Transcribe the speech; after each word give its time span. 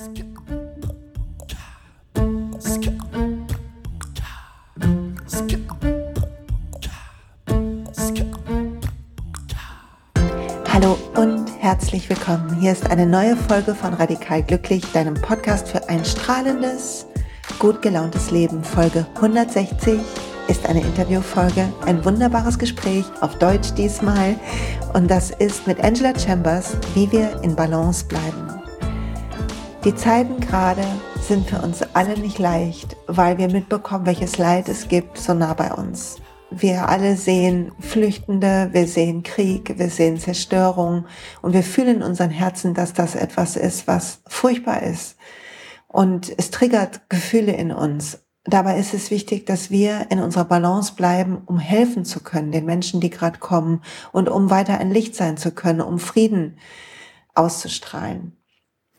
Hallo 0.00 0.08
und 11.16 11.50
herzlich 11.58 12.08
willkommen. 12.08 12.58
Hier 12.60 12.72
ist 12.72 12.90
eine 12.90 13.04
neue 13.04 13.36
Folge 13.36 13.74
von 13.74 13.92
Radikal 13.92 14.42
Glücklich, 14.42 14.90
deinem 14.92 15.20
Podcast 15.20 15.68
für 15.68 15.86
ein 15.90 16.02
strahlendes, 16.06 17.04
gut 17.58 17.82
gelauntes 17.82 18.30
Leben. 18.30 18.64
Folge 18.64 19.06
160 19.16 20.00
ist 20.48 20.66
eine 20.66 20.80
Interviewfolge, 20.80 21.70
ein 21.84 22.02
wunderbares 22.06 22.58
Gespräch 22.58 23.04
auf 23.20 23.38
Deutsch 23.38 23.74
diesmal. 23.74 24.36
Und 24.94 25.10
das 25.10 25.30
ist 25.30 25.66
mit 25.66 25.84
Angela 25.84 26.18
Chambers, 26.18 26.74
wie 26.94 27.12
wir 27.12 27.38
in 27.42 27.54
Balance 27.54 28.06
bleiben. 28.06 28.49
Die 29.82 29.94
Zeiten 29.94 30.40
gerade 30.40 30.84
sind 31.22 31.48
für 31.48 31.62
uns 31.62 31.82
alle 31.94 32.18
nicht 32.18 32.38
leicht, 32.38 32.98
weil 33.06 33.38
wir 33.38 33.50
mitbekommen, 33.50 34.04
welches 34.04 34.36
Leid 34.36 34.68
es 34.68 34.88
gibt 34.88 35.16
so 35.16 35.32
nah 35.32 35.54
bei 35.54 35.72
uns. 35.72 36.16
Wir 36.50 36.86
alle 36.90 37.16
sehen 37.16 37.72
Flüchtende, 37.80 38.68
wir 38.72 38.86
sehen 38.86 39.22
Krieg, 39.22 39.78
wir 39.78 39.88
sehen 39.88 40.18
Zerstörung 40.18 41.06
und 41.40 41.54
wir 41.54 41.62
fühlen 41.62 41.96
in 41.96 42.02
unseren 42.02 42.28
Herzen, 42.28 42.74
dass 42.74 42.92
das 42.92 43.14
etwas 43.14 43.56
ist, 43.56 43.86
was 43.86 44.20
furchtbar 44.26 44.82
ist. 44.82 45.16
Und 45.88 46.30
es 46.36 46.50
triggert 46.50 47.08
Gefühle 47.08 47.52
in 47.52 47.72
uns. 47.72 48.18
Dabei 48.44 48.78
ist 48.78 48.92
es 48.92 49.10
wichtig, 49.10 49.46
dass 49.46 49.70
wir 49.70 50.08
in 50.10 50.20
unserer 50.20 50.44
Balance 50.44 50.92
bleiben, 50.94 51.38
um 51.46 51.58
helfen 51.58 52.04
zu 52.04 52.20
können, 52.20 52.52
den 52.52 52.66
Menschen, 52.66 53.00
die 53.00 53.08
gerade 53.10 53.38
kommen 53.38 53.80
und 54.12 54.28
um 54.28 54.50
weiter 54.50 54.78
ein 54.78 54.90
Licht 54.90 55.16
sein 55.16 55.38
zu 55.38 55.52
können, 55.52 55.80
um 55.80 55.98
Frieden 55.98 56.58
auszustrahlen. 57.34 58.36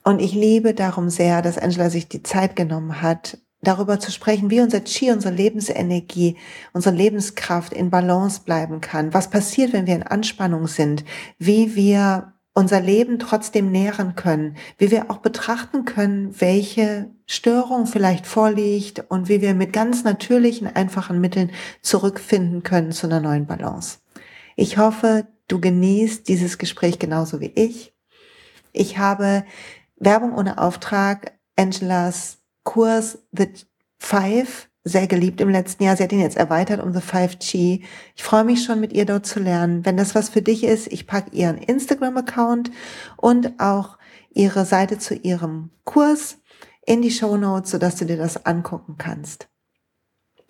Und 0.04 0.20
ich 0.20 0.32
liebe 0.32 0.74
darum 0.74 1.10
sehr, 1.10 1.42
dass 1.42 1.58
Angela 1.58 1.90
sich 1.90 2.08
die 2.08 2.22
Zeit 2.22 2.56
genommen 2.56 3.02
hat, 3.02 3.38
darüber 3.60 4.00
zu 4.00 4.10
sprechen, 4.10 4.50
wie 4.50 4.60
unser 4.60 4.80
Chi, 4.80 5.12
unsere 5.12 5.34
Lebensenergie, 5.34 6.36
unsere 6.72 6.94
Lebenskraft 6.94 7.72
in 7.72 7.90
Balance 7.90 8.40
bleiben 8.44 8.80
kann. 8.80 9.14
Was 9.14 9.30
passiert, 9.30 9.72
wenn 9.72 9.86
wir 9.86 9.94
in 9.94 10.02
Anspannung 10.02 10.66
sind? 10.66 11.04
Wie 11.38 11.76
wir 11.76 12.32
unser 12.54 12.80
Leben 12.80 13.18
trotzdem 13.18 13.70
nähren 13.70 14.14
können, 14.14 14.56
wie 14.76 14.90
wir 14.90 15.10
auch 15.10 15.18
betrachten 15.18 15.84
können, 15.84 16.38
welche 16.40 17.10
Störung 17.26 17.86
vielleicht 17.86 18.26
vorliegt 18.26 19.04
und 19.08 19.28
wie 19.28 19.40
wir 19.40 19.54
mit 19.54 19.72
ganz 19.72 20.04
natürlichen, 20.04 20.66
einfachen 20.66 21.20
Mitteln 21.20 21.50
zurückfinden 21.80 22.62
können 22.62 22.92
zu 22.92 23.06
einer 23.06 23.20
neuen 23.20 23.46
Balance. 23.46 24.00
Ich 24.54 24.76
hoffe, 24.76 25.26
du 25.48 25.60
genießt 25.60 26.28
dieses 26.28 26.58
Gespräch 26.58 26.98
genauso 26.98 27.40
wie 27.40 27.52
ich. 27.54 27.94
Ich 28.72 28.98
habe 28.98 29.44
Werbung 30.04 30.34
ohne 30.34 30.58
Auftrag, 30.58 31.32
Angelas 31.56 32.38
Kurs 32.64 33.18
The 33.32 33.48
Five 33.98 34.68
sehr 34.84 35.06
geliebt 35.06 35.40
im 35.40 35.48
letzten 35.48 35.84
Jahr. 35.84 35.96
Sie 35.96 36.02
hat 36.02 36.12
ihn 36.12 36.20
jetzt 36.20 36.36
erweitert 36.36 36.82
um 36.82 36.92
The 36.92 37.00
5G. 37.00 37.82
Ich 38.16 38.22
freue 38.22 38.42
mich 38.42 38.64
schon, 38.64 38.80
mit 38.80 38.92
ihr 38.92 39.06
dort 39.06 39.26
zu 39.26 39.38
lernen. 39.38 39.84
Wenn 39.84 39.96
das 39.96 40.16
was 40.16 40.28
für 40.28 40.42
dich 40.42 40.64
ist, 40.64 40.92
ich 40.92 41.06
packe 41.06 41.30
ihren 41.36 41.58
Instagram-Account 41.58 42.72
und 43.16 43.60
auch 43.60 43.96
ihre 44.30 44.64
Seite 44.64 44.98
zu 44.98 45.14
ihrem 45.14 45.70
Kurs 45.84 46.38
in 46.84 47.00
die 47.00 47.12
Show 47.12 47.36
Notes, 47.36 47.70
sodass 47.70 47.96
du 47.96 48.06
dir 48.06 48.16
das 48.16 48.44
angucken 48.44 48.96
kannst. 48.98 49.51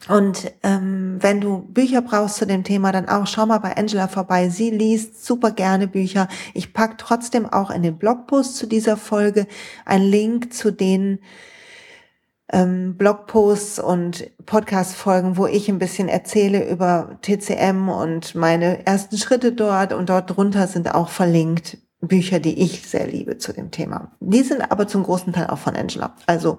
Und 0.09 0.53
ähm, 0.65 1.19
wenn 1.21 1.41
du 1.41 1.61
Bücher 1.61 2.03
brauchst 2.03 2.37
zu 2.37 2.47
dem 2.47 2.65
Thema, 2.65 2.91
dann 2.91 3.09
auch 3.09 3.27
schau 3.27 3.47
mal 3.47 3.59
bei 3.59 3.77
Angela 3.77 4.09
vorbei. 4.09 4.49
Sie 4.49 4.71
liest 4.71 5.25
super 5.25 5.53
gerne 5.53 5.87
Bücher. 5.87 6.29
Ich 6.55 6.73
pack 6.73 6.99
trotzdem 6.99 7.47
auch 7.47 7.71
in 7.71 7.83
den 7.83 7.99
Blogpost 7.99 8.57
zu 8.57 8.67
dieser 8.67 8.97
Folge 8.97 9.47
einen 9.85 10.11
Link 10.11 10.53
zu 10.53 10.73
den 10.73 11.21
ähm, 12.53 12.97
Blogposts 12.97 13.79
und 13.79 14.29
Podcast-Folgen, 14.45 15.37
wo 15.37 15.47
ich 15.47 15.69
ein 15.69 15.79
bisschen 15.79 16.09
erzähle 16.09 16.69
über 16.69 17.19
TCM 17.23 17.89
und 17.89 18.35
meine 18.35 18.85
ersten 18.85 19.19
Schritte 19.19 19.53
dort. 19.53 19.93
Und 19.93 20.09
dort 20.09 20.37
drunter 20.37 20.67
sind 20.67 20.93
auch 20.93 21.11
verlinkt 21.11 21.79
Bücher, 22.03 22.41
die 22.41 22.61
ich 22.61 22.83
sehr 22.83 23.07
liebe 23.07 23.39
zu 23.39 23.53
dem 23.53 23.71
Thema. 23.71 24.11
Die 24.19 24.43
sind 24.43 24.61
aber 24.61 24.89
zum 24.89 25.05
großen 25.05 25.33
Teil 25.33 25.47
auch 25.47 25.59
von 25.59 25.77
Angela. 25.77 26.17
Also 26.27 26.59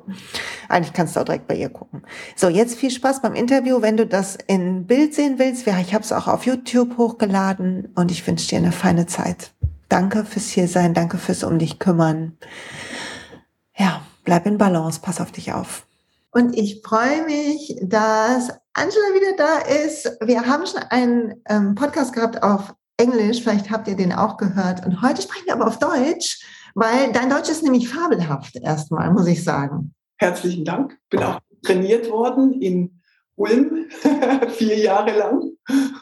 eigentlich 0.70 0.94
kannst 0.94 1.16
du 1.16 1.20
auch 1.20 1.26
direkt 1.26 1.48
bei 1.48 1.56
ihr 1.56 1.70
gucken. 1.70 2.04
So, 2.38 2.48
jetzt 2.48 2.76
viel 2.76 2.92
Spaß 2.92 3.22
beim 3.22 3.36
Interview. 3.36 3.82
Wenn 3.82 3.98
du 3.98 4.08
das 4.08 4.38
in 4.48 4.88
Bild 4.88 5.14
sehen 5.14 5.40
willst, 5.40 5.68
ich 5.68 5.94
habe 5.94 6.04
es 6.04 6.14
auch 6.14 6.28
auf 6.28 6.46
YouTube 6.46 6.98
hochgeladen 6.98 7.90
und 7.96 8.10
ich 8.10 8.26
wünsche 8.26 8.48
dir 8.48 8.60
eine 8.60 8.72
feine 8.72 9.06
Zeit. 9.06 9.52
Danke 9.90 10.24
fürs 10.24 10.48
hier 10.48 10.70
sein, 10.70 10.94
danke 10.94 11.18
fürs 11.18 11.44
um 11.44 11.60
dich 11.60 11.78
kümmern. 11.78 12.38
Ja, 13.76 14.02
bleib 14.24 14.46
in 14.46 14.58
Balance, 14.58 15.02
pass 15.04 15.20
auf 15.20 15.32
dich 15.34 15.52
auf. 15.52 15.86
Und 16.32 16.58
ich 16.58 16.82
freue 16.84 17.26
mich, 17.26 17.76
dass 17.82 18.50
Angela 18.74 19.14
wieder 19.14 19.36
da 19.38 19.58
ist. 19.86 20.18
Wir 20.22 20.48
haben 20.48 20.66
schon 20.66 20.82
einen 20.90 21.36
ähm, 21.48 21.76
Podcast 21.76 22.14
gehabt 22.14 22.42
auf 22.42 22.74
Englisch, 23.04 23.42
vielleicht 23.42 23.70
habt 23.70 23.88
ihr 23.88 23.96
den 23.96 24.14
auch 24.14 24.38
gehört. 24.38 24.86
Und 24.86 25.02
heute 25.02 25.22
sprechen 25.22 25.46
wir 25.46 25.54
aber 25.54 25.68
auf 25.68 25.78
Deutsch, 25.78 26.40
weil 26.74 27.12
dein 27.12 27.30
Deutsch 27.30 27.50
ist 27.50 27.64
nämlich 27.64 27.90
fabelhaft 27.90 28.56
erstmal, 28.56 29.12
muss 29.12 29.28
ich 29.28 29.44
sagen. 29.44 29.94
Herzlichen 30.18 30.64
Dank. 30.64 30.98
Bin 31.10 31.22
auch 31.22 31.40
trainiert 31.64 32.10
worden 32.10 32.62
in 32.62 33.02
Ulm, 33.36 33.88
vier 34.58 34.78
Jahre 34.78 35.18
lang. 35.18 35.52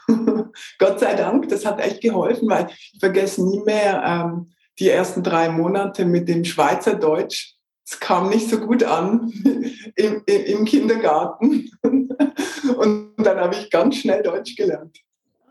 Gott 0.77 0.99
sei 0.99 1.15
Dank, 1.15 1.49
das 1.49 1.65
hat 1.65 1.79
echt 1.79 2.01
geholfen, 2.01 2.47
weil 2.49 2.67
ich 2.69 2.97
vergesse 2.99 3.43
nie 3.43 3.61
mehr 3.61 4.03
ähm, 4.05 4.51
die 4.77 4.89
ersten 4.89 5.23
drei 5.23 5.49
Monate 5.49 6.05
mit 6.05 6.27
dem 6.29 6.45
Schweizer 6.45 6.95
Deutsch 6.95 7.57
es 7.91 7.99
kam 7.99 8.29
nicht 8.29 8.49
so 8.49 8.57
gut 8.57 8.83
an 8.83 9.31
im, 9.95 10.23
im 10.25 10.65
Kindergarten. 10.65 11.69
Und 11.81 13.13
dann 13.17 13.37
habe 13.37 13.55
ich 13.55 13.69
ganz 13.69 13.97
schnell 13.97 14.23
Deutsch 14.23 14.55
gelernt. 14.55 14.97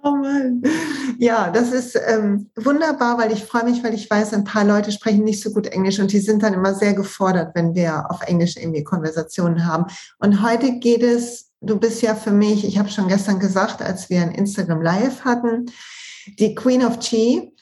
Oh 0.03 0.13
Mann. 0.13 0.63
Ja, 1.19 1.51
das 1.51 1.73
ist 1.73 1.99
ähm, 2.07 2.51
wunderbar, 2.57 3.19
weil 3.19 3.33
ich 3.33 3.45
freue 3.45 3.65
mich, 3.65 3.85
weil 3.85 3.93
ich 3.93 4.09
weiß, 4.09 4.33
ein 4.33 4.45
paar 4.45 4.65
Leute 4.65 4.93
sprechen 4.93 5.25
nicht 5.25 5.43
so 5.43 5.51
gut 5.51 5.67
Englisch 5.67 5.99
und 5.99 6.13
die 6.13 6.21
sind 6.21 6.43
dann 6.43 6.55
immer 6.55 6.75
sehr 6.75 6.95
gefordert, 6.95 7.55
wenn 7.55 7.75
wir 7.75 8.11
auf 8.11 8.23
Englisch 8.23 8.57
irgendwie 8.57 8.83
Konversationen 8.83 9.67
haben. 9.67 9.87
Und 10.19 10.43
heute 10.43 10.79
geht 10.79 11.03
es, 11.03 11.51
du 11.61 11.79
bist 11.79 12.01
ja 12.01 12.15
für 12.15 12.31
mich, 12.31 12.65
ich 12.65 12.79
habe 12.79 12.89
schon 12.89 13.09
gestern 13.09 13.39
gesagt, 13.39 13.83
als 13.83 14.09
wir 14.09 14.23
ein 14.23 14.33
Instagram 14.33 14.81
Live 14.81 15.25
hatten, 15.25 15.67
die 16.39 16.55
Queen 16.55 16.85
of 16.85 16.99
Chi 17.01 17.53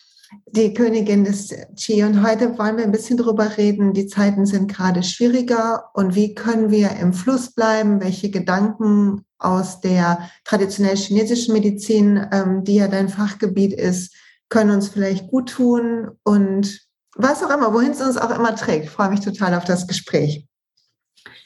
die 0.46 0.74
Königin 0.74 1.24
des 1.24 1.54
Qi. 1.76 2.02
Und 2.04 2.26
heute 2.26 2.58
wollen 2.58 2.76
wir 2.76 2.84
ein 2.84 2.92
bisschen 2.92 3.16
darüber 3.16 3.56
reden. 3.56 3.92
Die 3.92 4.06
Zeiten 4.06 4.46
sind 4.46 4.72
gerade 4.72 5.02
schwieriger 5.02 5.90
und 5.94 6.14
wie 6.14 6.34
können 6.34 6.70
wir 6.70 6.90
im 6.96 7.12
Fluss 7.12 7.52
bleiben? 7.52 8.00
Welche 8.00 8.30
Gedanken 8.30 9.24
aus 9.38 9.80
der 9.80 10.30
traditionell 10.44 10.96
chinesischen 10.96 11.52
Medizin, 11.52 12.26
ähm, 12.32 12.64
die 12.64 12.76
ja 12.76 12.88
dein 12.88 13.08
Fachgebiet 13.08 13.72
ist, 13.72 14.14
können 14.48 14.70
uns 14.70 14.88
vielleicht 14.88 15.28
gut 15.28 15.50
tun 15.50 16.10
und 16.24 16.88
was 17.14 17.42
auch 17.42 17.50
immer, 17.50 17.74
wohin 17.74 17.90
es 17.90 18.00
uns 18.00 18.16
auch 18.16 18.30
immer 18.30 18.54
trägt. 18.54 18.84
Ich 18.84 18.90
freue 18.90 19.10
mich 19.10 19.20
total 19.20 19.54
auf 19.54 19.64
das 19.64 19.86
Gespräch. 19.86 20.47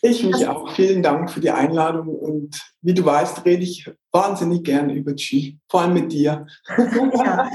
Ich 0.05 0.25
mich 0.25 0.49
auch. 0.49 0.75
Vielen 0.75 1.01
Dank 1.01 1.31
für 1.31 1.39
die 1.39 1.53
Einladung. 1.53 2.09
Und 2.09 2.61
wie 2.81 2.93
du 2.93 3.05
weißt, 3.05 3.45
rede 3.45 3.63
ich 3.63 3.89
wahnsinnig 4.11 4.65
gerne 4.65 4.95
über 4.95 5.15
Qi, 5.15 5.61
vor 5.69 5.83
allem 5.83 5.95
mit 5.95 6.13
dir. 6.13 6.45
Ja. 6.77 7.49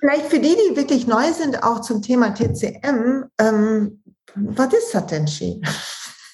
Vielleicht 0.00 0.26
für 0.26 0.38
die, 0.38 0.56
die 0.56 0.76
wirklich 0.76 1.06
neu 1.06 1.30
sind, 1.32 1.62
auch 1.62 1.82
zum 1.82 2.00
Thema 2.00 2.32
TCM. 2.32 3.24
Ähm, 3.38 4.02
was 4.34 4.72
ist 4.72 4.94
das 4.94 5.06
denn 5.06 5.26
Qi? 5.26 5.60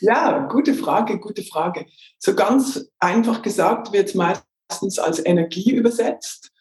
Ja, 0.01 0.47
gute 0.47 0.73
Frage, 0.73 1.19
gute 1.19 1.43
Frage. 1.43 1.87
So 2.19 2.35
ganz 2.35 2.89
einfach 3.01 3.43
gesagt 3.43 3.93
wird 3.93 4.09
es 4.09 4.15
meistens 4.15 4.99
als 5.01 5.25
Energie 5.25 5.73
übersetzt, 5.73 6.53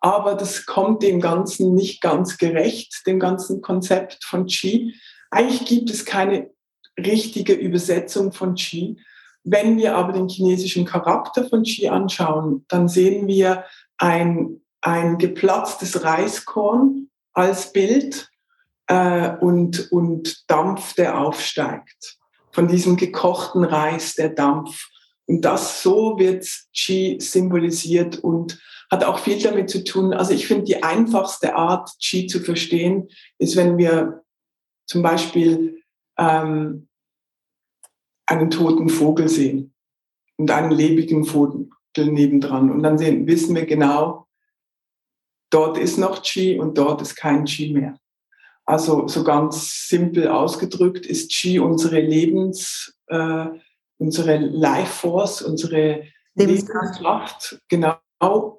aber 0.00 0.34
das 0.34 0.64
kommt 0.64 1.02
dem 1.02 1.20
Ganzen 1.20 1.74
nicht 1.74 2.00
ganz 2.00 2.38
gerecht, 2.38 3.02
dem 3.06 3.20
ganzen 3.20 3.60
Konzept 3.60 4.24
von 4.24 4.46
Qi. 4.46 4.94
Eigentlich 5.30 5.66
gibt 5.66 5.90
es 5.90 6.06
keine 6.06 6.50
richtige 6.98 7.52
Übersetzung 7.52 8.32
von 8.32 8.54
Qi. 8.54 8.96
Wenn 9.44 9.78
wir 9.78 9.96
aber 9.96 10.12
den 10.12 10.28
chinesischen 10.28 10.84
Charakter 10.84 11.48
von 11.48 11.62
Qi 11.62 11.88
anschauen, 11.88 12.64
dann 12.68 12.88
sehen 12.88 13.26
wir 13.26 13.64
ein, 13.96 14.60
ein 14.80 15.18
geplatztes 15.18 16.04
Reiskorn 16.04 17.08
als 17.32 17.72
Bild 17.72 18.28
äh, 18.88 19.36
und, 19.40 19.90
und 19.92 20.50
Dampf, 20.50 20.94
der 20.94 21.18
aufsteigt. 21.18 22.16
Von 22.52 22.68
diesem 22.68 22.96
gekochten 22.96 23.64
Reis, 23.64 24.14
der 24.14 24.30
Dampf. 24.30 24.88
Und 25.26 25.42
das 25.42 25.82
so 25.82 26.18
wird 26.18 26.46
Qi 26.74 27.18
symbolisiert 27.20 28.18
und 28.18 28.58
hat 28.90 29.04
auch 29.04 29.18
viel 29.18 29.40
damit 29.40 29.68
zu 29.70 29.84
tun. 29.84 30.14
Also 30.14 30.32
ich 30.32 30.46
finde, 30.46 30.64
die 30.64 30.82
einfachste 30.82 31.54
Art, 31.54 31.90
Qi 32.02 32.26
zu 32.26 32.40
verstehen, 32.40 33.08
ist, 33.38 33.56
wenn 33.56 33.76
wir 33.76 34.22
zum 34.86 35.02
Beispiel 35.02 35.82
ähm, 36.18 36.87
einen 38.28 38.50
toten 38.50 38.88
Vogel 38.88 39.28
sehen 39.28 39.74
und 40.36 40.50
einen 40.50 40.70
lebigen 40.70 41.24
Vogel 41.24 41.68
nebendran. 41.96 42.70
Und 42.70 42.82
dann 42.82 42.98
sehen, 42.98 43.26
wissen 43.26 43.56
wir 43.56 43.66
genau, 43.66 44.28
dort 45.50 45.78
ist 45.78 45.98
noch 45.98 46.22
Qi 46.22 46.58
und 46.58 46.78
dort 46.78 47.02
ist 47.02 47.16
kein 47.16 47.44
Qi 47.44 47.72
mehr. 47.72 47.98
Also 48.64 49.08
so 49.08 49.24
ganz 49.24 49.88
simpel 49.88 50.28
ausgedrückt 50.28 51.06
ist 51.06 51.32
Qi 51.32 51.58
unsere 51.58 52.00
Lebens, 52.00 52.94
äh, 53.06 53.46
unsere 53.96 54.36
Life 54.36 54.92
Force, 54.92 55.42
unsere 55.42 56.04
Lebenskraft, 56.34 57.60
genau. 57.68 57.96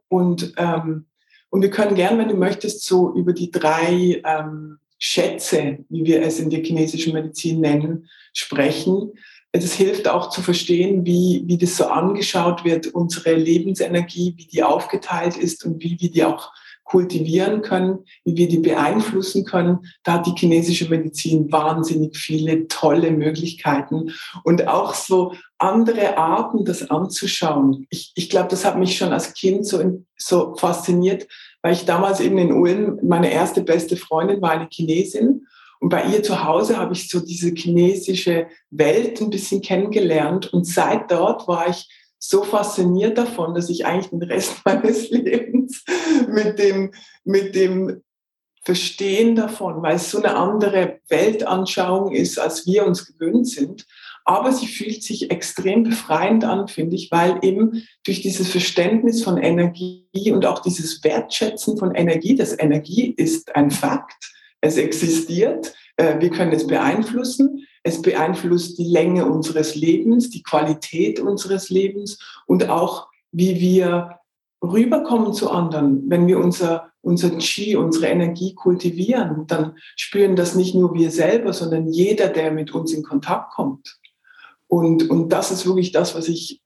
Und, 0.09 0.53
ähm, 0.57 1.05
und 1.49 1.61
wir 1.61 1.69
können 1.69 1.95
gern, 1.95 2.17
wenn 2.17 2.27
du 2.27 2.35
möchtest, 2.35 2.83
so 2.83 3.13
über 3.13 3.33
die 3.33 3.51
drei 3.51 4.21
ähm, 4.25 4.79
Schätze, 4.97 5.85
wie 5.89 6.03
wir 6.03 6.21
es 6.23 6.39
in 6.39 6.49
der 6.49 6.63
chinesischen 6.63 7.13
Medizin 7.13 7.61
nennen, 7.61 8.09
sprechen. 8.33 9.13
Es 9.51 9.73
hilft 9.73 10.07
auch 10.07 10.29
zu 10.29 10.41
verstehen, 10.41 11.05
wie, 11.05 11.43
wie 11.45 11.57
das 11.57 11.75
so 11.75 11.85
angeschaut 11.85 12.63
wird, 12.63 12.87
unsere 12.87 13.33
Lebensenergie, 13.33 14.33
wie 14.37 14.45
die 14.45 14.63
aufgeteilt 14.63 15.37
ist 15.37 15.65
und 15.65 15.83
wie 15.83 15.99
wir 15.99 16.11
die 16.11 16.23
auch 16.23 16.51
kultivieren 16.89 17.61
können, 17.61 17.99
wie 18.25 18.35
wir 18.35 18.47
die 18.47 18.57
beeinflussen 18.57 19.45
können. 19.45 19.79
Da 20.03 20.13
hat 20.13 20.25
die 20.25 20.33
chinesische 20.35 20.89
Medizin 20.89 21.51
wahnsinnig 21.51 22.17
viele 22.17 22.67
tolle 22.67 23.11
Möglichkeiten 23.11 24.11
und 24.43 24.67
auch 24.67 24.95
so 24.95 25.33
andere 25.59 26.17
Arten, 26.17 26.65
das 26.65 26.89
anzuschauen. 26.89 27.85
Ich, 27.91 28.11
ich 28.15 28.29
glaube, 28.29 28.49
das 28.49 28.65
hat 28.65 28.79
mich 28.79 28.97
schon 28.97 29.13
als 29.13 29.33
Kind 29.35 29.67
so, 29.67 30.03
so 30.17 30.55
fasziniert, 30.55 31.27
weil 31.61 31.73
ich 31.73 31.85
damals 31.85 32.21
eben 32.21 32.39
in 32.39 32.53
Ulm, 32.53 32.99
meine 33.03 33.31
erste 33.31 33.61
beste 33.61 33.95
Freundin 33.95 34.41
war 34.41 34.51
eine 34.51 34.67
Chinesin 34.71 35.45
und 35.79 35.89
bei 35.89 36.05
ihr 36.05 36.21
zu 36.23 36.43
Hause 36.43 36.77
habe 36.77 36.93
ich 36.93 37.09
so 37.09 37.19
diese 37.19 37.53
chinesische 37.53 38.47
Welt 38.69 39.21
ein 39.21 39.29
bisschen 39.29 39.61
kennengelernt 39.61 40.53
und 40.53 40.65
seit 40.65 41.09
dort 41.09 41.47
war 41.47 41.69
ich 41.69 41.87
so 42.19 42.43
fasziniert 42.43 43.17
davon, 43.17 43.53
dass 43.53 43.69
ich 43.69 43.85
eigentlich 43.85 44.09
den 44.09 44.23
Rest 44.23 44.57
meines 44.65 45.09
Lebens 45.09 45.83
mit 46.27 46.59
dem, 46.59 46.91
mit 47.23 47.55
dem 47.55 48.01
Verstehen 48.65 49.35
davon, 49.35 49.81
weil 49.81 49.95
es 49.95 50.11
so 50.11 50.17
eine 50.17 50.35
andere 50.35 50.99
Weltanschauung 51.07 52.11
ist, 52.11 52.37
als 52.37 52.67
wir 52.67 52.85
uns 52.85 53.05
gewöhnt 53.05 53.47
sind. 53.47 53.87
Aber 54.25 54.51
sie 54.51 54.67
fühlt 54.67 55.01
sich 55.01 55.31
extrem 55.31 55.83
befreiend 55.83 56.43
an, 56.43 56.67
finde 56.67 56.97
ich, 56.97 57.09
weil 57.09 57.39
eben 57.41 57.87
durch 58.03 58.21
dieses 58.21 58.49
Verständnis 58.49 59.23
von 59.23 59.37
Energie 59.37 60.31
und 60.31 60.45
auch 60.45 60.59
dieses 60.59 61.03
Wertschätzen 61.03 61.77
von 61.77 61.95
Energie, 61.95 62.35
das 62.35 62.59
Energie 62.59 63.13
ist 63.17 63.55
ein 63.55 63.71
Fakt, 63.71 64.38
es 64.61 64.77
existiert, 64.77 65.73
äh, 65.97 66.19
wir 66.19 66.29
können 66.29 66.51
es 66.51 66.67
beeinflussen, 66.67 67.65
es 67.83 68.01
beeinflusst 68.01 68.77
die 68.77 68.87
Länge 68.87 69.25
unseres 69.25 69.75
Lebens, 69.75 70.29
die 70.29 70.43
Qualität 70.43 71.19
unseres 71.19 71.69
Lebens 71.69 72.19
und 72.45 72.69
auch, 72.69 73.07
wie 73.31 73.59
wir 73.59 74.19
rüberkommen 74.61 75.33
zu 75.33 75.49
anderen. 75.49 76.09
Wenn 76.09 76.27
wir 76.27 76.39
unser, 76.39 76.91
unser 77.01 77.31
Qi, 77.37 77.75
unsere 77.75 78.07
Energie 78.07 78.53
kultivieren, 78.53 79.47
dann 79.47 79.77
spüren 79.95 80.35
das 80.35 80.55
nicht 80.55 80.75
nur 80.75 80.93
wir 80.93 81.11
selber, 81.11 81.53
sondern 81.53 81.87
jeder, 81.87 82.27
der 82.27 82.51
mit 82.51 82.71
uns 82.73 82.93
in 82.93 83.03
Kontakt 83.03 83.53
kommt. 83.53 83.97
Und, 84.67 85.09
und 85.09 85.29
das 85.29 85.51
ist 85.51 85.65
wirklich 85.65 85.91
das, 85.91 86.15
was 86.15 86.27
ich 86.27 86.61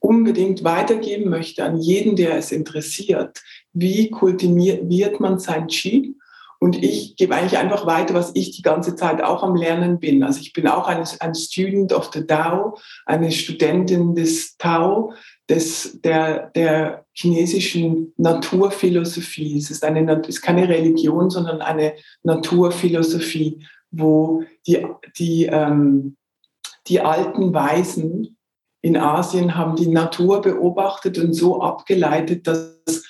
unbedingt 0.00 0.62
weitergeben 0.62 1.28
möchte 1.28 1.64
an 1.64 1.78
jeden, 1.78 2.14
der 2.14 2.36
es 2.36 2.52
interessiert. 2.52 3.42
Wie 3.72 4.10
kultiviert 4.10 5.20
man 5.20 5.38
sein 5.38 5.66
Qi? 5.66 6.14
Und 6.60 6.82
ich 6.82 7.14
gebe 7.16 7.36
eigentlich 7.36 7.58
einfach 7.58 7.86
weiter, 7.86 8.14
was 8.14 8.32
ich 8.34 8.50
die 8.50 8.62
ganze 8.62 8.96
Zeit 8.96 9.22
auch 9.22 9.44
am 9.44 9.54
Lernen 9.54 10.00
bin. 10.00 10.24
Also 10.24 10.40
ich 10.40 10.52
bin 10.52 10.66
auch 10.66 10.88
ein, 10.88 11.04
ein 11.20 11.34
Student 11.34 11.92
of 11.92 12.10
the 12.12 12.26
Tao, 12.26 12.78
eine 13.06 13.30
Studentin 13.30 14.14
des 14.16 14.56
Tao, 14.56 15.12
des, 15.48 16.00
der, 16.02 16.50
der 16.50 17.06
chinesischen 17.12 18.12
Naturphilosophie. 18.16 19.56
Es 19.56 19.70
ist, 19.70 19.84
eine, 19.84 20.20
es 20.20 20.28
ist 20.28 20.42
keine 20.42 20.68
Religion, 20.68 21.30
sondern 21.30 21.62
eine 21.62 21.94
Naturphilosophie, 22.24 23.64
wo 23.92 24.42
die, 24.66 24.84
die, 25.16 25.46
ähm, 25.46 26.16
die 26.88 27.00
alten 27.00 27.54
Weisen 27.54 28.36
in 28.80 28.96
Asien 28.96 29.56
haben 29.56 29.76
die 29.76 29.88
Natur 29.88 30.40
beobachtet 30.40 31.18
und 31.18 31.34
so 31.34 31.62
abgeleitet, 31.62 32.46
dass 32.46 33.04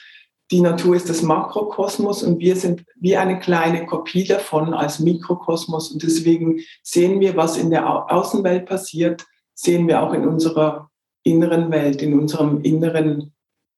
die 0.51 0.61
Natur 0.61 0.97
ist 0.97 1.11
das 1.11 1.23
Makrokosmos 1.23 2.23
und 2.23 2.39
wir 2.39 2.57
sind 2.57 2.85
wie 2.97 3.17
eine 3.17 3.39
kleine 3.39 3.85
Kopie 3.85 4.25
davon 4.25 4.73
als 4.73 4.99
Mikrokosmos. 4.99 5.91
Und 5.91 6.03
deswegen 6.03 6.61
sehen 6.83 7.21
wir, 7.21 7.37
was 7.37 7.59
in 7.59 7.71
der 7.71 8.11
Außenwelt 8.11 8.67
passiert, 8.67 9.27
sehen 9.55 9.87
wir 9.89 10.03
auch 10.03 10.15
in 10.15 10.27
unserer 10.27 10.91
inneren 11.23 11.71
Welt, 11.71 12.01
in 12.01 12.19
unserem 12.19 12.63
inneren 12.63 13.35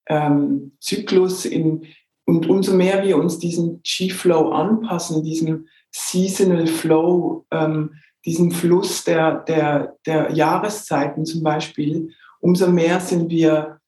ähm, 0.09 0.73
Zyklus. 0.81 1.45
In, 1.45 1.87
und 2.25 2.49
umso 2.49 2.73
mehr 2.75 3.03
wir 3.03 3.17
uns 3.17 3.41
diesen 3.41 3.83
G-Flow 3.83 4.51
anpassen, 4.51 5.25
diesem 5.25 5.67
Seasonal 5.91 6.69
Flow, 6.69 7.47
ähm, 7.51 7.95
diesem 8.25 8.53
Fluss 8.53 9.03
der, 9.03 9.41
der, 9.41 9.97
der 10.07 10.31
Jahreszeiten 10.31 11.25
zum 11.25 11.43
Beispiel, 11.43 12.11
umso 12.39 12.71
mehr 12.71 13.01
sind 13.01 13.29
wir 13.29 13.80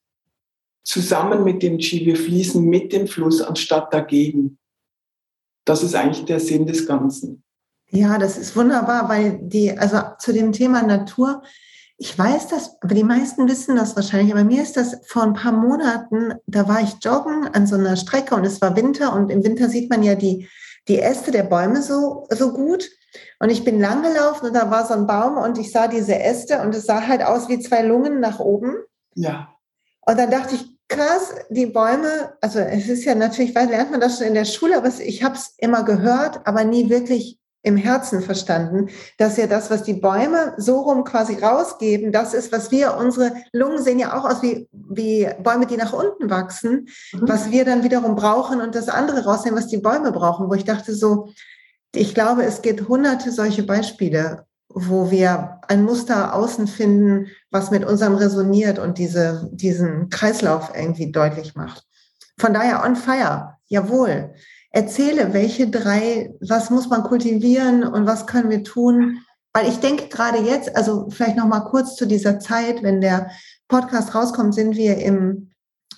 zusammen 0.85 1.45
mit 1.45 1.63
dem 1.63 1.79
Qi, 1.79 2.07
wir 2.07 2.17
fließen 2.17 2.65
mit 2.65 2.93
dem 2.93 3.07
Fluss 3.07 3.41
anstatt 3.41 3.93
dagegen. 3.93 4.59
Das 5.65 5.83
ist 5.83 5.95
eigentlich 5.95 6.25
der 6.25 6.41
Sinn 6.41 6.67
des 6.67 6.87
Ganzen. 6.87 7.45
Ja, 7.91 8.19
das 8.19 8.39
ist 8.39 8.57
wunderbar, 8.57 9.09
weil 9.09 9.39
die, 9.43 9.77
also 9.77 10.01
zu 10.19 10.33
dem 10.33 10.53
Thema 10.53 10.83
Natur, 10.83 11.43
ich 11.99 12.19
weiß 12.19 12.49
das, 12.49 12.77
aber 12.81 12.95
die 12.95 13.05
meisten 13.05 13.49
wissen 13.49 13.77
das 13.77 13.95
wahrscheinlich. 13.95 14.33
Aber 14.33 14.45
mir 14.45 14.63
ist 14.63 14.77
das 14.77 14.97
vor 15.07 15.23
ein 15.23 15.35
paar 15.35 15.53
Monaten, 15.53 16.35
da 16.47 16.67
war 16.67 16.81
ich 16.81 16.97
joggen 17.03 17.47
an 17.53 17.67
so 17.67 17.77
einer 17.77 17.97
Strecke 17.97 18.35
und 18.35 18.45
es 18.45 18.61
war 18.61 18.77
Winter 18.77 19.15
und 19.15 19.31
im 19.31 19.45
Winter 19.45 19.69
sieht 19.69 19.91
man 19.91 20.03
ja 20.03 20.15
die, 20.15 20.49
die 20.89 20.99
Äste 20.99 21.31
der 21.31 21.45
Bäume 21.45 21.83
so, 21.83 22.27
so 22.31 22.53
gut. 22.53 22.89
Und 23.39 23.51
ich 23.51 23.63
bin 23.63 23.79
lang 23.79 24.03
gelaufen 24.03 24.47
und 24.47 24.55
da 24.55 24.71
war 24.71 24.87
so 24.87 24.95
ein 24.95 25.07
Baum 25.07 25.37
und 25.37 25.59
ich 25.59 25.71
sah 25.71 25.87
diese 25.87 26.19
Äste 26.19 26.61
und 26.63 26.75
es 26.75 26.87
sah 26.87 27.07
halt 27.07 27.23
aus 27.23 27.49
wie 27.49 27.61
zwei 27.61 27.83
Lungen 27.83 28.21
nach 28.21 28.41
oben. 28.41 28.75
Ja. 29.15 29.55
Und 30.01 30.19
dann 30.19 30.31
dachte 30.31 30.55
ich, 30.55 30.72
krass, 30.97 31.35
die 31.51 31.67
Bäume, 31.67 32.33
also 32.41 32.59
es 32.59 32.89
ist 32.89 33.05
ja 33.05 33.15
natürlich, 33.15 33.55
weil 33.55 33.69
lernt 33.69 33.91
man 33.91 34.01
das 34.01 34.19
schon 34.19 34.27
in 34.27 34.35
der 34.35 34.45
Schule, 34.45 34.77
aber 34.77 34.91
ich 35.01 35.23
habe 35.23 35.35
es 35.35 35.55
immer 35.59 35.85
gehört, 35.85 36.47
aber 36.47 36.65
nie 36.65 36.91
wirklich 36.91 37.39
im 37.65 37.77
Herzen 37.77 38.23
verstanden, 38.23 38.89
dass 39.19 39.37
ja 39.37 39.47
das, 39.47 39.71
was 39.71 39.85
die 39.85 39.95
Bäume 39.95 40.53
so 40.57 40.81
rum 40.81 41.05
quasi 41.05 41.35
rausgeben, 41.35 42.11
das 42.11 42.35
ist, 42.35 42.51
was 42.51 42.71
wir, 42.73 42.97
unsere 42.97 43.33
Lungen 43.53 43.83
sehen 43.83 44.01
ja 44.01 44.19
auch 44.19 44.25
aus 44.25 44.43
wie, 44.43 44.69
wie 44.73 45.29
Bäume, 45.43 45.67
die 45.67 45.77
nach 45.77 45.93
unten 45.93 46.29
wachsen, 46.29 46.89
mhm. 47.13 47.29
was 47.29 47.51
wir 47.51 47.65
dann 47.65 47.85
wiederum 47.85 48.17
brauchen 48.17 48.61
und 48.61 48.75
das 48.75 48.89
andere 48.89 49.25
rausnehmen, 49.25 49.59
was 49.59 49.69
die 49.69 49.79
Bäume 49.79 50.11
brauchen, 50.11 50.49
wo 50.49 50.55
ich 50.55 50.65
dachte 50.65 50.95
so, 50.95 51.29
ich 51.95 52.15
glaube, 52.15 52.43
es 52.45 52.63
gibt 52.63 52.89
hunderte 52.89 53.31
solche 53.31 53.63
Beispiele 53.63 54.47
wo 54.75 55.11
wir 55.11 55.61
ein 55.69 55.85
Muster 55.85 56.35
außen 56.35 56.67
finden, 56.67 57.29
was 57.51 57.71
mit 57.71 57.85
unserem 57.85 58.15
resoniert 58.15 58.79
und 58.79 58.99
diese, 58.99 59.49
diesen 59.53 60.09
Kreislauf 60.09 60.73
irgendwie 60.75 61.13
deutlich 61.13 61.55
macht. 61.55 61.85
Von 62.39 62.55
daher 62.55 62.85
on 62.85 62.97
fire, 62.97 63.57
jawohl. 63.67 64.35
Erzähle, 64.71 65.35
welche 65.35 65.69
drei, 65.69 66.35
was 66.41 66.71
muss 66.71 66.89
man 66.89 67.03
kultivieren 67.03 67.85
und 67.85 68.07
was 68.07 68.27
können 68.27 68.51
wir 68.51 68.65
tun? 68.65 69.19
Weil 69.53 69.69
ich 69.69 69.81
denke 69.81 70.09
gerade 70.09 70.39
jetzt, 70.39 70.75
also 70.75 71.09
vielleicht 71.11 71.37
noch 71.37 71.47
mal 71.47 71.61
kurz 71.61 71.95
zu 71.95 72.07
dieser 72.07 72.39
Zeit, 72.39 72.83
wenn 72.83 73.03
der 73.03 73.31
Podcast 73.69 74.15
rauskommt, 74.15 74.55
sind 74.55 74.77
wir 74.77 74.97
im, 74.97 75.51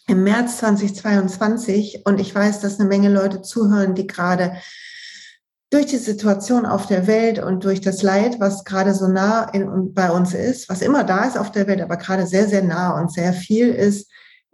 im 0.09 0.25
März 0.25 0.59
2022 0.59 2.03
und 2.05 2.21
ich 2.21 2.35
weiß, 2.35 2.61
dass 2.61 2.81
eine 2.81 2.89
Menge 2.89 3.11
Leute 3.11 3.43
zuhören, 3.43 3.95
die 3.95 4.09
gerade 4.09 4.55
durch 5.75 5.87
die 5.87 5.97
Situation 5.97 6.67
auf 6.67 6.87
der 6.87 7.09
Welt 7.09 7.41
und 7.41 7.65
durch 7.65 7.81
das 7.81 8.03
Leid, 8.03 8.39
was 8.39 8.65
gerade 8.65 8.95
so 8.95 9.09
nah 9.09 9.43
in, 9.53 9.93
bei 9.93 10.09
uns 10.13 10.33
ist, 10.33 10.69
was 10.69 10.83
immer 10.83 11.03
da 11.03 11.25
ist 11.25 11.37
auf 11.37 11.51
der 11.51 11.67
Welt, 11.67 11.81
aber 11.81 11.97
gerade 11.97 12.29
sehr, 12.29 12.47
sehr 12.47 12.63
nah 12.63 13.01
und 13.01 13.13
sehr 13.13 13.33
viel 13.33 13.71
ist, 13.71 14.09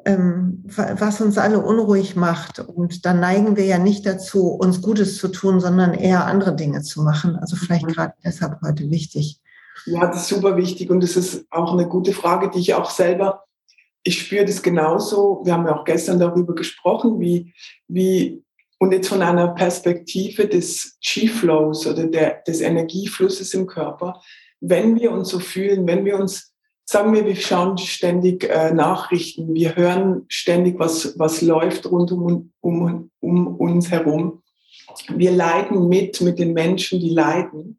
ähm, 0.07 0.65
was 0.65 1.21
uns 1.21 1.37
alle 1.37 1.61
unruhig 1.61 2.17
macht. 2.17 2.61
Und 2.61 3.05
dann 3.05 3.21
neigen 3.21 3.57
wir 3.57 3.67
ja 3.67 3.77
nicht 3.77 4.07
dazu, 4.07 4.49
uns 4.49 4.81
Gutes 4.81 5.19
zu 5.19 5.29
tun, 5.29 5.61
sondern 5.61 5.93
eher 5.93 6.25
andere 6.25 6.57
Dinge 6.57 6.81
zu 6.81 7.03
machen. 7.03 7.37
Also 7.37 7.55
vielleicht 7.55 7.87
mhm. 7.87 7.93
gerade 7.93 8.15
deshalb 8.25 8.59
heute 8.65 8.89
wichtig. 8.89 9.41
Ja, 9.85 10.07
das 10.07 10.23
ist 10.23 10.29
super 10.29 10.57
wichtig 10.57 10.89
und 10.89 11.05
es 11.05 11.17
ist 11.17 11.45
auch 11.50 11.75
eine 11.75 11.87
gute 11.87 12.12
Frage, 12.12 12.49
die 12.49 12.61
ich 12.61 12.73
auch 12.73 12.89
selber, 12.89 13.45
ich 14.05 14.23
spüre 14.23 14.47
das 14.47 14.62
genauso. 14.62 15.43
Wir 15.45 15.53
haben 15.53 15.67
ja 15.67 15.77
auch 15.77 15.85
gestern 15.85 16.19
darüber 16.19 16.55
gesprochen, 16.55 17.21
wie, 17.21 17.53
wie 17.89 18.43
und 18.81 18.93
jetzt 18.93 19.09
von 19.09 19.21
einer 19.21 19.49
Perspektive 19.49 20.49
des 20.49 20.99
G-Flows 21.03 21.87
oder 21.87 22.07
der, 22.07 22.43
des 22.47 22.63
Energieflusses 22.63 23.53
im 23.53 23.67
Körper, 23.67 24.23
wenn 24.61 24.99
wir 24.99 25.13
uns 25.13 25.29
so 25.29 25.39
fühlen, 25.39 25.87
wenn 25.87 26.07
wir 26.07 26.19
uns, 26.19 26.55
sagen 26.87 27.13
wir, 27.13 27.27
wir 27.27 27.37
schauen 27.37 27.77
ständig 27.77 28.45
äh, 28.45 28.73
Nachrichten, 28.73 29.55
wir 29.55 29.77
hören 29.77 30.25
ständig, 30.29 30.79
was, 30.79 31.19
was 31.19 31.43
läuft 31.43 31.91
rund 31.91 32.11
um, 32.11 32.53
um, 32.61 33.11
um 33.21 33.57
uns 33.57 33.91
herum, 33.91 34.43
wir 35.09 35.31
leiden 35.31 35.89
mit, 35.89 36.21
mit 36.23 36.39
den 36.39 36.55
Menschen, 36.55 37.01
die 37.01 37.11
leiden, 37.11 37.79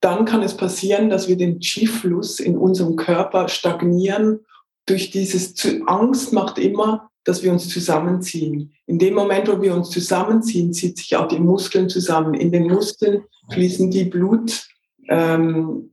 dann 0.00 0.26
kann 0.26 0.42
es 0.42 0.56
passieren, 0.56 1.08
dass 1.08 1.26
wir 1.26 1.38
den 1.38 1.58
G-Fluss 1.58 2.38
in 2.38 2.56
unserem 2.58 2.96
Körper 2.96 3.48
stagnieren. 3.48 4.40
Durch 4.84 5.10
dieses 5.10 5.54
Angst 5.86 6.34
macht 6.34 6.58
immer, 6.58 7.10
dass 7.28 7.42
wir 7.42 7.52
uns 7.52 7.68
zusammenziehen. 7.68 8.72
In 8.86 8.98
dem 8.98 9.12
Moment, 9.12 9.48
wo 9.48 9.60
wir 9.60 9.74
uns 9.74 9.90
zusammenziehen, 9.90 10.72
zieht 10.72 10.96
sich 10.96 11.14
auch 11.14 11.28
die 11.28 11.38
Muskeln 11.38 11.90
zusammen. 11.90 12.32
In 12.32 12.50
den 12.50 12.66
Muskeln 12.66 13.22
fließen 13.52 13.90
die 13.90 14.04
Blut, 14.04 14.66
ähm, 15.10 15.92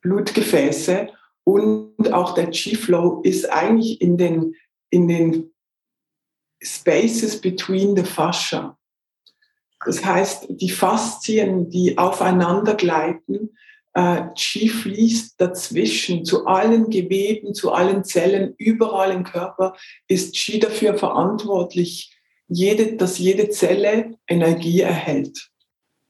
Blutgefäße 0.00 1.08
und 1.44 2.10
auch 2.10 2.32
der 2.32 2.46
G-Flow 2.46 3.20
ist 3.22 3.52
eigentlich 3.52 4.00
in 4.00 4.16
den, 4.16 4.54
in 4.88 5.08
den 5.08 5.52
Spaces 6.62 7.38
between 7.38 7.94
the 7.94 8.04
fascia. 8.04 8.78
Das 9.84 10.02
heißt, 10.02 10.46
die 10.48 10.70
Faszien, 10.70 11.68
die 11.68 11.98
aufeinander 11.98 12.76
gleiten, 12.76 13.50
äh, 13.96 14.68
fließt 14.68 15.40
dazwischen 15.40 16.26
zu 16.26 16.46
allen 16.46 16.90
Geweben, 16.90 17.54
zu 17.54 17.72
allen 17.72 18.04
Zellen, 18.04 18.54
überall 18.58 19.10
im 19.10 19.24
Körper 19.24 19.74
ist 20.06 20.34
Qi 20.36 20.58
dafür 20.58 20.98
verantwortlich, 20.98 22.14
jede, 22.46 22.96
dass 22.96 23.18
jede 23.18 23.48
Zelle 23.48 24.18
Energie 24.28 24.82
erhält. 24.82 25.48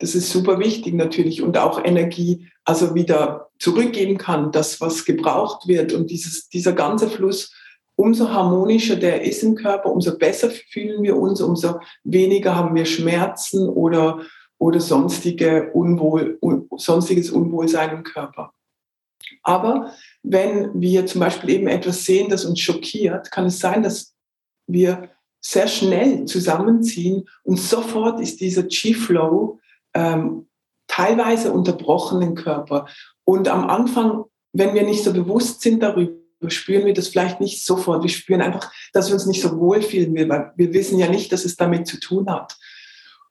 Das 0.01 0.17
ist 0.17 0.31
super 0.31 0.59
wichtig 0.59 0.95
natürlich 0.95 1.43
und 1.43 1.57
auch 1.57 1.83
Energie 1.83 2.49
also 2.65 2.97
wieder 2.97 3.51
zurückgeben 3.61 4.19
kann, 4.19 4.51
das, 4.51 4.81
was 4.81 5.05
gebraucht 5.05 5.69
wird. 5.69 5.93
Und 5.93 6.11
dieses, 6.11 6.49
dieser 6.49 6.73
ganze 6.73 7.09
Fluss, 7.09 7.55
umso 7.95 8.29
harmonischer 8.31 8.97
der 8.97 9.23
ist 9.23 9.45
im 9.45 9.55
Körper, 9.55 9.91
umso 9.91 10.19
besser 10.19 10.51
fühlen 10.51 11.05
wir 11.05 11.17
uns, 11.17 11.41
umso 11.41 11.79
weniger 12.03 12.57
haben 12.57 12.75
wir 12.75 12.85
Schmerzen 12.85 13.69
oder 13.69 14.21
oder 14.59 14.81
sonstige 14.81 15.71
Unwohl, 15.73 16.39
sonstiges 16.77 17.31
Unwohlsein 17.31 17.91
im 17.91 18.03
Körper. 18.03 18.53
Aber 19.43 19.93
wenn 20.23 20.81
wir 20.81 21.07
zum 21.07 21.21
Beispiel 21.21 21.51
eben 21.51 21.67
etwas 21.69 22.05
sehen, 22.05 22.29
das 22.29 22.45
uns 22.45 22.61
schockiert, 22.61 23.31
kann 23.31 23.47
es 23.47 23.59
sein, 23.59 23.83
dass 23.83 24.15
wir 24.67 25.11
sehr 25.41 25.69
schnell 25.69 26.25
zusammenziehen 26.25 27.29
und 27.45 27.59
sofort 27.59 28.21
ist 28.21 28.41
dieser 28.41 28.65
G-Flow 28.65 29.61
ähm, 29.95 30.49
teilweise 30.89 31.53
unterbrochen 31.53 32.23
im 32.23 32.35
Körper. 32.35 32.87
Und 33.25 33.49
am 33.49 33.69
Anfang, 33.69 34.25
wenn 34.53 34.75
wir 34.75 34.83
nicht 34.83 35.05
so 35.05 35.13
bewusst 35.13 35.61
sind 35.61 35.83
darüber, 35.83 36.17
spüren 36.49 36.87
wir 36.87 36.95
das 36.95 37.09
vielleicht 37.09 37.41
nicht 37.41 37.65
sofort. 37.65 38.03
Wir 38.03 38.11
spüren 38.11 38.41
einfach, 38.41 38.73
dass 38.93 39.09
wir 39.09 39.15
uns 39.15 39.27
nicht 39.27 39.41
so 39.41 39.59
wohl 39.59 39.83
fühlen, 39.83 40.15
weil 40.29 40.53
wir 40.57 40.73
wissen 40.73 40.99
ja 40.99 41.09
nicht, 41.09 41.33
dass 41.33 41.45
es 41.45 41.57
damit 41.57 41.87
zu 41.87 41.99
tun 41.99 42.31
hat. 42.31 42.57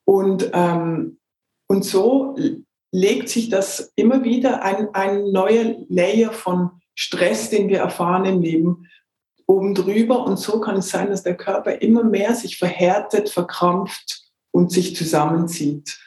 Und, 0.06 0.52
ähm, 0.54 1.18
und 1.68 1.84
so 1.84 2.36
legt 2.92 3.30
sich 3.30 3.50
das 3.50 3.92
immer 3.96 4.24
wieder 4.24 4.64
ein, 4.64 4.94
ein 4.94 5.32
neuer 5.32 5.76
Layer 5.90 6.32
von 6.32 6.72
Stress, 6.94 7.50
den 7.50 7.68
wir 7.68 7.80
erfahren 7.80 8.26
im 8.26 8.42
Leben, 8.42 8.88
oben 9.48 9.76
drüber. 9.76 10.26
Und 10.26 10.38
so 10.38 10.62
kann 10.62 10.78
es 10.78 10.90
sein, 10.90 11.10
dass 11.10 11.24
der 11.24 11.36
Körper 11.36 11.82
immer 11.82 12.04
mehr 12.04 12.36
sich 12.36 12.58
verhärtet, 12.58 13.30
verkrampft 13.30 14.24
und 14.52 14.72
sich 14.72 14.96
zusammenzieht. 14.96 16.00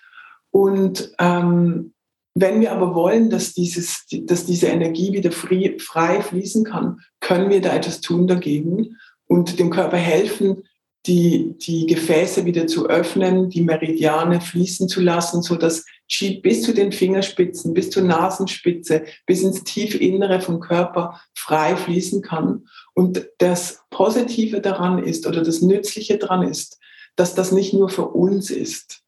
Und 0.50 1.12
ähm, 1.18 1.92
wenn 2.34 2.60
wir 2.60 2.72
aber 2.72 2.94
wollen, 2.94 3.30
dass, 3.30 3.52
dieses, 3.52 4.06
dass 4.22 4.46
diese 4.46 4.68
Energie 4.68 5.12
wieder 5.12 5.32
frei, 5.32 5.76
frei 5.78 6.22
fließen 6.22 6.64
kann, 6.64 7.00
können 7.20 7.50
wir 7.50 7.60
da 7.60 7.74
etwas 7.74 8.00
tun 8.00 8.26
dagegen 8.26 8.96
und 9.26 9.58
dem 9.58 9.70
Körper 9.70 9.96
helfen, 9.96 10.62
die, 11.06 11.56
die 11.58 11.86
Gefäße 11.86 12.44
wieder 12.44 12.66
zu 12.66 12.88
öffnen, 12.88 13.48
die 13.48 13.62
Meridiane 13.62 14.40
fließen 14.40 14.88
zu 14.88 15.00
lassen, 15.00 15.42
so 15.42 15.56
dass 15.56 15.84
Qi 16.10 16.40
bis 16.40 16.62
zu 16.62 16.74
den 16.74 16.92
Fingerspitzen, 16.92 17.74
bis 17.74 17.90
zur 17.90 18.02
Nasenspitze, 18.02 19.04
bis 19.26 19.42
ins 19.42 19.64
Tiefinnere 19.64 20.40
vom 20.40 20.60
Körper 20.60 21.20
frei 21.34 21.76
fließen 21.76 22.22
kann. 22.22 22.66
Und 22.94 23.28
das 23.38 23.82
Positive 23.90 24.60
daran 24.60 25.02
ist 25.02 25.26
oder 25.26 25.42
das 25.42 25.62
Nützliche 25.62 26.18
daran 26.18 26.42
ist, 26.42 26.78
dass 27.16 27.34
das 27.34 27.52
nicht 27.52 27.74
nur 27.74 27.88
für 27.88 28.08
uns 28.08 28.50
ist. 28.50 29.02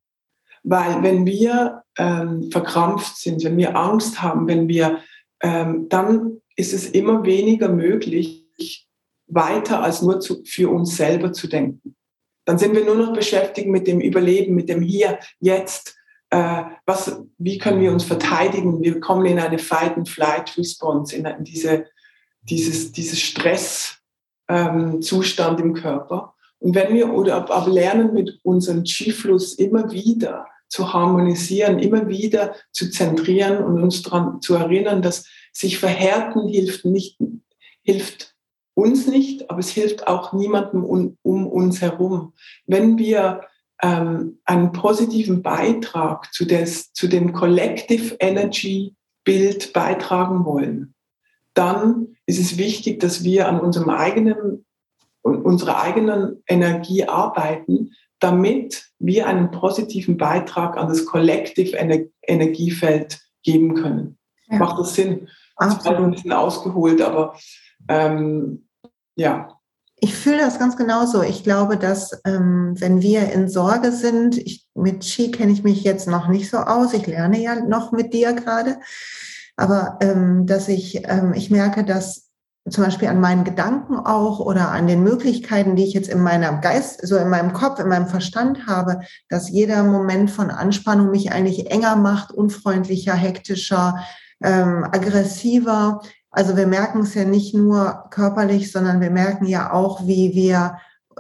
Weil 0.63 1.03
wenn 1.03 1.25
wir 1.27 1.83
ähm, 1.97 2.51
verkrampft 2.51 3.17
sind, 3.17 3.43
wenn 3.45 3.57
wir 3.57 3.77
Angst 3.77 4.21
haben, 4.21 4.47
wenn 4.47 4.69
wir, 4.69 4.99
ähm, 5.43 5.89
dann 5.89 6.41
ist 6.55 6.75
es 6.75 6.91
immer 6.91 7.25
weniger 7.25 7.71
möglich, 7.71 8.47
weiter 9.31 9.83
als 9.83 10.03
nur 10.03 10.21
zu, 10.21 10.43
für 10.45 10.71
uns 10.71 10.97
selber 10.97 11.33
zu 11.33 11.47
denken. 11.47 11.97
Dann 12.45 12.59
sind 12.59 12.75
wir 12.75 12.85
nur 12.85 12.97
noch 12.97 13.13
beschäftigt 13.13 13.69
mit 13.69 13.87
dem 13.87 14.01
Überleben, 14.01 14.55
mit 14.55 14.69
dem 14.69 14.83
Hier, 14.83 15.19
Jetzt. 15.41 15.97
Äh, 16.31 16.63
was, 16.87 17.21
wie 17.39 17.59
können 17.59 17.81
wir 17.81 17.93
uns 17.93 18.05
verteidigen? 18.05 18.81
Wir 18.83 19.01
kommen 19.01 19.27
in 19.27 19.39
eine 19.39 19.59
Fight-and-Flight-Response, 19.59 21.15
in, 21.15 21.27
in 21.27 21.45
diese, 21.45 21.87
dieses, 22.43 22.93
dieses 22.93 23.21
Stresszustand 23.21 24.01
ähm, 25.61 25.67
im 25.67 25.75
Körper. 25.75 26.35
Und 26.61 26.75
wenn 26.75 26.95
wir 26.95 27.13
oder 27.13 27.37
aber 27.37 27.71
lernen, 27.71 28.13
mit 28.15 28.39
unserem 28.43 28.85
Chi-Fluss 28.85 29.55
immer 29.55 29.91
wieder 29.91 30.47
zu 30.69 30.93
harmonisieren, 30.93 31.79
immer 31.79 32.09
wieder 32.09 32.55
zu 32.71 32.91
zentrieren 32.91 33.65
und 33.65 33.83
uns 33.83 34.03
daran 34.03 34.41
zu 34.41 34.55
erinnern, 34.55 35.03
dass 35.03 35.27
sich 35.53 35.79
verhärten 35.79 36.49
hilft 36.49 36.85
nicht, 36.85 37.19
hilft 37.83 38.37
uns 38.75 39.07
nicht, 39.07 39.51
aber 39.51 39.61
es 39.61 39.71
hilft 39.71 40.07
auch 40.07 40.33
niemandem 40.33 40.85
um, 40.85 41.17
um 41.23 41.47
uns 41.47 41.81
herum. 41.81 42.33
Wenn 42.67 42.99
wir 42.99 43.43
ähm, 43.83 44.39
einen 44.45 44.73
positiven 44.73 45.43
Beitrag 45.43 46.33
zu, 46.33 46.45
des, 46.45 46.93
zu 46.93 47.09
dem 47.09 47.33
Collective 47.33 48.17
Energy 48.21 48.95
Bild 49.25 49.73
beitragen 49.73 50.45
wollen, 50.45 50.95
dann 51.55 52.17
ist 52.27 52.39
es 52.39 52.59
wichtig, 52.59 53.01
dass 53.01 53.25
wir 53.25 53.49
an 53.49 53.61
unserem 53.61 53.91
eigenen, 53.91 54.65
unserer 55.23 55.83
eigenen 55.83 56.43
Energie 56.47 57.05
arbeiten, 57.05 57.93
damit 58.19 58.91
wir 58.99 59.27
einen 59.27 59.51
positiven 59.51 60.17
Beitrag 60.17 60.77
an 60.77 60.89
das 60.89 61.07
Collective 61.07 61.77
Ener 61.77 62.05
Energiefeld 62.23 63.21
geben 63.43 63.75
können. 63.75 64.19
Ja. 64.49 64.59
Macht 64.59 64.79
das 64.79 64.95
Sinn? 64.95 65.29
Das 65.59 65.85
war 65.85 65.97
ein 65.97 66.11
bisschen 66.11 66.33
ausgeholt, 66.33 67.03
aber 67.03 67.35
ähm, 67.91 68.67
ja. 69.17 69.57
Ich 70.03 70.15
fühle 70.15 70.39
das 70.39 70.59
ganz 70.59 70.77
genauso. 70.77 71.23
Ich 71.23 71.45
glaube, 71.45 71.77
dass 71.77 72.19
ähm, 72.25 72.75
wenn 72.79 73.03
wir 73.03 73.33
in 73.33 73.49
Sorge 73.49 73.93
sind, 73.93 74.39
ich, 74.39 74.67
mit 74.75 75.05
Ski 75.05 75.31
kenne 75.31 75.53
ich 75.53 75.63
mich 75.63 75.85
jetzt 75.85 76.09
noch 76.09 76.29
nicht 76.29 76.49
so 76.49 76.57
aus, 76.59 76.95
ich 76.95 77.07
lerne 77.07 77.39
ja 77.39 77.57
noch 77.57 77.93
mit 77.93 78.15
dir 78.15 78.33
gerade, 78.33 78.81
aber 79.57 79.99
ähm, 80.01 80.47
dass 80.47 80.69
ich, 80.69 81.07
ähm, 81.07 81.35
ich 81.35 81.51
merke, 81.51 81.85
dass 81.85 82.31
zum 82.69 82.85
Beispiel 82.85 83.09
an 83.09 83.21
meinen 83.21 83.45
Gedanken 83.45 83.97
auch 83.97 84.39
oder 84.39 84.71
an 84.71 84.87
den 84.87 85.03
Möglichkeiten, 85.03 85.77
die 85.77 85.85
ich 85.85 85.95
jetzt 85.95 86.09
in 86.09 86.23
meinem 86.23 86.61
Geist, 86.61 87.07
so 87.07 87.17
in 87.17 87.29
meinem 87.29 87.53
Kopf, 87.53 87.81
in 87.81 87.89
meinem 87.89 88.07
Verstand 88.07 88.67
habe, 88.67 89.01
dass 89.29 89.51
jeder 89.51 89.83
Moment 89.83 90.31
von 90.31 90.51
Anspannung 90.51 91.11
mich 91.11 91.33
eigentlich 91.33 91.71
enger 91.71 91.97
macht, 91.97 92.33
unfreundlicher, 92.33 93.15
hektischer, 93.15 94.05
ähm, 94.43 94.85
aggressiver. 94.85 96.01
Also 96.31 96.57
wir 96.57 96.67
merken 96.67 97.01
es 97.01 97.15
ja 97.15 97.25
nicht 97.25 97.55
nur 97.55 98.05
körperlich, 98.11 98.71
sondern 98.71 99.01
wir 99.01 99.11
merken 99.11 99.47
ja 99.47 99.73
auch, 99.73 100.07
wie 100.07 100.35
wir 100.35 100.79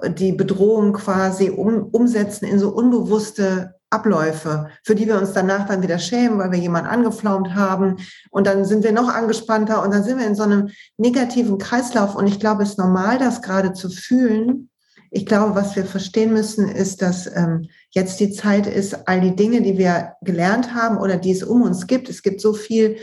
die 0.09 0.33
Bedrohung 0.33 0.93
quasi 0.93 1.51
um, 1.51 1.85
umsetzen 1.91 2.47
in 2.47 2.59
so 2.59 2.71
unbewusste 2.71 3.75
Abläufe, 3.91 4.69
für 4.85 4.95
die 4.95 5.09
wir 5.09 5.19
uns 5.19 5.33
danach 5.33 5.67
dann 5.67 5.83
wieder 5.83 5.99
schämen, 5.99 6.39
weil 6.39 6.53
wir 6.53 6.59
jemanden 6.59 6.89
angeflaumt 6.89 7.55
haben. 7.57 7.97
Und 8.31 8.47
dann 8.47 8.65
sind 8.65 8.85
wir 8.85 8.93
noch 8.93 9.09
angespannter 9.09 9.83
und 9.83 9.93
dann 9.93 10.05
sind 10.05 10.19
wir 10.19 10.27
in 10.27 10.37
so 10.37 10.45
einem 10.45 10.71
negativen 10.97 11.59
Kreislauf. 11.59 12.15
Und 12.15 12.29
ich 12.29 12.39
glaube, 12.39 12.63
es 12.63 12.71
ist 12.71 12.79
normal, 12.79 13.19
das 13.19 13.43
gerade 13.43 13.73
zu 13.73 13.91
fühlen. 13.91 14.71
Ich 15.11 15.27
glaube, 15.27 15.57
was 15.57 15.75
wir 15.75 15.85
verstehen 15.85 16.33
müssen, 16.33 16.69
ist, 16.69 17.03
dass 17.03 17.27
ähm, 17.27 17.69
jetzt 17.91 18.21
die 18.21 18.31
Zeit 18.31 18.69
ist, 18.69 19.09
all 19.09 19.21
die 19.21 19.35
Dinge, 19.35 19.61
die 19.61 19.77
wir 19.77 20.13
gelernt 20.23 20.73
haben 20.73 20.99
oder 20.99 21.17
die 21.17 21.33
es 21.33 21.43
um 21.43 21.63
uns 21.63 21.89
gibt. 21.89 22.09
Es 22.09 22.23
gibt 22.23 22.41
so 22.41 22.53
viel 22.53 22.97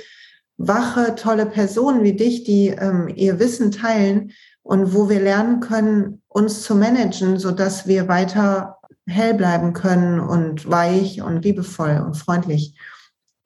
wache, 0.58 1.16
tolle 1.16 1.46
Personen 1.46 2.04
wie 2.04 2.14
dich, 2.14 2.44
die 2.44 2.68
ähm, 2.70 3.12
ihr 3.16 3.40
Wissen 3.40 3.72
teilen 3.72 4.32
und 4.64 4.94
wo 4.94 5.10
wir 5.10 5.20
lernen 5.20 5.60
können, 5.60 6.22
uns 6.28 6.64
zu 6.64 6.76
managen, 6.76 7.40
so 7.40 7.52
dass 7.52 7.88
wir 7.88 8.08
weiter 8.08 8.78
hell 9.08 9.34
bleiben 9.34 9.74
können 9.74 10.20
und 10.20 10.70
weich 10.70 11.22
und 11.22 11.44
liebevoll 11.44 12.04
und 12.06 12.16
freundlich. 12.16 12.76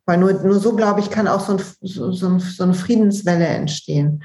Weil 0.06 0.18
nur, 0.18 0.34
nur 0.34 0.60
so, 0.60 0.76
glaube 0.76 1.00
ich, 1.00 1.12
kann 1.12 1.28
auch 1.28 1.42
so, 1.42 1.54
ein, 1.54 1.64
so, 1.82 2.12
so 2.12 2.64
eine 2.64 2.74
Friedenswelle 2.74 3.46
entstehen. 3.46 4.24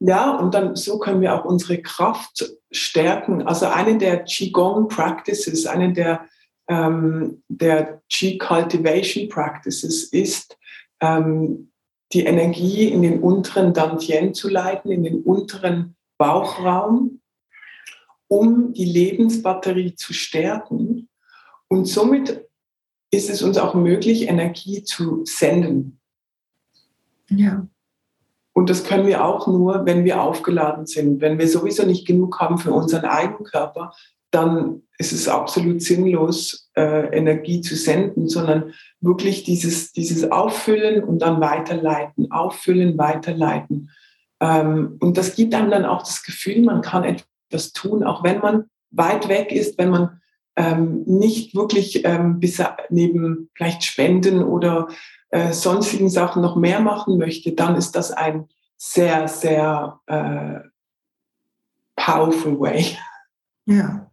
Ja, 0.00 0.36
und 0.36 0.52
dann 0.52 0.74
so 0.74 0.98
können 0.98 1.20
wir 1.20 1.32
auch 1.34 1.44
unsere 1.44 1.80
Kraft 1.80 2.52
stärken. 2.72 3.46
Also 3.46 3.66
eine 3.66 3.96
der 3.98 4.24
Qigong 4.24 4.88
Practices, 4.88 5.66
eine 5.66 5.92
der, 5.92 6.26
ähm, 6.68 7.42
der 7.48 8.02
Qi 8.10 8.36
Cultivation 8.36 9.28
Practices 9.28 10.04
ist, 10.04 10.58
ähm, 11.00 11.71
die 12.12 12.24
Energie 12.24 12.88
in 12.88 13.02
den 13.02 13.20
unteren 13.20 13.72
Dantien 13.72 14.34
zu 14.34 14.48
leiten, 14.48 14.90
in 14.90 15.02
den 15.02 15.22
unteren 15.22 15.96
Bauchraum, 16.18 17.20
um 18.28 18.72
die 18.72 18.84
Lebensbatterie 18.84 19.94
zu 19.94 20.12
stärken. 20.12 21.08
Und 21.68 21.86
somit 21.86 22.46
ist 23.10 23.30
es 23.30 23.42
uns 23.42 23.58
auch 23.58 23.74
möglich, 23.74 24.28
Energie 24.28 24.84
zu 24.84 25.24
senden. 25.24 26.00
Ja. 27.28 27.66
Und 28.54 28.68
das 28.68 28.84
können 28.84 29.06
wir 29.06 29.24
auch 29.24 29.46
nur, 29.46 29.86
wenn 29.86 30.04
wir 30.04 30.20
aufgeladen 30.20 30.86
sind. 30.86 31.20
Wenn 31.20 31.38
wir 31.38 31.48
sowieso 31.48 31.86
nicht 31.86 32.06
genug 32.06 32.40
haben 32.40 32.58
für 32.58 32.72
unseren 32.72 33.06
eigenen 33.06 33.44
Körper, 33.44 33.94
dann 34.30 34.82
ist 35.02 35.12
es 35.12 35.26
absolut 35.26 35.82
sinnlos, 35.82 36.70
äh, 36.76 37.08
Energie 37.16 37.60
zu 37.60 37.74
senden, 37.74 38.28
sondern 38.28 38.72
wirklich 39.00 39.42
dieses, 39.42 39.92
dieses 39.92 40.30
Auffüllen 40.30 41.02
und 41.02 41.18
dann 41.22 41.40
weiterleiten, 41.40 42.30
auffüllen, 42.30 42.96
weiterleiten. 42.96 43.90
Ähm, 44.40 44.98
und 45.00 45.18
das 45.18 45.34
gibt 45.34 45.54
einem 45.54 45.72
dann 45.72 45.84
auch 45.84 46.04
das 46.04 46.22
Gefühl, 46.22 46.62
man 46.62 46.82
kann 46.82 47.02
etwas 47.02 47.72
tun, 47.72 48.04
auch 48.04 48.22
wenn 48.22 48.38
man 48.38 48.64
weit 48.92 49.28
weg 49.28 49.50
ist, 49.50 49.76
wenn 49.76 49.90
man 49.90 50.20
ähm, 50.54 51.02
nicht 51.06 51.56
wirklich 51.56 52.04
ähm, 52.04 52.38
bis 52.38 52.62
neben 52.88 53.50
vielleicht 53.54 53.82
Spenden 53.82 54.44
oder 54.44 54.86
äh, 55.30 55.52
sonstigen 55.52 56.10
Sachen 56.10 56.42
noch 56.42 56.54
mehr 56.54 56.78
machen 56.78 57.18
möchte, 57.18 57.52
dann 57.52 57.74
ist 57.74 57.96
das 57.96 58.12
ein 58.12 58.46
sehr, 58.76 59.26
sehr 59.26 60.00
äh, 60.06 60.60
powerful 61.96 62.60
way. 62.60 62.96
Ja. 63.64 64.11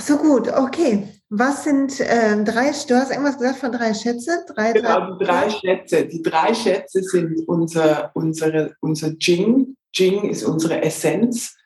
So 0.00 0.18
gut, 0.18 0.48
okay. 0.48 1.08
Was 1.28 1.64
sind 1.64 1.98
äh, 2.00 2.44
drei, 2.44 2.70
du 2.70 2.94
hast 2.94 3.10
irgendwas 3.10 3.38
gesagt 3.38 3.58
von 3.58 3.72
drei 3.72 3.92
Schätze? 3.94 4.44
Drei, 4.54 4.72
genau, 4.72 5.16
drei, 5.16 5.18
die 5.18 5.24
drei 5.24 5.50
Schätze. 5.50 6.06
Die 6.06 6.22
drei 6.22 6.54
Schätze 6.54 7.02
sind 7.02 7.48
unser, 7.48 8.10
unsere, 8.14 8.76
unser 8.80 9.12
Jing. 9.18 9.76
Jing 9.92 10.28
ist 10.28 10.44
unsere 10.44 10.82
Essenz, 10.82 11.56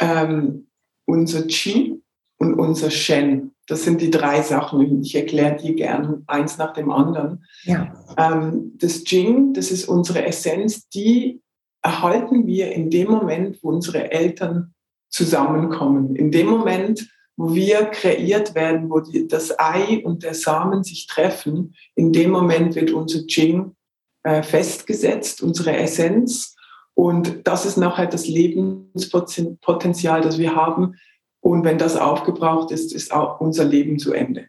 ähm, 0.00 0.66
unser 1.06 1.42
Qi 1.42 2.02
und 2.38 2.54
unser 2.54 2.90
Shen. 2.90 3.54
Das 3.68 3.84
sind 3.84 4.00
die 4.00 4.10
drei 4.10 4.42
Sachen. 4.42 5.02
Ich 5.02 5.14
erkläre 5.14 5.56
die 5.56 5.76
gern 5.76 6.24
eins 6.26 6.58
nach 6.58 6.72
dem 6.72 6.90
anderen. 6.90 7.44
Ja. 7.62 7.94
Ähm, 8.16 8.72
das 8.78 9.08
Jing, 9.08 9.54
das 9.54 9.70
ist 9.70 9.88
unsere 9.88 10.24
Essenz, 10.24 10.88
die 10.88 11.40
erhalten 11.82 12.46
wir 12.46 12.72
in 12.72 12.90
dem 12.90 13.08
Moment, 13.08 13.62
wo 13.62 13.68
unsere 13.68 14.10
Eltern 14.10 14.74
zusammenkommen. 15.10 16.16
In 16.16 16.30
dem 16.30 16.46
Moment, 16.46 17.08
wo 17.36 17.54
wir 17.54 17.86
kreiert 17.86 18.54
werden, 18.54 18.90
wo 18.90 19.00
die, 19.00 19.26
das 19.26 19.58
Ei 19.58 20.02
und 20.04 20.22
der 20.22 20.34
Samen 20.34 20.84
sich 20.84 21.06
treffen, 21.06 21.74
in 21.94 22.12
dem 22.12 22.30
Moment 22.30 22.74
wird 22.74 22.90
unser 22.90 23.20
Jing 23.26 23.74
äh, 24.22 24.42
festgesetzt, 24.42 25.42
unsere 25.42 25.76
Essenz. 25.76 26.54
Und 26.94 27.46
das 27.46 27.64
ist 27.64 27.76
nachher 27.76 28.06
das 28.06 28.28
Lebenspotenzial, 28.28 30.20
das 30.20 30.38
wir 30.38 30.54
haben. 30.54 30.96
Und 31.40 31.64
wenn 31.64 31.78
das 31.78 31.96
aufgebraucht 31.96 32.70
ist, 32.70 32.92
ist 32.92 33.12
auch 33.12 33.40
unser 33.40 33.64
Leben 33.64 33.98
zu 33.98 34.12
Ende. 34.12 34.46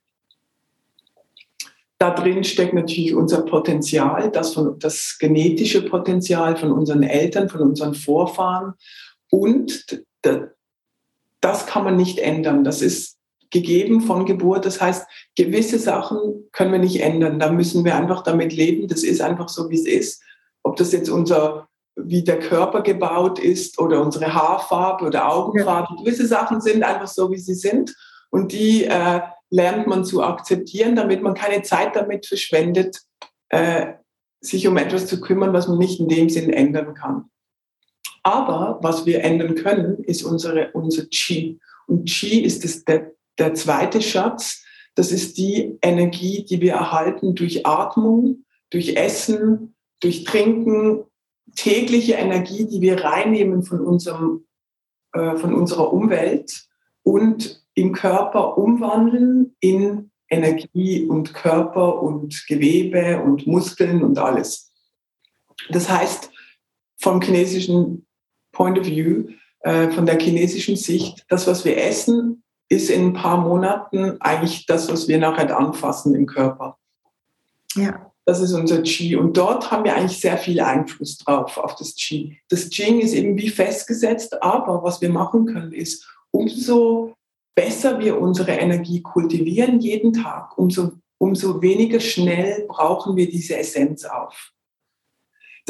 Da 1.98 2.10
drin 2.10 2.44
steckt 2.44 2.74
natürlich 2.74 3.14
unser 3.14 3.44
Potenzial, 3.44 4.32
das, 4.32 4.54
von, 4.56 4.78
das 4.80 5.18
genetische 5.20 5.86
Potenzial 5.86 6.58
von 6.58 6.72
unseren 6.72 7.04
Eltern, 7.04 7.48
von 7.48 7.62
unseren 7.62 7.94
Vorfahren. 7.94 8.74
Und 9.30 10.04
das 11.42 11.66
kann 11.66 11.84
man 11.84 11.98
nicht 11.98 12.20
ändern. 12.20 12.64
Das 12.64 12.82
ist 12.82 13.18
gegeben 13.50 14.02
von 14.02 14.26
Geburt. 14.26 14.66
Das 14.66 14.82
heißt, 14.82 15.08
gewisse 15.36 15.78
Sachen 15.78 16.48
können 16.52 16.72
wir 16.72 16.80
nicht 16.80 17.02
ändern. 17.02 17.40
Da 17.40 17.52
müssen 17.52 17.84
wir 17.84 17.96
einfach 17.96 18.24
damit 18.24 18.54
leben. 18.54 18.88
Das 18.88 19.04
ist 19.04 19.22
einfach 19.22 19.50
so, 19.50 19.70
wie 19.70 19.76
es 19.76 19.86
ist. 19.86 20.24
Ob 20.64 20.78
das 20.78 20.92
jetzt 20.92 21.10
unser, 21.10 21.68
wie 21.96 22.24
der 22.24 22.40
Körper 22.40 22.82
gebaut 22.82 23.40
ist 23.40 23.80
oder 23.80 24.02
unsere 24.02 24.34
Haarfarbe 24.34 25.06
oder 25.06 25.32
Augenfarbe. 25.32 25.96
Ja. 25.98 26.04
Gewisse 26.04 26.28
Sachen 26.28 26.62
sind 26.62 26.84
einfach 26.84 27.08
so, 27.08 27.32
wie 27.32 27.40
sie 27.40 27.56
sind. 27.56 27.94
Und 28.30 28.54
die 28.54 28.86
äh, 28.86 29.22
lernt 29.50 29.88
man 29.88 30.06
zu 30.06 30.24
akzeptieren, 30.24 30.96
damit 30.96 31.22
man 31.22 31.34
keine 31.34 31.62
Zeit 31.64 31.96
damit 31.96 32.26
verschwendet, 32.26 33.02
äh, 33.50 33.94
sich 34.40 34.68
um 34.68 34.78
etwas 34.78 35.08
zu 35.08 35.20
kümmern, 35.20 35.54
was 35.54 35.68
man 35.68 35.78
nicht 35.78 36.00
in 36.00 36.08
dem 36.08 36.30
Sinn 36.30 36.52
ändern 36.52 36.94
kann. 36.94 37.30
Aber 38.24 38.80
was 38.82 39.06
wir 39.06 39.24
ändern 39.24 39.56
können, 39.56 40.04
ist 40.04 40.24
unsere, 40.24 40.72
unser 40.74 41.06
Qi. 41.06 41.60
Und 41.88 42.10
Qi 42.10 42.42
ist 42.42 42.64
das, 42.64 42.84
der, 42.86 43.12
der 43.40 43.54
zweite 43.54 44.02
Schatz. 44.02 44.64
Das 44.96 45.12
ist 45.12 45.38
die 45.38 45.78
Energie, 45.82 46.46
die 46.46 46.62
wir 46.62 46.74
erhalten 46.74 47.34
durch 47.34 47.66
Atmung, 47.66 48.46
durch 48.70 48.96
Essen, 48.96 49.76
durch 50.02 50.24
Trinken, 50.24 51.04
tägliche 51.56 52.14
Energie, 52.14 52.68
die 52.68 52.82
wir 52.82 53.04
reinnehmen 53.04 53.64
von, 53.64 53.82
unserem, 53.82 54.46
äh, 55.14 55.36
von 55.36 55.54
unserer 55.54 55.92
Umwelt 55.92 56.68
und 57.04 57.64
im 57.74 57.94
Körper 57.94 58.58
umwandeln 58.58 59.56
in 59.60 60.12
Energie 60.30 61.06
und 61.06 61.34
Körper 61.34 62.02
und 62.02 62.46
Gewebe 62.48 63.22
und 63.22 63.48
Muskeln 63.48 64.04
und 64.04 64.18
alles. 64.18 64.72
Das 65.70 65.90
heißt, 65.90 66.32
vom 66.98 67.22
chinesischen 67.22 68.08
Point 68.62 68.78
of 68.78 68.86
View, 68.86 69.24
äh, 69.62 69.90
von 69.90 70.06
der 70.06 70.20
chinesischen 70.20 70.76
Sicht, 70.76 71.26
das, 71.30 71.48
was 71.48 71.66
wir 71.66 71.84
essen, 71.84 72.44
ist 72.70 72.92
in 72.92 73.08
ein 73.08 73.14
paar 73.14 73.38
Monaten 73.38 74.22
eigentlich 74.22 74.68
das, 74.68 74.88
was 74.92 75.08
wir 75.08 75.18
nachher 75.18 75.58
anfassen 75.58 76.14
im 76.14 76.28
Körper. 76.28 76.78
Ja. 77.76 78.12
Das 78.24 78.40
ist 78.40 78.54
unser 78.54 78.84
Qi. 78.84 79.16
Und 79.16 79.36
dort 79.36 79.72
haben 79.72 79.84
wir 79.84 79.96
eigentlich 79.96 80.20
sehr 80.20 80.38
viel 80.38 80.60
Einfluss 80.60 81.18
drauf, 81.18 81.58
auf 81.58 81.76
das 81.76 81.96
Qi. 81.96 82.38
Das 82.50 82.70
Qi 82.70 83.00
ist 83.00 83.14
eben 83.14 83.36
wie 83.36 83.50
festgesetzt, 83.50 84.44
aber 84.44 84.84
was 84.84 85.02
wir 85.02 85.10
machen 85.10 85.48
können, 85.48 85.74
ist, 85.74 86.08
umso 86.30 87.16
besser 87.56 88.00
wir 88.00 88.22
unsere 88.22 88.52
Energie 88.52 89.02
kultivieren 89.02 89.80
jeden 89.80 90.14
Tag, 90.14 90.56
umso, 90.56 90.92
umso 91.18 91.64
weniger 91.64 92.00
schnell 92.00 92.66
brauchen 92.68 93.16
wir 93.16 93.28
diese 93.28 93.58
Essenz 93.58 94.06
auf. 94.06 94.52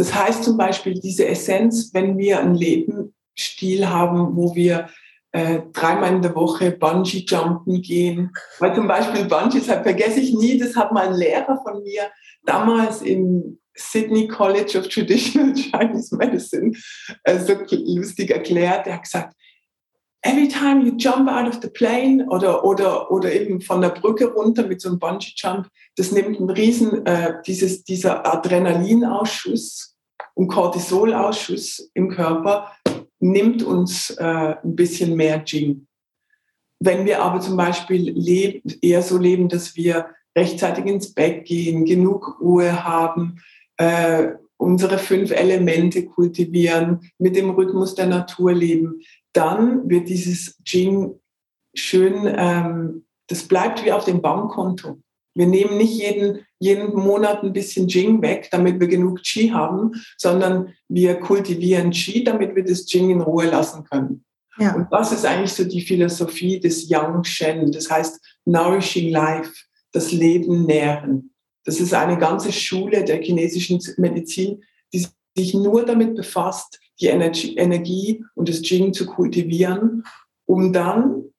Das 0.01 0.15
heißt 0.15 0.43
zum 0.43 0.57
Beispiel, 0.57 0.95
diese 0.99 1.27
Essenz, 1.27 1.91
wenn 1.93 2.17
wir 2.17 2.39
einen 2.39 2.55
Lebensstil 2.55 3.87
haben, 3.87 4.35
wo 4.35 4.55
wir 4.55 4.89
äh, 5.31 5.59
dreimal 5.73 6.15
in 6.15 6.23
der 6.23 6.33
Woche 6.33 6.71
Bungee-Jumpen 6.71 7.83
gehen, 7.83 8.31
weil 8.57 8.73
zum 8.73 8.87
Beispiel 8.87 9.25
Bungee, 9.25 9.59
das 9.59 9.67
vergesse 9.67 10.19
ich 10.19 10.33
nie, 10.33 10.57
das 10.57 10.75
hat 10.75 10.91
mal 10.91 11.09
ein 11.09 11.13
Lehrer 11.13 11.61
von 11.61 11.83
mir 11.83 12.09
damals 12.47 13.03
im 13.03 13.59
Sydney 13.75 14.27
College 14.27 14.79
of 14.79 14.87
Traditional 14.87 15.53
Chinese 15.55 16.15
Medicine 16.15 16.71
äh, 17.23 17.37
so 17.37 17.53
lustig 17.69 18.31
erklärt. 18.31 18.87
Er 18.87 18.95
hat 18.95 19.03
gesagt, 19.03 19.35
every 20.23 20.47
time 20.47 20.83
you 20.83 20.95
jump 20.97 21.29
out 21.29 21.47
of 21.47 21.61
the 21.61 21.69
plane 21.69 22.25
oder, 22.27 22.65
oder, 22.65 23.11
oder 23.11 23.31
eben 23.31 23.61
von 23.61 23.81
der 23.81 23.89
Brücke 23.89 24.33
runter 24.33 24.65
mit 24.65 24.81
so 24.81 24.89
einem 24.89 24.97
Bungee-Jump, 24.97 25.67
das 25.95 26.11
nimmt 26.11 26.39
einen 26.39 26.49
riesen, 26.49 27.05
äh, 27.05 27.35
dieses, 27.45 27.83
dieser 27.83 28.25
Adrenalinausschuss 28.25 29.90
und 30.33 30.47
Cortisolausschuss 30.47 31.89
im 31.93 32.09
Körper 32.09 32.71
nimmt 33.19 33.63
uns 33.63 34.09
äh, 34.11 34.55
ein 34.63 34.75
bisschen 34.75 35.15
mehr 35.15 35.43
Jing. 35.45 35.87
Wenn 36.79 37.05
wir 37.05 37.21
aber 37.21 37.39
zum 37.39 37.55
Beispiel 37.55 38.11
leben, 38.11 38.61
eher 38.81 39.03
so 39.03 39.17
leben, 39.17 39.49
dass 39.49 39.75
wir 39.75 40.07
rechtzeitig 40.35 40.85
ins 40.85 41.13
Bett 41.13 41.45
gehen, 41.45 41.85
genug 41.85 42.39
Ruhe 42.41 42.83
haben, 42.83 43.39
äh, 43.77 44.29
unsere 44.57 44.97
fünf 44.97 45.31
Elemente 45.31 46.05
kultivieren, 46.05 47.11
mit 47.17 47.35
dem 47.35 47.51
Rhythmus 47.51 47.95
der 47.95 48.07
Natur 48.07 48.53
leben, 48.53 49.01
dann 49.33 49.89
wird 49.89 50.09
dieses 50.09 50.57
Jing 50.65 51.19
schön, 51.75 52.31
ähm, 52.37 53.05
das 53.27 53.47
bleibt 53.47 53.85
wie 53.85 53.91
auf 53.91 54.05
dem 54.05 54.21
Bankkonto. 54.21 54.99
Wir 55.33 55.47
nehmen 55.47 55.77
nicht 55.77 55.93
jeden, 55.93 56.45
jeden 56.59 56.93
Monat 56.93 57.43
ein 57.43 57.53
bisschen 57.53 57.87
Jing 57.87 58.21
weg, 58.21 58.49
damit 58.51 58.79
wir 58.79 58.87
genug 58.87 59.23
Qi 59.23 59.49
haben, 59.49 59.91
sondern 60.17 60.73
wir 60.89 61.19
kultivieren 61.19 61.91
Qi, 61.91 62.23
damit 62.23 62.55
wir 62.55 62.63
das 62.63 62.91
Jing 62.91 63.09
in 63.09 63.21
Ruhe 63.21 63.45
lassen 63.45 63.83
können. 63.85 64.25
Ja. 64.57 64.75
Und 64.75 64.87
das 64.91 65.11
ist 65.11 65.25
eigentlich 65.25 65.53
so 65.53 65.63
die 65.63 65.81
Philosophie 65.81 66.59
des 66.59 66.89
Yang 66.89 67.23
Shen, 67.23 67.71
das 67.71 67.89
heißt 67.89 68.19
Nourishing 68.45 69.09
Life, 69.09 69.53
das 69.91 70.11
Leben 70.11 70.65
nähren. 70.65 71.33
Das 71.63 71.79
ist 71.79 71.93
eine 71.93 72.17
ganze 72.17 72.51
Schule 72.51 73.03
der 73.03 73.21
chinesischen 73.21 73.79
Medizin, 73.97 74.63
die 74.93 75.05
sich 75.37 75.53
nur 75.53 75.85
damit 75.85 76.15
befasst, 76.15 76.79
die 76.99 77.07
Energie, 77.07 77.55
Energie 77.55 78.23
und 78.35 78.49
das 78.49 78.67
Jing 78.67 78.93
zu 78.93 79.05
kultivieren, 79.05 80.03
um 80.45 80.73
dann 80.73 81.31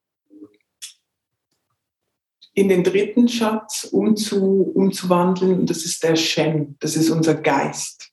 in 2.54 2.68
den 2.68 2.84
dritten 2.84 3.28
Schatz 3.28 3.84
umzu, 3.84 4.72
umzuwandeln. 4.74 5.60
Und 5.60 5.70
das 5.70 5.84
ist 5.84 6.02
der 6.02 6.16
Shen, 6.16 6.76
das 6.80 6.96
ist 6.96 7.10
unser 7.10 7.34
Geist. 7.34 8.10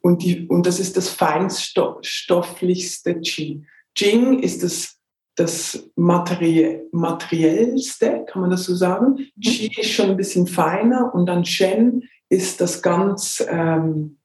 Und, 0.00 0.22
die, 0.22 0.46
und 0.46 0.66
das 0.66 0.80
ist 0.80 0.96
das 0.96 1.08
feinstofflichste 1.08 3.20
Qi. 3.20 3.64
Jing 3.96 4.40
ist 4.40 4.62
das, 4.62 4.96
das 5.34 5.90
Materie, 5.96 6.86
materiellste, 6.92 8.24
kann 8.28 8.42
man 8.42 8.50
das 8.50 8.64
so 8.64 8.74
sagen. 8.74 9.30
Mhm. 9.36 9.40
Qi 9.40 9.80
ist 9.80 9.90
schon 9.90 10.10
ein 10.10 10.16
bisschen 10.16 10.46
feiner 10.46 11.14
und 11.14 11.26
dann 11.26 11.44
Shen 11.44 12.08
ist 12.28 12.60
das 12.60 12.82
ganz, 12.82 13.44
ähm, 13.48 14.18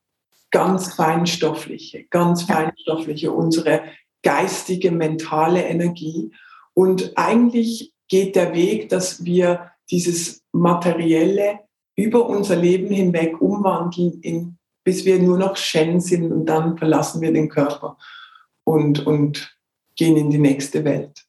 ganz 0.52 0.94
feinstoffliche, 0.94 2.06
ganz 2.10 2.44
feinstoffliche, 2.44 3.32
unsere 3.32 3.84
geistige, 4.22 4.92
mentale 4.92 5.64
Energie. 5.64 6.32
Und 6.74 7.18
eigentlich 7.18 7.94
geht 8.10 8.36
der 8.36 8.54
Weg, 8.54 8.90
dass 8.90 9.24
wir 9.24 9.72
dieses 9.90 10.44
Materielle 10.52 11.60
über 11.96 12.28
unser 12.28 12.56
Leben 12.56 12.94
hinweg 12.94 13.42
umwandeln 13.42 14.20
in 14.22 14.60
bis 14.90 15.06
wir 15.06 15.20
nur 15.20 15.38
noch 15.38 15.56
Shen 15.56 16.00
sind 16.00 16.32
und 16.32 16.48
dann 16.48 16.76
verlassen 16.76 17.22
wir 17.22 17.32
den 17.32 17.48
Körper 17.48 17.98
und, 18.64 19.06
und 19.06 19.56
gehen 19.96 20.18
in 20.18 20.32
die 20.32 20.40
nächste 20.40 20.84
Welt. 20.84 21.26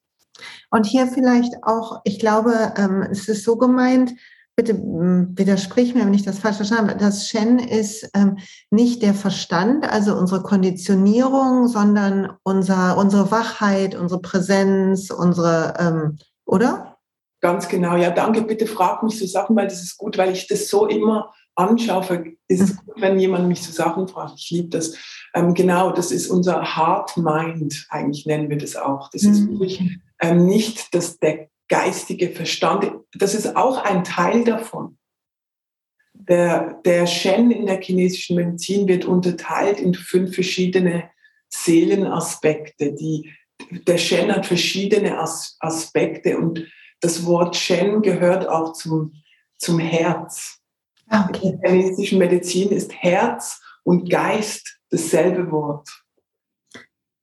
Und 0.70 0.86
hier 0.86 1.06
vielleicht 1.08 1.52
auch, 1.62 2.00
ich 2.04 2.18
glaube, 2.18 2.72
ähm, 2.76 3.06
es 3.10 3.28
ist 3.28 3.44
so 3.44 3.56
gemeint, 3.56 4.14
bitte 4.56 4.72
hm, 4.72 5.36
widersprich 5.36 5.94
mir, 5.94 6.06
wenn 6.06 6.14
ich 6.14 6.22
das 6.22 6.38
falsch 6.38 6.56
verstanden 6.56 6.90
habe. 6.90 7.00
Das 7.00 7.28
Shen 7.28 7.58
ist 7.58 8.08
ähm, 8.14 8.38
nicht 8.70 9.02
der 9.02 9.12
Verstand, 9.12 9.90
also 9.90 10.16
unsere 10.16 10.42
Konditionierung, 10.42 11.66
sondern 11.66 12.32
unser, 12.42 12.96
unsere 12.96 13.30
Wachheit, 13.30 13.94
unsere 13.94 14.22
Präsenz, 14.22 15.10
unsere, 15.10 15.74
ähm, 15.78 16.18
oder? 16.50 16.98
Ganz 17.40 17.68
genau, 17.68 17.96
ja, 17.96 18.10
danke. 18.10 18.42
Bitte 18.42 18.66
frag 18.66 19.02
mich 19.02 19.18
so 19.18 19.26
Sachen, 19.26 19.56
weil 19.56 19.68
das 19.68 19.82
ist 19.82 19.96
gut, 19.96 20.18
weil 20.18 20.32
ich 20.32 20.46
das 20.46 20.68
so 20.68 20.86
immer 20.86 21.32
anschaue. 21.54 22.34
Ist 22.48 22.60
es 22.60 22.72
mhm. 22.72 22.76
gut, 22.86 23.00
wenn 23.00 23.18
jemand 23.18 23.48
mich 23.48 23.62
so 23.62 23.72
Sachen 23.72 24.08
fragt. 24.08 24.34
Ich 24.36 24.50
liebe 24.50 24.68
das. 24.68 24.94
Ähm, 25.34 25.54
genau, 25.54 25.92
das 25.92 26.10
ist 26.10 26.28
unser 26.28 26.76
Heart 26.76 27.16
Mind, 27.16 27.86
eigentlich 27.88 28.26
nennen 28.26 28.50
wir 28.50 28.58
das 28.58 28.76
auch. 28.76 29.08
Das 29.10 29.22
mhm. 29.22 29.32
ist 29.32 29.48
wirklich 29.48 29.98
ähm, 30.20 30.44
nicht 30.44 30.94
das, 30.94 31.18
der 31.18 31.48
geistige 31.68 32.30
Verstand. 32.30 32.92
Das 33.14 33.34
ist 33.34 33.56
auch 33.56 33.82
ein 33.84 34.04
Teil 34.04 34.44
davon. 34.44 34.98
Der, 36.12 36.74
der 36.84 37.06
Shen 37.06 37.50
in 37.50 37.66
der 37.66 37.80
chinesischen 37.80 38.36
Medizin 38.36 38.86
wird 38.86 39.04
unterteilt 39.04 39.80
in 39.80 39.94
fünf 39.94 40.34
verschiedene 40.34 41.10
Seelenaspekte. 41.48 42.92
Die, 42.92 43.32
der 43.86 43.98
Shen 43.98 44.34
hat 44.34 44.46
verschiedene 44.46 45.18
As 45.18 45.56
Aspekte 45.60 46.38
und 46.38 46.66
das 47.00 47.24
Wort 47.24 47.56
Shen 47.56 48.02
gehört 48.02 48.48
auch 48.48 48.72
zum, 48.74 49.14
zum 49.56 49.78
Herz. 49.78 50.58
Ah, 51.08 51.26
okay. 51.28 51.48
In 51.48 51.60
der 51.60 51.70
chinesischen 51.70 52.18
Medizin 52.18 52.70
ist 52.70 52.92
Herz 52.92 53.60
und 53.84 54.10
Geist 54.10 54.78
dasselbe 54.90 55.50
Wort 55.50 55.88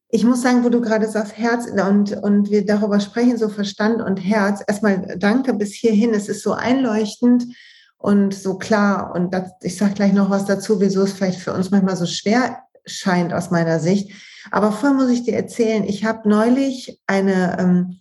ich 0.09 0.23
muss 0.23 0.41
sagen, 0.41 0.63
wo 0.63 0.69
du 0.69 0.81
gerade 0.81 1.07
sagst, 1.07 1.37
Herz 1.37 1.67
und, 1.67 2.11
und 2.23 2.49
wir 2.49 2.65
darüber 2.65 2.99
sprechen, 2.99 3.37
so 3.37 3.49
Verstand 3.49 4.01
und 4.01 4.17
Herz. 4.17 4.63
Erstmal 4.65 5.17
danke 5.17 5.53
bis 5.53 5.73
hierhin. 5.73 6.13
Es 6.13 6.29
ist 6.29 6.43
so 6.43 6.53
einleuchtend 6.53 7.45
und 7.97 8.33
so 8.33 8.57
klar. 8.57 9.13
Und 9.13 9.33
das, 9.33 9.51
ich 9.61 9.75
sage 9.75 9.95
gleich 9.95 10.13
noch 10.13 10.29
was 10.29 10.45
dazu, 10.45 10.79
wieso 10.79 11.03
es 11.03 11.13
vielleicht 11.13 11.39
für 11.39 11.53
uns 11.53 11.71
manchmal 11.71 11.97
so 11.97 12.05
schwer 12.05 12.63
scheint 12.85 13.33
aus 13.33 13.51
meiner 13.51 13.79
Sicht. 13.79 14.11
Aber 14.51 14.71
vorher 14.71 14.97
muss 14.97 15.09
ich 15.09 15.23
dir 15.23 15.35
erzählen, 15.35 15.83
ich 15.83 16.05
habe 16.05 16.27
neulich 16.29 16.99
eine, 17.07 17.57
ähm, 17.59 17.99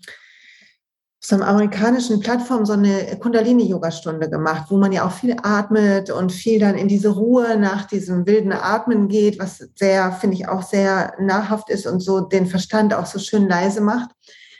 so 1.21 1.35
einer 1.35 1.49
amerikanischen 1.49 2.21
Plattform 2.21 2.65
so 2.67 2.75
eine 2.75 3.19
Kundalini-Yoga-Stunde 3.19 4.31
gemacht, 4.31 4.67
wo 4.71 4.77
man 4.77 4.93
ja 4.93 5.05
auch 5.07 5.13
viel 5.13 5.37
atmet 5.43 6.11
und 6.11 6.31
viel 6.31 6.61
dann 6.61 6.77
in 6.77 6.87
diese 6.87 7.09
Ruhe 7.09 7.57
nach 7.59 7.87
diesem 7.87 8.27
wilden 8.27 8.53
Atmen 8.53 9.09
geht, 9.09 9.39
was 9.41 9.59
sehr, 9.75 10.13
finde 10.13 10.37
ich, 10.37 10.49
auch 10.49 10.63
sehr 10.63 11.15
nahrhaft 11.19 11.69
ist 11.69 11.87
und 11.87 12.01
so 12.01 12.21
den 12.21 12.47
Verstand 12.47 12.95
auch 12.95 13.07
so 13.07 13.19
schön 13.19 13.49
leise 13.49 13.81
macht. 13.81 14.11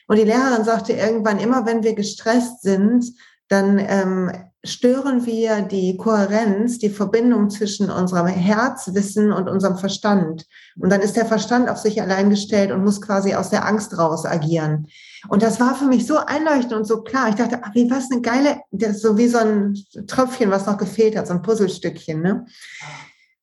Und 0.09 0.19
die 0.19 0.25
Lehrerin 0.25 0.65
sagte 0.65 0.93
irgendwann, 0.93 1.39
immer 1.39 1.67
wenn 1.67 1.83
wir 1.83 1.95
gestresst 1.95 2.63
sind, 2.63 3.13
dann 3.49 3.79
ähm, 3.79 4.31
stören 4.65 5.25
wir 5.27 5.63
die 5.63 5.97
Kohärenz, 5.97 6.79
die 6.79 6.91
Verbindung 6.91 7.51
zwischen 7.51 7.91
unserem 7.91 8.27
Herzwissen 8.27 9.33
und 9.33 9.49
unserem 9.49 9.77
Verstand. 9.77 10.47
Und 10.79 10.91
dann 10.91 11.01
ist 11.01 11.17
der 11.17 11.27
Verstand 11.27 11.69
auf 11.69 11.79
sich 11.79 12.03
allein 12.03 12.31
gestellt 12.31 12.73
und 12.73 12.85
muss 12.85 13.01
quasi 13.01 13.35
aus 13.35 13.51
der 13.51 13.67
Angst 13.67 13.97
raus 13.97 14.27
agieren. 14.27 14.89
Und 15.29 15.43
das 15.43 15.61
war 15.61 15.75
für 15.75 15.87
mich 15.87 16.07
so 16.07 16.19
einleuchtend 16.19 16.73
und 16.73 16.85
so 16.85 17.03
klar. 17.03 17.29
Ich 17.29 17.37
dachte, 17.37 17.61
ach, 17.63 17.75
wie 17.75 17.91
was 17.91 18.11
eine 18.11 18.21
geile, 18.21 18.61
das 18.71 19.01
so 19.01 19.17
wie 19.17 19.29
so 19.29 19.39
ein 19.39 19.75
Tröpfchen, 20.07 20.51
was 20.51 20.67
noch 20.67 20.79
gefehlt 20.79 21.17
hat, 21.17 21.27
so 21.27 21.35
ein 21.35 21.43
Puzzlestückchen. 21.43 22.21
Ne? 22.21 22.47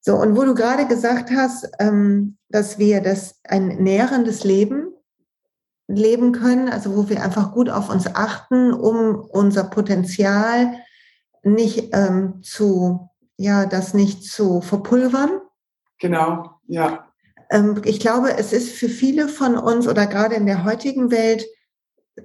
So, 0.02 0.16
und 0.16 0.36
wo 0.36 0.44
du 0.44 0.54
gerade 0.54 0.86
gesagt 0.88 1.32
hast, 1.32 1.68
ähm, 1.80 2.38
dass 2.50 2.78
wir 2.78 3.02
das 3.02 3.40
ein 3.44 3.68
nährendes 3.82 4.44
Leben 4.44 4.94
leben 5.98 6.32
können, 6.32 6.70
also 6.70 6.96
wo 6.96 7.10
wir 7.10 7.24
einfach 7.24 7.52
gut 7.54 7.70
auf 7.70 7.90
uns 7.90 8.08
achten, 8.16 8.74
um 8.74 9.16
unser 9.16 9.66
Potenzial 9.66 10.74
nicht 11.44 11.90
ähm, 11.94 12.42
zu, 12.42 13.10
ja, 13.38 13.66
das 13.66 13.94
nicht 13.94 14.24
zu 14.24 14.62
verpulvern. 14.62 15.42
Genau, 16.00 16.52
ja. 16.68 17.06
Ähm, 17.50 17.82
ich 17.86 18.00
glaube, 18.00 18.38
es 18.38 18.54
ist 18.54 18.72
für 18.72 18.90
viele 18.90 19.28
von 19.28 19.58
uns 19.58 19.88
oder 19.88 20.08
gerade 20.08 20.36
in 20.36 20.46
der 20.46 20.64
heutigen 20.64 21.12
Welt 21.12 21.46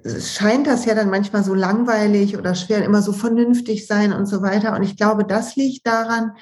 scheint 0.05 0.67
das 0.67 0.85
ja 0.85 0.93
dann 0.93 1.09
manchmal 1.09 1.43
so 1.43 1.53
langweilig 1.53 2.37
oder 2.37 2.55
schwer, 2.55 2.83
immer 2.83 3.01
so 3.01 3.11
vernünftig 3.11 3.87
sein 3.87 4.13
und 4.13 4.27
so 4.27 4.41
weiter. 4.41 4.75
Und 4.75 4.83
ich 4.83 4.97
glaube, 4.97 5.25
das 5.25 5.55
liegt 5.55 5.87
daran, 5.87 6.33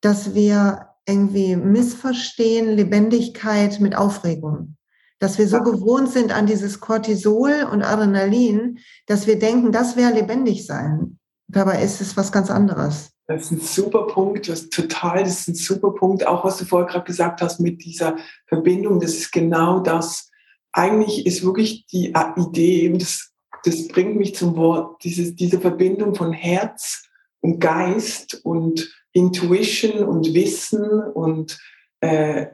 dass 0.00 0.34
wir 0.34 0.88
irgendwie 1.06 1.56
missverstehen 1.56 2.76
Lebendigkeit 2.76 3.80
mit 3.80 3.96
Aufregung. 3.96 4.76
Dass 5.22 5.38
wir 5.38 5.46
so 5.46 5.58
ja. 5.58 5.62
gewohnt 5.62 6.10
sind 6.10 6.32
an 6.32 6.46
dieses 6.46 6.80
Cortisol 6.80 7.68
und 7.70 7.82
Adrenalin, 7.82 8.80
dass 9.06 9.28
wir 9.28 9.38
denken, 9.38 9.70
das 9.70 9.96
wäre 9.96 10.12
lebendig 10.12 10.66
sein. 10.66 11.20
Dabei 11.46 11.80
ist 11.80 12.00
es 12.00 12.16
was 12.16 12.32
ganz 12.32 12.50
anderes. 12.50 13.12
Das 13.28 13.42
ist 13.42 13.50
ein 13.52 13.60
super 13.60 14.08
Punkt, 14.08 14.48
das 14.48 14.62
ist 14.62 14.72
total, 14.72 15.22
das 15.22 15.42
ist 15.42 15.48
ein 15.48 15.54
super 15.54 15.92
Punkt. 15.92 16.26
Auch 16.26 16.44
was 16.44 16.58
du 16.58 16.64
vorher 16.64 16.88
gerade 16.88 17.04
gesagt 17.04 17.40
hast 17.40 17.60
mit 17.60 17.84
dieser 17.84 18.16
Verbindung, 18.48 18.98
das 18.98 19.14
ist 19.14 19.30
genau 19.30 19.78
das, 19.78 20.28
eigentlich 20.72 21.24
ist 21.24 21.44
wirklich 21.44 21.86
die 21.86 22.12
Idee, 22.36 22.92
das, 22.98 23.30
das 23.64 23.86
bringt 23.86 24.16
mich 24.16 24.34
zum 24.34 24.56
Wort, 24.56 25.04
dieses, 25.04 25.36
diese 25.36 25.60
Verbindung 25.60 26.16
von 26.16 26.32
Herz 26.32 27.04
und 27.42 27.60
Geist 27.60 28.40
und 28.42 28.92
Intuition 29.12 30.02
und 30.02 30.34
Wissen 30.34 30.84
und 31.14 31.60
äh, 32.00 32.46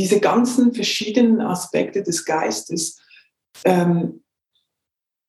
diese 0.00 0.18
ganzen 0.18 0.72
verschiedenen 0.72 1.42
Aspekte 1.42 2.02
des 2.02 2.24
Geistes, 2.24 2.98
ähm, 3.64 4.24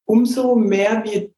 umso 0.06 0.56
mehr 0.56 1.04
wir 1.04 1.34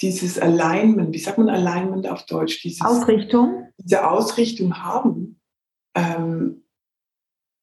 dieses 0.00 0.38
Alignment, 0.38 1.12
wie 1.12 1.18
sagt 1.18 1.38
man 1.38 1.48
Alignment 1.48 2.06
auf 2.06 2.26
Deutsch? 2.26 2.62
Dieses, 2.62 2.80
Ausrichtung. 2.82 3.72
Diese 3.76 4.08
Ausrichtung 4.08 4.84
haben, 4.84 5.40
ähm, 5.96 6.64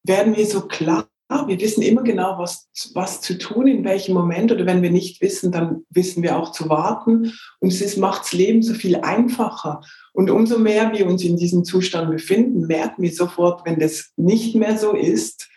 werden 0.05 0.35
wir 0.35 0.45
so 0.45 0.67
klar 0.67 1.07
wir 1.29 1.59
wissen 1.59 1.81
immer 1.81 2.03
genau, 2.03 2.37
was, 2.37 2.69
was 2.93 3.21
zu 3.21 3.37
tun, 3.37 3.67
in 3.67 3.83
welchem 3.83 4.13
Moment. 4.13 4.51
Oder 4.51 4.65
wenn 4.65 4.81
wir 4.81 4.91
nicht 4.91 5.21
wissen, 5.21 5.51
dann 5.51 5.83
wissen 5.89 6.23
wir 6.23 6.37
auch 6.37 6.51
zu 6.51 6.69
warten. 6.69 7.33
Und 7.59 7.73
es 7.73 7.97
macht 7.97 8.23
das 8.23 8.33
Leben 8.33 8.61
so 8.61 8.73
viel 8.73 8.97
einfacher. 8.97 9.81
Und 10.13 10.29
umso 10.29 10.59
mehr 10.59 10.91
wir 10.93 11.07
uns 11.07 11.23
in 11.23 11.37
diesem 11.37 11.63
Zustand 11.63 12.11
befinden, 12.11 12.67
merken 12.67 13.01
wir 13.01 13.11
sofort, 13.11 13.65
wenn 13.65 13.79
das 13.79 14.11
nicht 14.15 14.55
mehr 14.55 14.77
so 14.77 14.93
ist. 14.93 15.49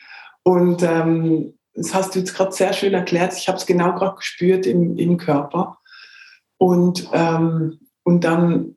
Und 0.42 0.82
ähm, 0.82 1.58
das 1.74 1.94
hast 1.94 2.14
du 2.14 2.20
jetzt 2.20 2.34
gerade 2.34 2.52
sehr 2.52 2.72
schön 2.72 2.94
erklärt. 2.94 3.34
Ich 3.36 3.48
habe 3.48 3.58
es 3.58 3.66
genau 3.66 3.94
gerade 3.94 4.16
gespürt 4.16 4.66
im, 4.66 4.96
im 4.96 5.18
Körper. 5.18 5.78
Und, 6.58 7.08
ähm, 7.12 7.80
und 8.02 8.24
dann 8.24 8.76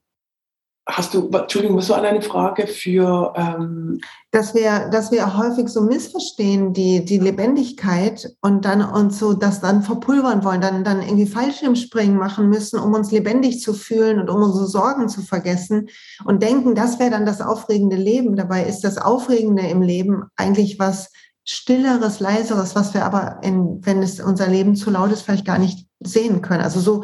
Hast 0.91 1.13
du, 1.13 1.29
Entschuldigung, 1.29 1.77
was 1.77 1.89
war 1.89 2.01
eine 2.01 2.21
Frage 2.21 2.67
für? 2.67 3.33
Ähm 3.35 3.99
dass 4.31 4.53
wir, 4.53 4.89
dass 4.89 5.11
wir 5.11 5.37
häufig 5.37 5.69
so 5.69 5.81
missverstehen 5.81 6.71
die 6.73 7.03
die 7.03 7.17
Lebendigkeit 7.17 8.31
und 8.41 8.63
dann 8.63 8.83
uns 8.83 9.17
so 9.17 9.33
das 9.33 9.59
dann 9.59 9.81
verpulvern 9.81 10.43
wollen, 10.43 10.61
dann 10.61 10.83
dann 10.83 11.01
irgendwie 11.01 11.25
Fallschirmspringen 11.25 12.17
machen 12.17 12.49
müssen, 12.49 12.79
um 12.79 12.93
uns 12.93 13.11
lebendig 13.11 13.61
zu 13.61 13.73
fühlen 13.73 14.19
und 14.19 14.29
um 14.29 14.41
unsere 14.41 14.67
Sorgen 14.67 15.09
zu 15.09 15.21
vergessen 15.21 15.89
und 16.25 16.43
denken, 16.43 16.75
das 16.75 16.99
wäre 16.99 17.09
dann 17.09 17.25
das 17.25 17.41
aufregende 17.41 17.95
Leben. 17.95 18.35
Dabei 18.35 18.63
ist 18.65 18.81
das 18.81 18.97
Aufregende 18.97 19.63
im 19.63 19.81
Leben 19.81 20.23
eigentlich 20.35 20.79
was 20.79 21.11
Stilleres, 21.43 22.19
Leiseres, 22.19 22.75
was 22.75 22.93
wir 22.93 23.03
aber, 23.03 23.39
in, 23.41 23.83
wenn 23.83 24.03
es 24.03 24.19
unser 24.19 24.45
Leben 24.45 24.75
zu 24.75 24.91
laut 24.91 25.11
ist, 25.11 25.23
vielleicht 25.23 25.45
gar 25.45 25.57
nicht 25.57 25.87
sehen 25.99 26.43
können. 26.43 26.61
Also 26.61 26.79
so 26.79 27.03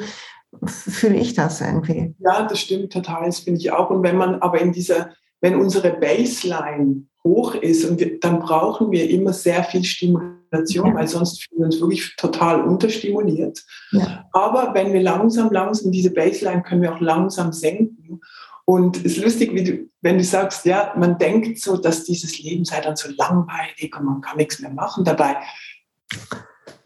fühle 0.65 1.18
ich 1.18 1.34
das 1.34 1.62
irgendwie. 1.62 2.15
Ja, 2.20 2.44
das 2.48 2.60
stimmt 2.60 2.94
total, 2.94 3.26
das 3.26 3.39
finde 3.39 3.60
ich 3.60 3.72
auch. 3.72 3.89
Und 3.89 4.04
wenn 4.04 4.18
man 4.18 4.41
aber 4.41 4.62
in 4.62 4.72
dieser, 4.72 5.12
wenn 5.41 5.56
unsere 5.56 5.91
Baseline 5.91 7.06
hoch 7.24 7.56
ist, 7.56 7.86
und 7.86 8.00
wir, 8.00 8.20
dann 8.20 8.39
brauchen 8.39 8.91
wir 8.91 9.10
immer 9.10 9.34
sehr 9.34 9.63
viel 9.63 9.84
Stimulation, 9.84 10.88
ja. 10.88 10.96
weil 10.96 11.08
sonst 11.08 11.44
fühlen 11.44 11.62
wir 11.62 11.65
uns 11.65 11.80
wirklich 11.80 12.15
total 12.18 12.62
unterstimuliert. 12.62 13.63
Ja. 13.91 14.26
Aber 14.32 14.74
wenn 14.74 14.94
wir 14.94 15.02
langsam, 15.02 15.52
langsam 15.52 15.91
diese 15.91 16.12
Baseline 16.12 16.62
können 16.62 16.82
wir 16.82 16.94
auch 16.94 17.02
langsam 17.02 17.52
senken. 17.52 18.22
Und 18.65 18.98
es 18.98 19.18
ist 19.18 19.24
lustig, 19.24 19.56
du, 19.56 19.89
wenn 20.02 20.18
du 20.18 20.24
sagst, 20.24 20.65
ja, 20.65 20.94
man 20.98 21.18
denkt 21.18 21.60
so, 21.60 21.78
dass 21.78 22.04
dieses 22.04 22.39
Leben 22.39 22.65
sei 22.65 22.82
dann 22.82 22.96
so 22.96 23.10
langweilig 23.15 23.96
und 23.98 24.06
man 24.06 24.22
kann 24.22 24.38
nichts 24.38 24.60
mehr 24.60 24.72
machen. 24.72 25.04
Dabei 25.04 25.38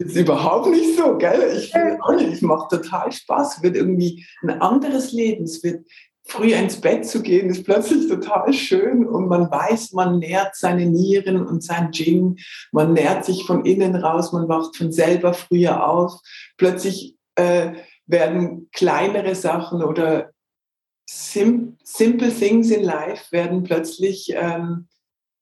ist 0.00 0.16
überhaupt 0.16 0.70
nicht 0.70 0.96
so, 0.96 1.18
gell? 1.18 1.56
Ich 1.56 1.74
auch 1.74 2.14
nicht, 2.14 2.32
es 2.32 2.42
macht 2.42 2.70
total 2.70 3.12
Spaß. 3.12 3.58
Es 3.58 3.62
wird 3.62 3.76
irgendwie 3.76 4.24
ein 4.42 4.60
anderes 4.60 5.12
Leben. 5.12 5.44
Es 5.44 5.62
wird 5.62 5.84
früh 6.24 6.54
ins 6.54 6.80
Bett 6.80 7.06
zu 7.06 7.22
gehen, 7.22 7.50
ist 7.50 7.64
plötzlich 7.64 8.08
total 8.08 8.52
schön 8.52 9.06
und 9.06 9.26
man 9.26 9.50
weiß, 9.50 9.92
man 9.92 10.20
nährt 10.20 10.54
seine 10.54 10.86
Nieren 10.86 11.44
und 11.44 11.62
sein 11.62 11.90
Jing, 11.92 12.38
man 12.72 12.92
nährt 12.92 13.24
sich 13.24 13.44
von 13.44 13.64
innen 13.64 13.96
raus, 13.96 14.32
man 14.32 14.48
wacht 14.48 14.76
von 14.76 14.92
selber 14.92 15.34
früher 15.34 15.86
auf. 15.86 16.20
Plötzlich 16.56 17.16
äh, 17.34 17.72
werden 18.06 18.68
kleinere 18.72 19.34
Sachen 19.34 19.82
oder 19.82 20.30
sim 21.08 21.76
simple 21.82 22.32
things 22.32 22.70
in 22.70 22.84
life 22.84 23.32
werden 23.32 23.64
plötzlich 23.64 24.32
ähm, 24.34 24.86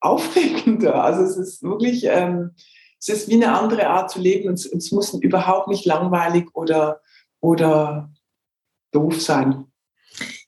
aufregender. 0.01 1.05
Also 1.05 1.23
es 1.23 1.37
ist 1.37 1.63
wirklich, 1.63 2.05
ähm, 2.05 2.53
es 3.01 3.09
ist 3.09 3.29
wie 3.29 3.35
eine 3.35 3.57
andere 3.57 3.89
Art 3.89 4.11
zu 4.11 4.21
leben 4.21 4.49
und 4.49 4.55
es, 4.55 4.93
muss 4.93 5.15
überhaupt 5.15 5.69
nicht 5.69 5.85
langweilig 5.85 6.49
oder, 6.55 7.01
oder 7.41 8.11
doof 8.93 9.21
sein. 9.21 9.65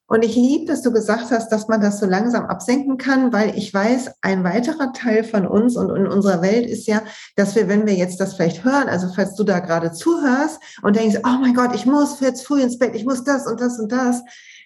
Und 0.06 0.24
ich 0.24 0.34
liebe, 0.34 0.66
dass 0.66 0.82
du 0.82 0.90
gesagt 0.90 1.30
hast, 1.30 1.50
dass 1.50 1.68
man 1.68 1.80
das 1.80 2.00
so 2.00 2.06
langsam 2.06 2.46
absenken 2.46 2.98
kann, 2.98 3.32
weil 3.32 3.56
ich 3.56 3.72
weiß, 3.72 4.10
ein 4.22 4.42
weiterer 4.42 4.92
Teil 4.92 5.22
von 5.22 5.46
uns 5.46 5.76
und 5.76 5.94
in 5.94 6.08
unserer 6.08 6.42
Welt 6.42 6.68
ist 6.68 6.88
ja, 6.88 7.02
dass 7.36 7.54
wir, 7.54 7.68
wenn 7.68 7.86
wir 7.86 7.94
jetzt 7.94 8.18
das 8.18 8.34
vielleicht 8.34 8.64
hören, 8.64 8.88
also 8.88 9.06
falls 9.14 9.36
du 9.36 9.44
da 9.44 9.60
gerade 9.60 9.92
zuhörst 9.92 10.58
und 10.82 10.96
denkst, 10.96 11.18
oh 11.24 11.38
mein 11.40 11.54
Gott, 11.54 11.76
ich 11.76 11.86
muss 11.86 12.18
jetzt 12.18 12.44
früh 12.44 12.60
ins 12.60 12.76
Bett, 12.76 12.96
ich 12.96 13.04
muss 13.04 13.22
das 13.22 13.46
und 13.46 13.60
das 13.60 13.78
und 13.78 13.92
das, 13.92 14.22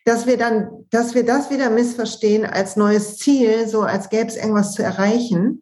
dass 0.07 0.27
wir 0.27 0.39
dann, 0.39 0.87
dass 0.91 1.15
wir 1.15 1.27
das 1.27 1.51
wieder 1.51 1.69
missverstehen 1.69 2.47
als 2.47 2.77
neues 2.77 3.19
Ziel, 3.19 3.69
so 3.69 3.83
als 3.83 4.09
gäbe 4.09 4.29
es 4.29 4.37
irgendwas 4.37 4.73
zu 4.73 4.83
erreichen. 4.83 5.61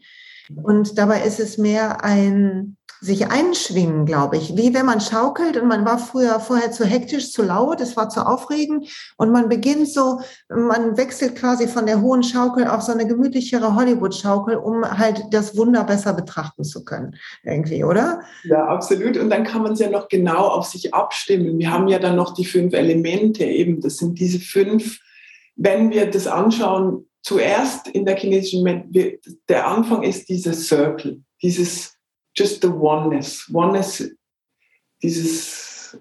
Und 0.62 0.98
dabei 0.98 1.22
ist 1.22 1.40
es 1.40 1.58
mehr 1.58 2.04
ein, 2.04 2.76
sich 3.02 3.26
einschwingen, 3.26 4.06
glaube 4.06 4.36
ich. 4.36 4.56
Wie 4.56 4.74
wenn 4.74 4.86
man 4.86 5.00
schaukelt 5.00 5.56
und 5.56 5.66
man 5.66 5.84
war 5.84 5.98
früher 5.98 6.38
vorher 6.38 6.70
zu 6.70 6.84
hektisch, 6.84 7.32
zu 7.32 7.42
laut, 7.42 7.80
es 7.80 7.96
war 7.96 8.08
zu 8.08 8.24
aufregend 8.24 8.88
und 9.16 9.32
man 9.32 9.48
beginnt 9.48 9.88
so, 9.88 10.20
man 10.48 10.96
wechselt 10.96 11.34
quasi 11.34 11.66
von 11.66 11.86
der 11.86 12.00
hohen 12.00 12.22
Schaukel 12.22 12.68
auf 12.68 12.82
so 12.82 12.92
eine 12.92 13.06
gemütlichere 13.06 13.74
Hollywood-Schaukel, 13.74 14.54
um 14.54 14.84
halt 14.84 15.24
das 15.32 15.56
Wunder 15.56 15.82
besser 15.82 16.12
betrachten 16.12 16.62
zu 16.62 16.84
können, 16.84 17.16
irgendwie, 17.42 17.82
oder? 17.82 18.20
Ja, 18.44 18.66
absolut. 18.66 19.16
Und 19.16 19.30
dann 19.30 19.42
kann 19.42 19.62
man 19.62 19.72
es 19.72 19.80
ja 19.80 19.90
noch 19.90 20.06
genau 20.06 20.46
auf 20.46 20.66
sich 20.66 20.94
abstimmen. 20.94 21.58
Wir 21.58 21.72
haben 21.72 21.88
ja 21.88 21.98
dann 21.98 22.14
noch 22.14 22.34
die 22.34 22.44
fünf 22.44 22.72
Elemente 22.72 23.44
eben. 23.44 23.80
Das 23.80 23.96
sind 23.96 24.20
diese 24.20 24.38
fünf, 24.38 25.00
wenn 25.56 25.90
wir 25.90 26.08
das 26.08 26.28
anschauen, 26.28 27.06
zuerst 27.22 27.88
in 27.88 28.04
der 28.04 28.16
chinesischen, 28.16 28.92
der 29.48 29.66
Anfang 29.66 30.02
ist 30.02 30.28
dieses 30.28 30.68
Circle, 30.68 31.22
dieses 31.40 31.96
just 32.36 32.62
the 32.62 32.68
oneness. 32.68 33.48
Oneness, 33.52 34.10
dieses. 35.02 35.98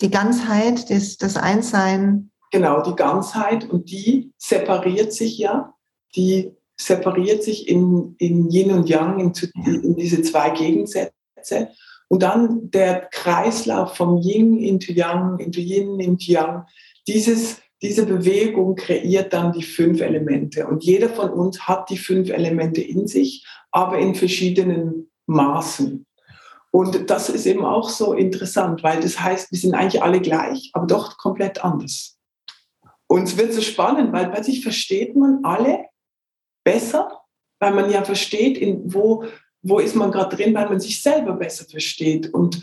Die 0.00 0.10
Ganzheit, 0.10 0.90
das, 0.90 1.16
das 1.16 1.36
Einssein. 1.36 2.30
Genau, 2.50 2.82
die 2.82 2.94
Ganzheit 2.94 3.68
und 3.68 3.90
die 3.90 4.32
separiert 4.38 5.12
sich 5.12 5.38
ja. 5.38 5.74
Die 6.14 6.52
separiert 6.76 7.42
sich 7.42 7.68
in, 7.68 8.14
in 8.18 8.50
Yin 8.50 8.72
und 8.72 8.88
Yang, 8.88 9.20
in, 9.20 9.32
in 9.82 9.96
diese 9.96 10.22
zwei 10.22 10.50
Gegensätze. 10.50 11.12
Und 12.08 12.22
dann 12.22 12.70
der 12.70 13.06
Kreislauf 13.06 13.96
vom 13.96 14.20
Yin 14.20 14.58
into 14.58 14.92
Yang, 14.92 15.38
into 15.38 15.60
Yin, 15.60 16.00
into 16.00 16.32
Yang. 16.32 16.66
Dieses, 17.06 17.60
diese 17.82 18.06
Bewegung 18.06 18.76
kreiert 18.76 19.32
dann 19.32 19.52
die 19.52 19.62
fünf 19.62 20.00
Elemente. 20.00 20.66
Und 20.66 20.84
jeder 20.84 21.08
von 21.08 21.30
uns 21.30 21.66
hat 21.66 21.90
die 21.90 21.98
fünf 21.98 22.30
Elemente 22.30 22.80
in 22.80 23.06
sich 23.06 23.46
aber 23.74 23.98
in 23.98 24.14
verschiedenen 24.14 25.10
Maßen. 25.26 26.06
Und 26.70 27.10
das 27.10 27.28
ist 27.28 27.44
eben 27.46 27.64
auch 27.64 27.88
so 27.88 28.14
interessant, 28.14 28.82
weil 28.82 29.00
das 29.00 29.20
heißt, 29.20 29.50
wir 29.50 29.58
sind 29.58 29.74
eigentlich 29.74 30.02
alle 30.02 30.20
gleich, 30.20 30.70
aber 30.72 30.86
doch 30.86 31.18
komplett 31.18 31.64
anders. 31.64 32.16
Und 33.08 33.24
es 33.24 33.36
wird 33.36 33.52
so 33.52 33.60
spannend, 33.60 34.12
weil 34.12 34.30
plötzlich 34.30 34.62
versteht 34.62 35.16
man 35.16 35.40
alle 35.42 35.86
besser, 36.64 37.20
weil 37.60 37.74
man 37.74 37.90
ja 37.90 38.04
versteht, 38.04 38.58
in 38.58 38.92
wo, 38.94 39.24
wo 39.62 39.78
ist 39.78 39.96
man 39.96 40.12
gerade 40.12 40.36
drin, 40.36 40.54
weil 40.54 40.68
man 40.68 40.80
sich 40.80 41.02
selber 41.02 41.32
besser 41.34 41.64
versteht. 41.64 42.32
Und, 42.32 42.62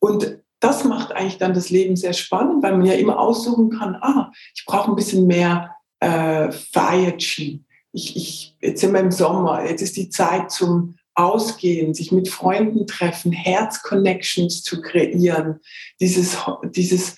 und 0.00 0.40
das 0.60 0.84
macht 0.84 1.12
eigentlich 1.12 1.38
dann 1.38 1.54
das 1.54 1.70
Leben 1.70 1.96
sehr 1.96 2.12
spannend, 2.12 2.62
weil 2.62 2.76
man 2.76 2.86
ja 2.86 2.94
immer 2.94 3.18
aussuchen 3.18 3.70
kann, 3.70 3.96
ah, 3.96 4.32
ich 4.54 4.64
brauche 4.64 4.90
ein 4.90 4.96
bisschen 4.96 5.26
mehr 5.26 5.74
äh, 6.00 6.50
Fire 6.50 7.16
Chi 7.16 7.64
ich, 7.92 8.16
ich, 8.16 8.56
jetzt 8.60 8.80
sind 8.80 8.92
wir 8.92 9.00
im 9.00 9.10
Sommer, 9.10 9.68
jetzt 9.68 9.82
ist 9.82 9.96
die 9.96 10.08
Zeit 10.08 10.50
zum 10.50 10.96
Ausgehen, 11.14 11.94
sich 11.94 12.12
mit 12.12 12.28
Freunden 12.28 12.86
treffen, 12.86 13.32
Herz-Connections 13.32 14.62
zu 14.62 14.80
kreieren, 14.80 15.60
dieses, 16.00 16.38
dieses 16.62 17.16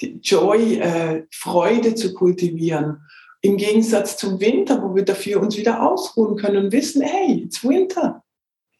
Joy, 0.00 0.78
äh, 0.78 1.24
Freude 1.30 1.94
zu 1.94 2.14
kultivieren. 2.14 3.02
Im 3.42 3.56
Gegensatz 3.56 4.16
zum 4.16 4.40
Winter, 4.40 4.82
wo 4.82 4.94
wir 4.94 5.04
dafür 5.04 5.40
uns 5.40 5.56
wieder 5.56 5.82
ausruhen 5.82 6.36
können 6.36 6.64
und 6.66 6.72
wissen, 6.72 7.02
hey, 7.02 7.42
it's 7.44 7.62
Winter. 7.62 8.24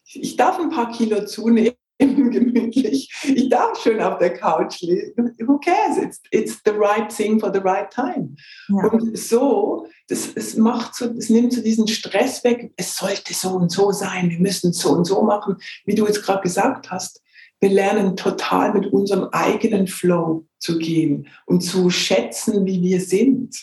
Ich 0.05 0.35
darf 0.35 0.59
ein 0.59 0.69
paar 0.69 0.91
Kilo 0.91 1.25
zunehmen 1.25 1.75
gemütlich. 2.31 3.11
Ich 3.23 3.49
darf 3.49 3.81
schön 3.81 4.01
auf 4.01 4.17
der 4.17 4.33
Couch 4.33 4.81
liegen. 4.81 5.35
Who 5.39 5.59
cares? 5.59 5.97
It's, 5.97 6.21
it's 6.31 6.61
the 6.65 6.71
right 6.71 7.09
thing 7.09 7.39
for 7.39 7.51
the 7.53 7.59
right 7.59 7.89
time. 7.89 8.35
Ja. 8.69 8.87
Und 8.89 9.17
so, 9.17 9.87
das, 10.07 10.29
es 10.35 10.55
macht 10.55 10.95
so, 10.95 11.05
es 11.17 11.29
nimmt 11.29 11.53
so 11.53 11.61
diesen 11.61 11.87
Stress 11.87 12.43
weg. 12.43 12.73
Es 12.77 12.95
sollte 12.95 13.33
so 13.33 13.51
und 13.51 13.71
so 13.71 13.91
sein. 13.91 14.29
Wir 14.29 14.39
müssen 14.39 14.71
es 14.71 14.79
so 14.79 14.91
und 14.91 15.05
so 15.05 15.21
machen, 15.23 15.57
wie 15.85 15.95
du 15.95 16.05
jetzt 16.05 16.23
gerade 16.23 16.41
gesagt 16.41 16.91
hast. 16.91 17.21
Wir 17.59 17.69
lernen 17.69 18.17
total 18.17 18.73
mit 18.73 18.87
unserem 18.87 19.29
eigenen 19.31 19.87
Flow 19.87 20.45
zu 20.59 20.77
gehen 20.77 21.27
und 21.45 21.61
zu 21.61 21.89
schätzen, 21.89 22.65
wie 22.65 22.81
wir 22.81 22.99
sind. 22.99 23.55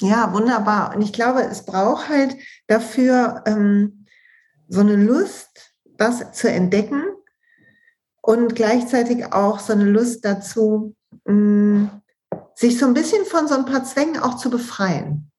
Ja, 0.00 0.32
wunderbar. 0.32 0.94
Und 0.94 1.02
ich 1.02 1.12
glaube, 1.12 1.42
es 1.42 1.64
braucht 1.64 2.08
halt 2.08 2.36
dafür 2.66 3.42
ähm, 3.46 4.06
so 4.68 4.80
eine 4.80 4.96
Lust, 4.96 5.75
das 5.98 6.32
zu 6.32 6.50
entdecken 6.50 7.02
und 8.22 8.54
gleichzeitig 8.54 9.32
auch 9.32 9.60
so 9.60 9.72
eine 9.72 9.84
Lust 9.84 10.24
dazu, 10.24 10.94
mm, 11.24 11.86
sich 12.54 12.78
so 12.78 12.86
ein 12.86 12.94
bisschen 12.94 13.24
von 13.24 13.46
so 13.48 13.54
ein 13.54 13.66
paar 13.66 13.84
Zwängen 13.84 14.18
auch 14.18 14.36
zu 14.36 14.50
befreien. 14.50 15.30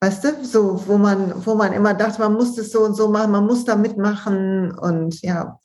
Weißt 0.00 0.24
du, 0.24 0.44
so, 0.44 0.82
wo 0.86 0.98
man, 0.98 1.46
wo 1.46 1.54
man 1.54 1.72
immer 1.72 1.94
dachte, 1.94 2.20
man 2.20 2.32
muss 2.32 2.56
das 2.56 2.72
so 2.72 2.80
und 2.80 2.94
so 2.94 3.08
machen, 3.08 3.30
man 3.30 3.46
muss 3.46 3.64
da 3.64 3.76
mitmachen 3.76 4.76
und 4.76 5.22
ja. 5.22 5.60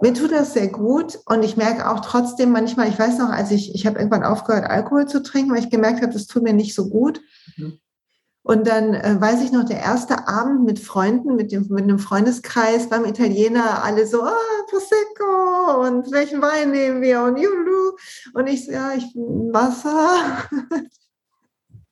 Mir 0.00 0.12
tut 0.12 0.32
das 0.32 0.52
sehr 0.52 0.68
gut 0.68 1.18
und 1.26 1.42
ich 1.42 1.56
merke 1.56 1.88
auch 1.88 2.00
trotzdem 2.00 2.52
manchmal, 2.52 2.88
ich 2.88 2.98
weiß 2.98 3.18
noch, 3.18 3.30
als 3.30 3.50
ich, 3.50 3.74
ich 3.74 3.86
habe 3.86 3.98
irgendwann 3.98 4.24
aufgehört, 4.24 4.64
Alkohol 4.64 5.06
zu 5.06 5.22
trinken, 5.22 5.52
weil 5.52 5.62
ich 5.62 5.70
gemerkt 5.70 6.02
habe, 6.02 6.12
das 6.12 6.26
tut 6.26 6.42
mir 6.42 6.52
nicht 6.52 6.74
so 6.74 6.88
gut. 6.88 7.20
Mhm. 7.56 7.78
Und 8.46 8.68
dann 8.68 8.94
äh, 8.94 9.20
weiß 9.20 9.42
ich 9.42 9.50
noch, 9.50 9.64
der 9.64 9.80
erste 9.80 10.28
Abend 10.28 10.64
mit 10.64 10.78
Freunden, 10.78 11.34
mit, 11.34 11.50
dem, 11.50 11.66
mit 11.68 11.82
einem 11.82 11.98
Freundeskreis 11.98 12.88
beim 12.88 13.04
Italiener, 13.04 13.82
alle 13.82 14.06
so, 14.06 14.22
ah, 14.22 14.36
Prosecco 14.70 15.84
und 15.84 16.12
welchen 16.12 16.40
Wein 16.40 16.70
nehmen 16.70 17.02
wir 17.02 17.22
und 17.22 17.38
Julu. 17.38 17.96
Und 18.34 18.46
ich 18.46 18.68
ja, 18.68 18.92
ich 18.96 19.12
Wasser. 19.16 20.44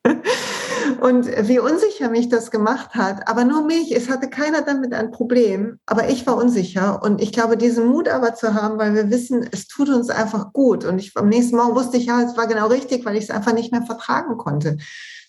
und 1.01 1.27
wie 1.49 1.59
unsicher 1.59 2.07
mich 2.07 2.29
das 2.29 2.51
gemacht 2.51 2.95
hat. 2.95 3.27
Aber 3.27 3.43
nur 3.43 3.65
mich, 3.65 3.93
es 3.93 4.09
hatte 4.09 4.29
keiner 4.29 4.61
damit 4.61 4.93
ein 4.93 5.11
Problem, 5.11 5.79
aber 5.85 6.07
ich 6.07 6.25
war 6.25 6.37
unsicher. 6.37 7.03
Und 7.03 7.21
ich 7.21 7.33
glaube, 7.33 7.57
diesen 7.57 7.87
Mut 7.87 8.07
aber 8.07 8.33
zu 8.33 8.53
haben, 8.53 8.79
weil 8.79 8.95
wir 8.95 9.09
wissen, 9.09 9.45
es 9.51 9.67
tut 9.67 9.89
uns 9.89 10.09
einfach 10.09 10.53
gut. 10.53 10.85
Und 10.85 10.99
ich, 10.99 11.17
am 11.17 11.27
nächsten 11.27 11.57
Morgen 11.57 11.75
wusste 11.75 11.97
ich, 11.97 12.05
ja, 12.05 12.21
es 12.21 12.37
war 12.37 12.47
genau 12.47 12.67
richtig, 12.67 13.03
weil 13.03 13.17
ich 13.17 13.25
es 13.25 13.29
einfach 13.29 13.51
nicht 13.51 13.73
mehr 13.73 13.81
vertragen 13.81 14.37
konnte. 14.37 14.77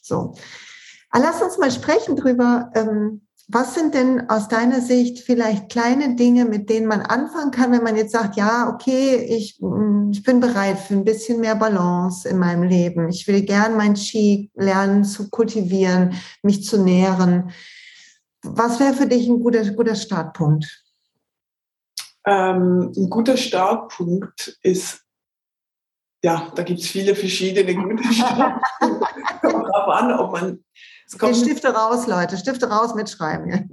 So. 0.00 0.32
Lass 1.18 1.42
uns 1.42 1.58
mal 1.58 1.70
sprechen 1.70 2.16
drüber. 2.16 2.70
Ähm, 2.74 3.26
was 3.48 3.74
sind 3.74 3.94
denn 3.94 4.28
aus 4.28 4.48
deiner 4.48 4.80
Sicht 4.80 5.20
vielleicht 5.20 5.70
kleine 5.70 6.16
Dinge, 6.16 6.46
mit 6.46 6.68
denen 6.68 6.88
man 6.88 7.00
anfangen 7.00 7.52
kann, 7.52 7.70
wenn 7.70 7.84
man 7.84 7.94
jetzt 7.94 8.10
sagt, 8.10 8.36
ja, 8.36 8.68
okay, 8.68 9.16
ich, 9.16 9.58
mm, 9.60 10.10
ich 10.10 10.24
bin 10.24 10.40
bereit 10.40 10.78
für 10.78 10.94
ein 10.94 11.04
bisschen 11.04 11.40
mehr 11.40 11.54
Balance 11.54 12.28
in 12.28 12.38
meinem 12.38 12.64
Leben. 12.64 13.08
Ich 13.08 13.28
will 13.28 13.42
gern 13.42 13.76
mein 13.76 13.94
Qi 13.94 14.50
lernen 14.54 15.04
zu 15.04 15.30
kultivieren, 15.30 16.14
mich 16.42 16.64
zu 16.64 16.82
nähren. 16.82 17.52
Was 18.42 18.80
wäre 18.80 18.94
für 18.94 19.06
dich 19.06 19.28
ein 19.28 19.40
guter, 19.40 19.64
guter 19.70 19.94
Startpunkt? 19.94 20.84
Ähm, 22.26 22.92
ein 22.96 23.08
guter 23.08 23.36
Startpunkt 23.36 24.58
ist, 24.62 25.04
ja, 26.24 26.50
da 26.52 26.64
gibt 26.64 26.80
es 26.80 26.88
viele 26.88 27.14
verschiedene 27.14 27.74
gute 27.76 28.02
Startpunkte. 28.12 29.06
Kommt 29.40 29.66
darauf 29.68 29.94
an, 29.94 30.12
ob 30.18 30.32
man 30.32 30.64
Okay, 31.14 31.34
Stifte 31.34 31.68
raus, 31.68 32.06
Leute, 32.08 32.36
Stifte 32.36 32.68
raus, 32.68 32.94
mitschreiben. 32.94 33.70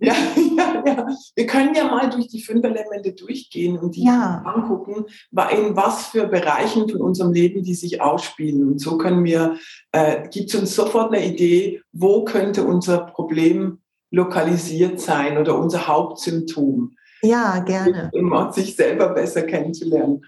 Ja, 0.00 0.14
ja, 0.56 0.82
ja. 0.86 1.08
Wir 1.34 1.46
können 1.46 1.74
ja 1.74 1.84
mal 1.84 2.10
durch 2.10 2.28
die 2.28 2.42
fünf 2.42 2.62
Elemente 2.64 3.12
durchgehen 3.12 3.78
und 3.78 3.96
die 3.96 4.04
ja. 4.04 4.42
angucken, 4.44 5.06
in 5.30 5.76
was 5.76 6.08
für 6.08 6.26
Bereichen 6.26 6.88
von 6.88 7.00
unserem 7.00 7.32
Leben 7.32 7.62
die 7.62 7.74
sich 7.74 8.02
ausspielen. 8.02 8.68
Und 8.68 8.80
so 8.80 8.98
können 8.98 9.24
wir, 9.24 9.56
äh, 9.92 10.28
gibt 10.28 10.52
es 10.52 10.60
uns 10.60 10.74
sofort 10.74 11.14
eine 11.14 11.24
Idee, 11.24 11.80
wo 11.92 12.24
könnte 12.24 12.64
unser 12.64 12.98
Problem 12.98 13.78
lokalisiert 14.10 15.00
sein 15.00 15.38
oder 15.38 15.58
unser 15.58 15.88
Hauptsymptom. 15.88 16.96
Ja, 17.22 17.60
gerne. 17.60 18.10
Um 18.12 18.52
sich 18.52 18.76
selber 18.76 19.08
besser 19.08 19.42
kennenzulernen. 19.42 20.22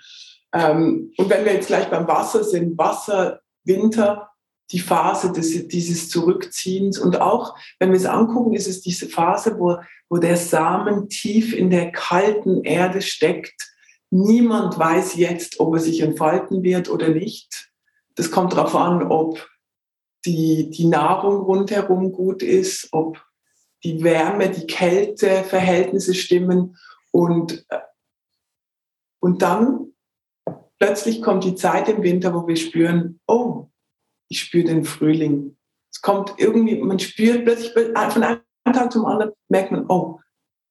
Ähm, 0.52 1.12
und 1.18 1.28
wenn 1.28 1.44
wir 1.44 1.52
jetzt 1.52 1.68
gleich 1.68 1.88
beim 1.90 2.08
Wasser 2.08 2.42
sind, 2.42 2.78
Wasser, 2.78 3.40
Winter, 3.64 4.30
die 4.72 4.80
Phase 4.80 5.32
des, 5.32 5.68
dieses 5.68 6.10
Zurückziehens. 6.10 6.98
Und 6.98 7.20
auch, 7.20 7.56
wenn 7.78 7.90
wir 7.90 7.96
es 7.96 8.06
angucken, 8.06 8.54
ist 8.54 8.66
es 8.66 8.80
diese 8.80 9.08
Phase, 9.08 9.58
wo, 9.58 9.78
wo 10.08 10.18
der 10.18 10.36
Samen 10.36 11.08
tief 11.08 11.54
in 11.54 11.70
der 11.70 11.92
kalten 11.92 12.64
Erde 12.64 13.00
steckt. 13.02 13.72
Niemand 14.10 14.78
weiß 14.78 15.16
jetzt, 15.16 15.60
ob 15.60 15.74
er 15.74 15.80
sich 15.80 16.00
entfalten 16.00 16.62
wird 16.62 16.88
oder 16.88 17.08
nicht. 17.08 17.70
Das 18.14 18.30
kommt 18.30 18.52
darauf 18.52 18.74
an, 18.74 19.10
ob 19.10 19.48
die, 20.24 20.70
die 20.70 20.86
Nahrung 20.86 21.42
rundherum 21.42 22.12
gut 22.12 22.42
ist, 22.42 22.88
ob 22.92 23.22
die 23.84 24.02
Wärme, 24.02 24.50
die 24.50 24.66
Kälte, 24.66 25.44
Verhältnisse 25.44 26.14
stimmen 26.14 26.76
und, 27.12 27.64
und 29.20 29.42
dann 29.42 29.92
plötzlich 30.78 31.22
kommt 31.22 31.44
die 31.44 31.54
Zeit 31.54 31.88
im 31.88 32.02
Winter, 32.02 32.34
wo 32.34 32.46
wir 32.48 32.56
spüren, 32.56 33.20
oh, 33.26 33.68
ich 34.28 34.40
spüre 34.40 34.64
den 34.64 34.84
Frühling. 34.84 35.56
Es 35.90 36.00
kommt 36.00 36.34
irgendwie, 36.38 36.76
man 36.76 36.98
spürt 36.98 37.44
plötzlich 37.44 37.72
von 37.72 38.22
einem 38.22 38.40
Tag 38.64 38.92
zum 38.92 39.06
anderen, 39.06 39.32
merkt 39.48 39.72
man, 39.72 39.86
oh, 39.88 40.20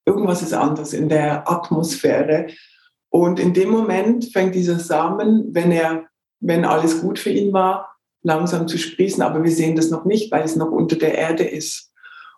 irgendwas 0.05 0.41
ist 0.41 0.53
anders 0.53 0.93
in 0.93 1.09
der 1.09 1.49
Atmosphäre. 1.49 2.47
Und 3.09 3.39
in 3.39 3.53
dem 3.53 3.69
Moment 3.69 4.31
fängt 4.31 4.55
dieser 4.55 4.79
Samen, 4.79 5.53
wenn 5.53 5.71
er, 5.71 6.05
wenn 6.41 6.65
alles 6.65 7.01
gut 7.01 7.17
für 7.17 7.29
ihn 7.29 7.53
war, 7.53 7.95
langsam 8.23 8.67
zu 8.67 8.77
sprießen. 8.77 9.23
Aber 9.23 9.43
wir 9.43 9.51
sehen 9.51 9.75
das 9.75 9.89
noch 9.89 10.05
nicht, 10.05 10.31
weil 10.31 10.43
es 10.43 10.55
noch 10.55 10.71
unter 10.71 10.95
der 10.95 11.15
Erde 11.15 11.43
ist. 11.43 11.91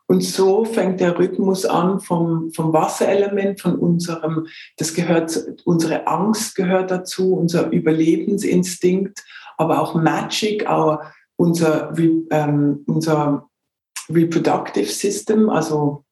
Und 0.09 0.23
so 0.23 0.63
fängt 0.63 1.01
der 1.01 1.19
Rhythmus 1.19 1.65
an 1.65 1.99
vom, 1.99 2.49
vom 2.51 2.71
Wasserelement, 2.71 3.59
von 3.59 3.75
unserem, 3.75 4.47
das 4.77 4.93
gehört, 4.93 5.37
unsere 5.65 6.07
Angst 6.07 6.55
gehört 6.55 6.91
dazu, 6.91 7.33
unser 7.33 7.69
Überlebensinstinkt, 7.71 9.21
aber 9.57 9.81
auch 9.81 9.95
Magic, 9.95 10.65
auch 10.67 11.01
unser, 11.35 11.93
ähm, 11.97 12.83
unser 12.87 13.49
Reproductive 14.09 14.89
System, 14.89 15.49
also 15.49 16.03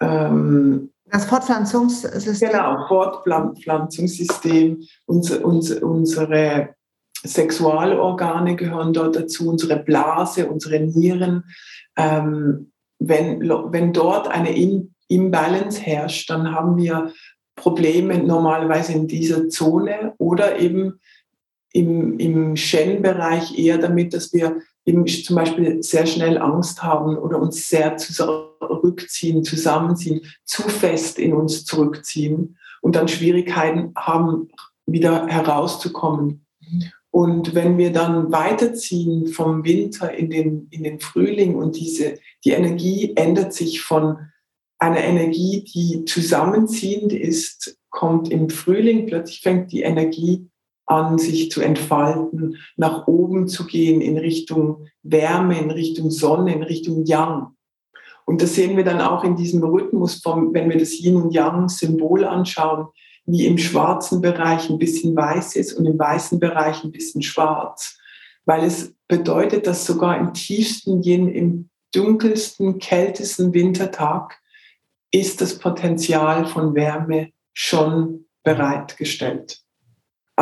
ähm, 0.00 0.90
das 1.10 1.26
Fortpflanzungssystem. 1.26 2.50
Genau, 2.50 2.86
Fortpflanzungssystem, 2.88 4.82
unsere, 5.04 5.44
unsere, 5.44 5.86
unsere 5.86 6.74
Sexualorgane 7.22 8.56
gehören 8.56 8.94
dort 8.94 9.16
dazu, 9.16 9.50
unsere 9.50 9.76
Blase, 9.76 10.48
unsere 10.48 10.80
Nieren. 10.80 11.44
Ähm, 11.96 12.72
wenn, 12.98 13.46
wenn 13.46 13.92
dort 13.92 14.28
eine 14.28 14.56
Imbalance 15.08 15.82
herrscht, 15.82 16.30
dann 16.30 16.50
haben 16.50 16.78
wir 16.78 17.12
Probleme 17.56 18.18
normalerweise 18.18 18.94
in 18.94 19.06
dieser 19.06 19.50
Zone 19.50 20.14
oder 20.16 20.58
eben 20.58 20.98
im, 21.72 22.18
im 22.18 22.56
Shen-Bereich 22.56 23.58
eher 23.58 23.78
damit, 23.78 24.14
dass 24.14 24.32
wir 24.32 24.58
zum 24.84 25.36
Beispiel 25.36 25.82
sehr 25.82 26.06
schnell 26.06 26.38
Angst 26.38 26.82
haben 26.82 27.16
oder 27.16 27.40
uns 27.40 27.68
sehr 27.68 27.96
zurückziehen, 27.96 29.44
zusammenziehen, 29.44 30.22
zu 30.44 30.62
fest 30.62 31.18
in 31.18 31.32
uns 31.32 31.64
zurückziehen 31.64 32.58
und 32.80 32.96
dann 32.96 33.08
Schwierigkeiten 33.08 33.92
haben, 33.96 34.48
wieder 34.86 35.26
herauszukommen. 35.28 36.44
Und 37.10 37.54
wenn 37.54 37.78
wir 37.78 37.92
dann 37.92 38.32
weiterziehen 38.32 39.28
vom 39.28 39.64
Winter 39.64 40.12
in 40.12 40.30
den, 40.30 40.66
in 40.70 40.82
den 40.82 40.98
Frühling 40.98 41.54
und 41.54 41.76
diese, 41.76 42.18
die 42.44 42.52
Energie 42.52 43.12
ändert 43.14 43.52
sich 43.52 43.82
von 43.82 44.16
einer 44.78 45.04
Energie, 45.04 45.62
die 45.62 46.04
zusammenziehend 46.06 47.12
ist, 47.12 47.78
kommt 47.90 48.30
im 48.30 48.48
Frühling, 48.48 49.06
plötzlich 49.06 49.40
fängt 49.40 49.70
die 49.70 49.82
Energie 49.82 50.48
an, 50.86 51.18
sich 51.18 51.50
zu 51.50 51.60
entfalten, 51.60 52.56
nach 52.76 53.06
oben 53.06 53.48
zu 53.48 53.66
gehen 53.66 54.00
in 54.00 54.18
Richtung 54.18 54.86
Wärme, 55.02 55.58
in 55.58 55.70
Richtung 55.70 56.10
Sonne, 56.10 56.54
in 56.54 56.62
Richtung 56.62 57.04
Yang. 57.04 57.54
Und 58.24 58.42
das 58.42 58.54
sehen 58.54 58.76
wir 58.76 58.84
dann 58.84 59.00
auch 59.00 59.24
in 59.24 59.36
diesem 59.36 59.62
Rhythmus, 59.62 60.16
vom, 60.16 60.54
wenn 60.54 60.70
wir 60.70 60.78
das 60.78 60.98
Yin 61.00 61.16
und 61.16 61.32
Yang-Symbol 61.32 62.24
anschauen, 62.24 62.88
wie 63.26 63.46
im 63.46 63.58
schwarzen 63.58 64.20
Bereich 64.20 64.68
ein 64.68 64.78
bisschen 64.78 65.14
weiß 65.14 65.56
ist 65.56 65.74
und 65.74 65.86
im 65.86 65.98
weißen 65.98 66.40
Bereich 66.40 66.82
ein 66.84 66.92
bisschen 66.92 67.22
schwarz. 67.22 67.98
Weil 68.44 68.64
es 68.64 68.94
bedeutet, 69.06 69.66
dass 69.66 69.86
sogar 69.86 70.18
im 70.18 70.34
tiefsten 70.34 71.02
Yin, 71.02 71.28
im 71.28 71.70
dunkelsten, 71.94 72.78
kältesten 72.78 73.52
Wintertag 73.54 74.40
ist 75.12 75.40
das 75.40 75.58
Potenzial 75.58 76.46
von 76.46 76.74
Wärme 76.74 77.30
schon 77.52 78.26
bereitgestellt. 78.42 79.61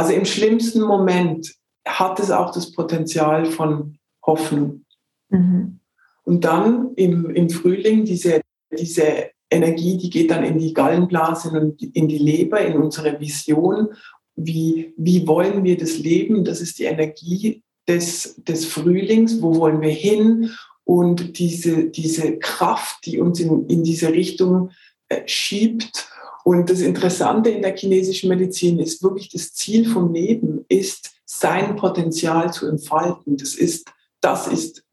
Also 0.01 0.15
im 0.15 0.25
schlimmsten 0.25 0.81
Moment 0.81 1.55
hat 1.87 2.19
es 2.21 2.31
auch 2.31 2.53
das 2.55 2.73
Potenzial 2.73 3.45
von 3.45 3.99
Hoffnung. 4.25 4.87
Mhm. 5.29 5.81
Und 6.23 6.43
dann 6.43 6.95
im, 6.95 7.29
im 7.29 7.51
Frühling 7.51 8.07
diese, 8.07 8.41
diese 8.73 9.29
Energie, 9.51 9.99
die 9.99 10.09
geht 10.09 10.31
dann 10.31 10.43
in 10.43 10.59
die 10.59 10.73
Gallenblase 10.73 11.51
und 11.51 11.83
in 11.83 12.09
die 12.09 12.17
Leber, 12.17 12.63
in 12.63 12.79
unsere 12.79 13.21
Vision. 13.21 13.89
Wie, 14.37 14.95
wie 14.97 15.29
wollen 15.29 15.65
wir 15.65 15.77
das 15.77 15.99
leben? 15.99 16.47
Das 16.47 16.63
ist 16.63 16.79
die 16.79 16.85
Energie 16.85 17.63
des, 17.87 18.37
des 18.37 18.65
Frühlings. 18.65 19.43
Wo 19.43 19.57
wollen 19.57 19.83
wir 19.83 19.91
hin? 19.91 20.51
Und 20.85 21.39
diese, 21.39 21.91
diese 21.91 22.39
Kraft, 22.39 23.05
die 23.05 23.21
uns 23.21 23.39
in, 23.39 23.67
in 23.67 23.85
diese 23.85 24.11
Richtung 24.15 24.71
äh, 25.11 25.21
schiebt 25.27 26.09
und 26.45 26.71
das 26.71 26.81
Interessante 26.81 27.51
in 27.51 27.63
der 27.63 27.77
chinesischen 27.77 28.29
Medizin 28.29 28.79
ist 28.79 29.03
wirklich 29.03 29.29
das 29.29 29.53
Ziel 29.55 29.89
vom 29.89 30.13
Leben, 30.13 30.65
ist 30.69 31.13
sein 31.25 31.77
Potenzial 31.77 32.53
zu 32.53 32.67
entfalten. 32.67 33.37
Das 33.37 33.55
ist 33.55 33.91
das, 34.21 34.49
ist 34.49 34.85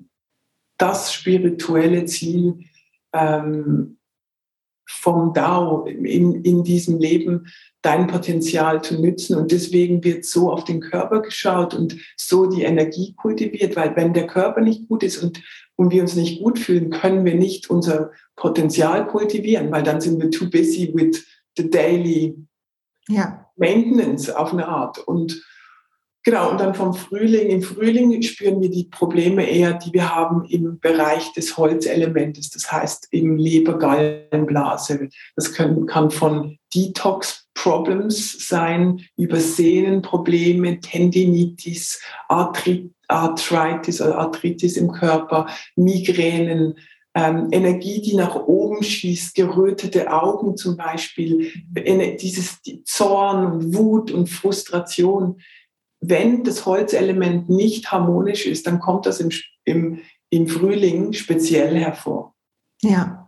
das 0.77 1.13
spirituelle 1.13 2.05
Ziel 2.05 2.59
ähm, 3.13 3.97
vom 4.89 5.33
Dao 5.33 5.85
in, 5.85 6.43
in 6.43 6.63
diesem 6.63 6.99
Leben, 6.99 7.47
dein 7.81 8.07
Potenzial 8.07 8.81
zu 8.83 8.99
nützen. 9.01 9.35
Und 9.35 9.51
deswegen 9.51 10.03
wird 10.03 10.25
so 10.25 10.51
auf 10.51 10.63
den 10.63 10.79
Körper 10.79 11.21
geschaut 11.21 11.73
und 11.73 11.97
so 12.15 12.45
die 12.45 12.63
Energie 12.63 13.13
kultiviert, 13.13 13.75
weil 13.75 13.95
wenn 13.95 14.13
der 14.13 14.27
Körper 14.27 14.61
nicht 14.61 14.87
gut 14.87 15.03
ist 15.03 15.21
und, 15.21 15.41
und 15.75 15.91
wir 15.91 16.01
uns 16.01 16.15
nicht 16.15 16.41
gut 16.41 16.59
fühlen, 16.59 16.89
können 16.89 17.25
wir 17.25 17.35
nicht 17.35 17.69
unser 17.69 18.11
Potenzial 18.35 19.07
kultivieren, 19.07 19.71
weil 19.71 19.83
dann 19.83 20.01
sind 20.01 20.21
wir 20.21 20.31
too 20.31 20.49
busy 20.49 20.91
with 20.93 21.25
the 21.57 21.69
daily 21.69 22.35
ja. 23.07 23.49
maintenance 23.55 24.29
auf 24.29 24.53
eine 24.53 24.67
Art. 24.67 24.99
Und 24.99 25.43
genau, 26.23 26.51
und 26.51 26.59
dann 26.59 26.75
vom 26.75 26.93
Frühling, 26.93 27.49
im 27.49 27.61
Frühling 27.61 28.21
spüren 28.21 28.61
wir 28.61 28.69
die 28.69 28.85
Probleme 28.85 29.49
eher, 29.49 29.73
die 29.73 29.93
wir 29.93 30.13
haben 30.15 30.45
im 30.45 30.79
Bereich 30.79 31.33
des 31.33 31.57
Holzelementes, 31.57 32.49
das 32.49 32.71
heißt 32.71 33.07
im 33.11 33.37
Leber-Gallenblase. 33.37 35.09
Das 35.35 35.53
können, 35.53 35.85
kann 35.85 36.11
von 36.11 36.57
Detox-Problems 36.73 38.47
sein, 38.47 39.01
über 39.15 39.39
Sehnenprobleme, 39.39 40.79
Tendinitis, 40.79 42.01
Arthritis, 42.27 42.91
Arthritis 43.09 44.01
oder 44.01 44.17
Arthritis 44.17 44.75
im 44.75 44.91
Körper, 44.91 45.47
Migränen, 45.77 46.75
ähm, 47.17 47.47
Energie, 47.49 47.99
die 47.99 48.13
nach 48.13 48.35
oben 48.35 48.83
schießt, 48.83 49.33
gerötete 49.33 50.13
Augen 50.13 50.55
zum 50.55 50.77
Beispiel, 50.77 51.51
dieses 52.21 52.59
Zorn 52.85 53.51
und 53.51 53.75
Wut 53.75 54.11
und 54.11 54.29
Frustration. 54.29 55.41
Wenn 55.99 56.43
das 56.43 56.67
Holzelement 56.67 57.49
nicht 57.49 57.91
harmonisch 57.91 58.45
ist, 58.45 58.67
dann 58.67 58.79
kommt 58.79 59.07
das 59.07 59.19
im, 59.19 59.31
im, 59.65 60.01
im 60.29 60.47
Frühling 60.47 61.13
speziell 61.13 61.75
hervor. 61.75 62.35
Ja. 62.83 63.27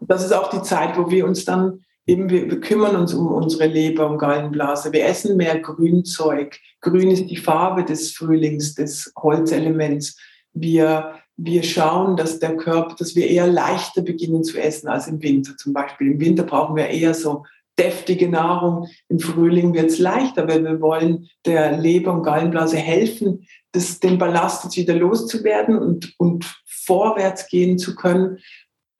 Das 0.00 0.24
ist 0.24 0.32
auch 0.32 0.48
die 0.48 0.62
Zeit, 0.62 0.96
wo 0.96 1.10
wir 1.10 1.26
uns 1.26 1.44
dann 1.44 1.84
eben, 2.06 2.30
wir, 2.30 2.50
wir 2.50 2.60
kümmern 2.60 2.96
uns 2.96 3.12
um 3.12 3.26
unsere 3.26 3.66
Leber 3.66 4.08
und 4.08 4.16
Gallenblase. 4.16 4.94
Wir 4.94 5.04
essen 5.04 5.36
mehr 5.36 5.60
Grünzeug. 5.60 6.58
Grün 6.80 7.10
ist 7.10 7.26
die 7.26 7.36
Farbe 7.36 7.84
des 7.84 8.12
Frühlings, 8.12 8.74
des 8.74 9.12
Holzelements. 9.14 10.18
Wir 10.54 11.16
wir 11.36 11.62
schauen, 11.62 12.16
dass 12.16 12.38
der 12.38 12.56
Körper, 12.56 12.94
dass 12.96 13.14
wir 13.14 13.28
eher 13.28 13.46
leichter 13.46 14.02
beginnen 14.02 14.42
zu 14.42 14.58
essen 14.58 14.88
als 14.88 15.06
im 15.06 15.22
Winter 15.22 15.56
zum 15.56 15.72
Beispiel. 15.72 16.12
Im 16.12 16.20
Winter 16.20 16.44
brauchen 16.44 16.76
wir 16.76 16.88
eher 16.88 17.14
so 17.14 17.44
deftige 17.78 18.28
Nahrung. 18.28 18.88
Im 19.08 19.18
Frühling 19.18 19.74
wird 19.74 19.90
es 19.90 19.98
leichter, 19.98 20.48
weil 20.48 20.64
wir 20.64 20.80
wollen 20.80 21.28
der 21.44 21.76
Leber 21.76 22.14
und 22.14 22.22
Gallenblase 22.22 22.78
helfen, 22.78 23.46
das, 23.72 24.00
den 24.00 24.16
Ballast 24.16 24.64
jetzt 24.64 24.76
wieder 24.78 24.94
loszuwerden 24.94 25.78
und, 25.78 26.14
und 26.18 26.46
vorwärts 26.64 27.48
gehen 27.48 27.78
zu 27.78 27.94
können 27.94 28.38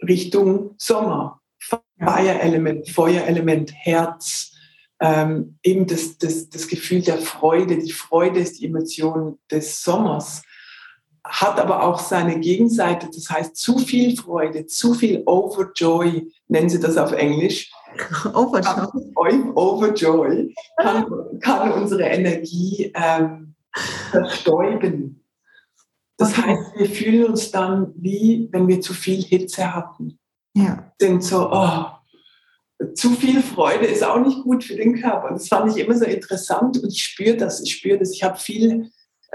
Richtung 0.07 0.75
Sommer. 0.77 1.40
Feuerelement, 1.59 2.90
Feuerelement, 2.90 3.72
Herz, 3.75 4.53
ähm, 5.01 5.59
eben 5.62 5.87
das, 5.87 6.18
das, 6.18 6.51
das 6.51 6.68
Gefühl 6.68 7.01
der 7.01 7.16
Freude. 7.16 7.78
Die 7.78 7.93
Freude 7.93 8.41
ist 8.41 8.61
die 8.61 8.66
Emotion 8.66 9.39
des 9.51 9.82
Sommers 9.82 10.43
hat 11.29 11.59
aber 11.61 11.83
auch 11.83 11.99
seine 11.99 12.39
Gegenseite, 12.39 13.09
das 13.12 13.31
heißt 13.31 13.57
zu 13.57 13.79
viel 13.79 14.16
Freude, 14.16 14.66
zu 14.66 14.95
viel 14.95 15.22
Overjoy, 15.27 16.33
nennen 16.49 16.68
sie 16.68 16.81
das 16.81 16.97
auf 16.97 17.12
Englisch. 17.12 17.70
Overjoy. 18.35 19.53
Overjoy 19.55 20.55
kann, 20.79 21.07
kann 21.41 21.72
unsere 21.72 22.03
Energie 22.03 22.93
ähm, 22.95 23.55
verstäuben. 24.11 25.24
Das 26.18 26.37
heißt, 26.37 26.72
wir 26.77 26.89
fühlen 26.89 27.31
uns 27.31 27.51
dann 27.51 27.93
wie, 27.97 28.49
wenn 28.51 28.68
wir 28.68 28.81
zu 28.81 28.95
viel 28.95 29.22
Hitze 29.22 29.74
hatten. 29.74 30.18
Ja. 30.55 30.93
Sind 30.99 31.22
so, 31.22 31.51
oh, 31.51 31.85
zu 32.95 33.11
viel 33.11 33.43
Freude 33.43 33.87
ist 33.87 34.05
auch 34.05 34.20
nicht 34.20 34.43
gut 34.43 34.64
für 34.64 34.77
den 34.77 35.01
Körper. 35.01 35.31
Das 35.31 35.49
fand 35.49 35.70
ich 35.74 35.83
immer 35.83 35.95
so 35.97 36.05
interessant 36.05 36.83
und 36.83 36.91
ich 36.91 37.03
spüre 37.03 37.37
das. 37.37 37.61
Ich 37.62 37.72
spüre 37.72 37.99
das. 37.99 38.12
Ich 38.12 38.22
habe 38.22 38.39
viel 38.39 38.91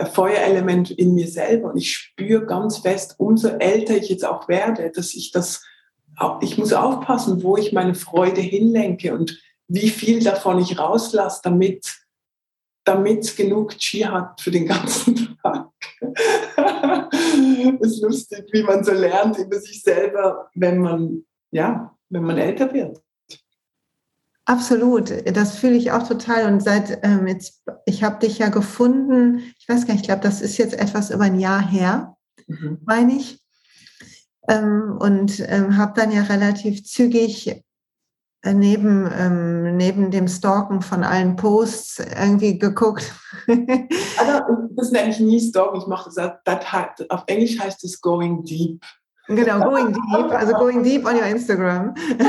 Feuerelement 0.06 0.91
in 0.91 1.14
mir 1.14 1.28
selber. 1.28 1.72
Und 1.72 1.78
ich 1.78 1.93
spüre 1.93 2.45
ganz 2.45 2.80
fest, 2.80 3.16
umso 3.18 3.49
älter 3.49 3.95
ich 3.95 4.10
jetzt 4.10 4.26
auch 4.26 4.47
werde, 4.47 4.91
dass 4.91 5.14
ich 5.14 5.32
das, 5.32 5.64
ich 6.41 6.58
muss 6.58 6.74
aufpassen, 6.74 7.43
wo 7.43 7.58
ich 7.58 7.74
meine 7.74 7.95
Freude 7.95 8.41
hinlenke 8.41 9.14
und 9.14 9.41
wie 9.68 9.89
viel 9.89 10.24
davon 10.24 10.60
ich 10.60 10.78
rauslasse, 10.78 11.41
damit 11.43 12.02
damit 12.84 13.20
es 13.20 13.36
genug 13.36 13.78
Chi 13.78 13.99
hat 13.99 14.41
für 14.41 14.52
den 14.52 14.68
ganzen 14.68 15.38
Tag. 15.43 15.70
ist 17.80 18.02
lustig, 18.02 18.45
wie 18.52 18.64
man 18.64 18.84
so 18.84 18.91
lernt 18.91 19.38
über 19.38 19.60
sich 19.60 19.82
selber, 19.82 20.49
wenn 20.56 20.80
man, 20.80 21.26
ja, 21.52 21.95
wenn 22.10 22.24
man 22.24 22.38
älter 22.38 22.74
wird. 22.74 23.02
Absolut, 24.46 25.14
das 25.36 25.56
fühle 25.56 25.76
ich 25.76 25.92
auch 25.92 26.08
total. 26.08 26.52
Und 26.52 26.62
seit 26.62 27.00
ähm, 27.04 27.28
jetzt, 27.28 27.64
ich 27.86 28.04
habe 28.04 28.20
dich 28.20 28.39
ja 28.39 28.50
gefunden, 28.50 29.39
ich 29.60 29.70
weiß 29.70 29.86
gar 29.86 29.94
nicht, 29.94 30.02
ich 30.02 30.08
glaube, 30.08 30.24
das 30.24 30.42
ist 30.42 30.58
jetzt 30.58 30.74
etwas 30.74 31.12
über 31.12 31.26
ein 31.26 31.39
Jahr 31.39 31.66
her, 31.66 32.16
mhm. 32.48 32.80
meine 32.86 33.14
ich. 33.14 33.39
Ähm, 34.48 34.98
und 35.00 35.39
ähm, 35.48 35.78
habe 35.78 35.94
dann 35.96 36.12
ja 36.12 36.24
relativ 36.24 36.84
zügig 36.84 37.64
äh, 38.44 38.54
neben, 38.54 39.08
ähm, 39.16 39.78
neben 39.78 40.10
dem 40.10 40.28
Stalken 40.28 40.82
von 40.82 41.04
allen 41.04 41.36
Posts 41.36 42.00
irgendwie 42.00 42.58
geguckt. 42.58 43.14
also, 43.48 44.42
das 44.72 44.92
nenne 44.92 45.12
ich 45.12 45.20
nie 45.20 45.39
Stalken, 45.39 45.80
ich 45.80 45.88
mache 45.88 46.10
das, 46.16 46.32
das, 46.44 47.10
auf 47.10 47.24
Englisch 47.28 47.60
heißt 47.60 47.84
es 47.84 48.02
Going 48.02 48.44
Deep. 48.44 48.84
Genau, 49.28 49.60
Going 49.60 49.94
Deep, 49.94 50.32
also 50.32 50.54
Going 50.54 50.84
Deep 50.84 51.06
on 51.06 51.16
your 51.16 51.28
Instagram. 51.28 51.94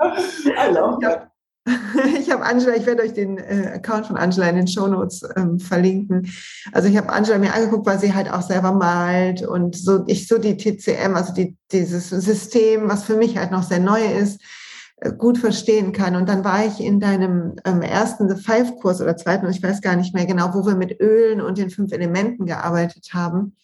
I 0.00 0.70
love 0.72 0.98
that. 1.02 1.29
Ich 2.18 2.30
habe 2.30 2.44
Angela, 2.44 2.76
ich 2.76 2.86
werde 2.86 3.02
euch 3.02 3.12
den 3.12 3.38
äh, 3.38 3.72
Account 3.74 4.06
von 4.06 4.16
Angela 4.16 4.48
in 4.48 4.56
den 4.56 4.68
Shownotes 4.68 5.22
ähm, 5.36 5.58
verlinken. 5.58 6.30
Also 6.72 6.88
ich 6.88 6.96
habe 6.96 7.10
Angela 7.10 7.38
mir 7.38 7.54
angeguckt, 7.54 7.86
weil 7.86 7.98
sie 7.98 8.14
halt 8.14 8.30
auch 8.30 8.42
selber 8.42 8.72
malt 8.72 9.42
und 9.42 9.76
so 9.76 10.04
ich 10.06 10.28
so 10.28 10.38
die 10.38 10.56
TCM, 10.56 11.14
also 11.14 11.32
die, 11.32 11.56
dieses 11.72 12.10
System, 12.10 12.88
was 12.88 13.04
für 13.04 13.16
mich 13.16 13.36
halt 13.36 13.50
noch 13.50 13.62
sehr 13.62 13.80
neu 13.80 14.04
ist, 14.04 14.40
äh, 14.96 15.12
gut 15.12 15.38
verstehen 15.38 15.92
kann. 15.92 16.16
Und 16.16 16.28
dann 16.28 16.44
war 16.44 16.64
ich 16.64 16.80
in 16.80 17.00
deinem 17.00 17.56
ähm, 17.64 17.82
ersten 17.82 18.28
The 18.28 18.42
Five 18.42 18.76
Kurs 18.76 19.00
oder 19.00 19.16
zweiten, 19.16 19.48
ich 19.48 19.62
weiß 19.62 19.80
gar 19.80 19.96
nicht 19.96 20.14
mehr 20.14 20.26
genau, 20.26 20.54
wo 20.54 20.66
wir 20.66 20.74
mit 20.74 21.00
Ölen 21.00 21.40
und 21.40 21.58
den 21.58 21.70
fünf 21.70 21.92
Elementen 21.92 22.46
gearbeitet 22.46 23.10
haben. 23.12 23.56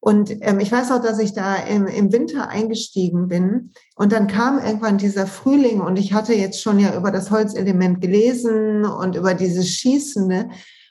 Und 0.00 0.30
ähm, 0.42 0.60
ich 0.60 0.70
weiß 0.70 0.92
auch, 0.92 1.02
dass 1.02 1.18
ich 1.18 1.32
da 1.32 1.56
im, 1.56 1.86
im 1.86 2.12
Winter 2.12 2.48
eingestiegen 2.48 3.28
bin. 3.28 3.72
Und 3.96 4.12
dann 4.12 4.26
kam 4.26 4.58
irgendwann 4.58 4.98
dieser 4.98 5.26
Frühling 5.26 5.80
und 5.80 5.98
ich 5.98 6.12
hatte 6.12 6.34
jetzt 6.34 6.62
schon 6.62 6.78
ja 6.78 6.96
über 6.96 7.10
das 7.10 7.30
Holzelement 7.30 8.00
gelesen 8.00 8.84
und 8.84 9.16
über 9.16 9.34
dieses 9.34 9.68
Schießende. 9.68 10.48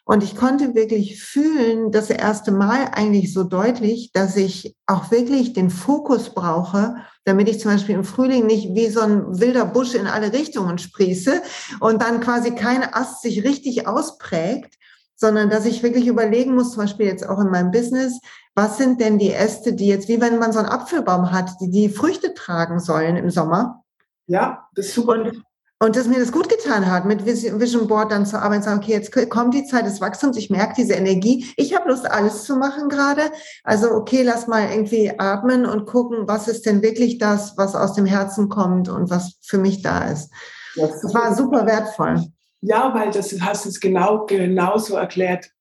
Und 0.07 0.23
ich 0.23 0.35
konnte 0.35 0.75
wirklich 0.75 1.19
fühlen, 1.19 1.91
das 1.91 2.11
erste 2.11 2.51
Mal 2.51 2.89
eigentlich 2.91 3.33
so 3.33 3.43
deutlich, 3.43 4.11
dass 4.13 4.37
ich 4.37 4.75
auch 4.85 5.09
wirklich 5.09 5.53
den 5.53 5.71
Fokus 5.71 6.29
brauche, 6.29 6.95
damit 7.23 7.49
ich 7.49 7.59
zum 7.59 7.71
Beispiel 7.71 7.95
im 7.95 8.03
Frühling 8.03 8.45
nicht 8.45 8.75
wie 8.75 8.87
so 8.89 8.99
ein 8.99 9.39
wilder 9.39 9.65
Busch 9.65 9.95
in 9.95 10.05
alle 10.05 10.31
Richtungen 10.31 10.77
sprieße 10.77 11.41
und 11.79 12.03
dann 12.03 12.19
quasi 12.19 12.53
kein 12.53 12.83
Ast 12.83 13.23
sich 13.23 13.43
richtig 13.43 13.87
ausprägt, 13.87 14.75
sondern 15.15 15.49
dass 15.49 15.65
ich 15.65 15.83
wirklich 15.83 16.07
überlegen 16.07 16.55
muss, 16.55 16.71
zum 16.71 16.83
Beispiel 16.83 17.05
jetzt 17.05 17.27
auch 17.27 17.39
in 17.39 17.49
meinem 17.49 17.71
Business, 17.71 18.19
was 18.53 18.77
sind 18.77 19.01
denn 19.01 19.17
die 19.17 19.33
Äste, 19.33 19.73
die 19.73 19.87
jetzt, 19.87 20.07
wie 20.07 20.21
wenn 20.21 20.39
man 20.39 20.51
so 20.51 20.59
einen 20.59 20.69
Apfelbaum 20.69 21.31
hat, 21.31 21.51
die 21.61 21.69
die 21.69 21.89
Früchte 21.89 22.33
tragen 22.33 22.79
sollen 22.79 23.15
im 23.15 23.29
Sommer? 23.29 23.83
Ja, 24.27 24.67
das 24.75 24.87
ist 24.87 24.95
super. 24.95 25.13
Und 25.13 25.43
und 25.79 25.97
dass 25.97 26.07
mir 26.07 26.19
das 26.19 26.31
gut 26.31 26.47
getan 26.47 26.89
hat, 26.89 27.03
mit 27.05 27.25
Vision 27.25 27.87
Board 27.87 28.09
dann 28.09 28.25
zu 28.25 28.41
arbeiten, 28.41 28.63
sagen, 28.63 28.79
okay, 28.81 28.93
jetzt 28.93 29.11
kommt 29.29 29.53
die 29.53 29.65
Zeit 29.65 29.85
des 29.85 29.99
Wachstums, 29.99 30.37
ich 30.37 30.49
merke 30.49 30.73
diese 30.77 30.93
Energie, 30.93 31.51
ich 31.57 31.75
habe 31.75 31.89
Lust, 31.89 32.09
alles 32.09 32.45
zu 32.45 32.55
machen 32.55 32.87
gerade. 32.87 33.23
Also 33.63 33.91
okay, 33.91 34.23
lass 34.23 34.47
mal 34.47 34.69
irgendwie 34.71 35.19
atmen 35.19 35.65
und 35.65 35.85
gucken, 35.85 36.27
was 36.27 36.47
ist 36.47 36.65
denn 36.65 36.81
wirklich 36.81 37.17
das, 37.17 37.57
was 37.57 37.75
aus 37.75 37.93
dem 37.93 38.05
Herzen 38.05 38.47
kommt 38.47 38.87
und 38.87 39.09
was 39.09 39.33
für 39.41 39.57
mich 39.57 39.81
da 39.81 40.05
ist. 40.05 40.31
Das, 40.77 41.01
das 41.01 41.13
war 41.13 41.35
super 41.35 41.65
wertvoll. 41.65 42.23
Ja, 42.61 42.93
weil 42.93 43.11
das 43.11 43.39
hast 43.41 43.65
du 43.65 43.69
es 43.69 43.79
genau 43.79 44.25
genauso 44.25 44.95
erklärt. 44.95 45.51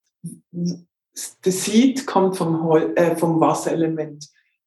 Das 0.51 1.65
Seed 1.65 2.07
kommt 2.07 2.37
vom, 2.37 2.63
Hol 2.63 2.93
äh, 2.97 3.17
vom 3.17 3.41
Wasserelement. 3.41 4.27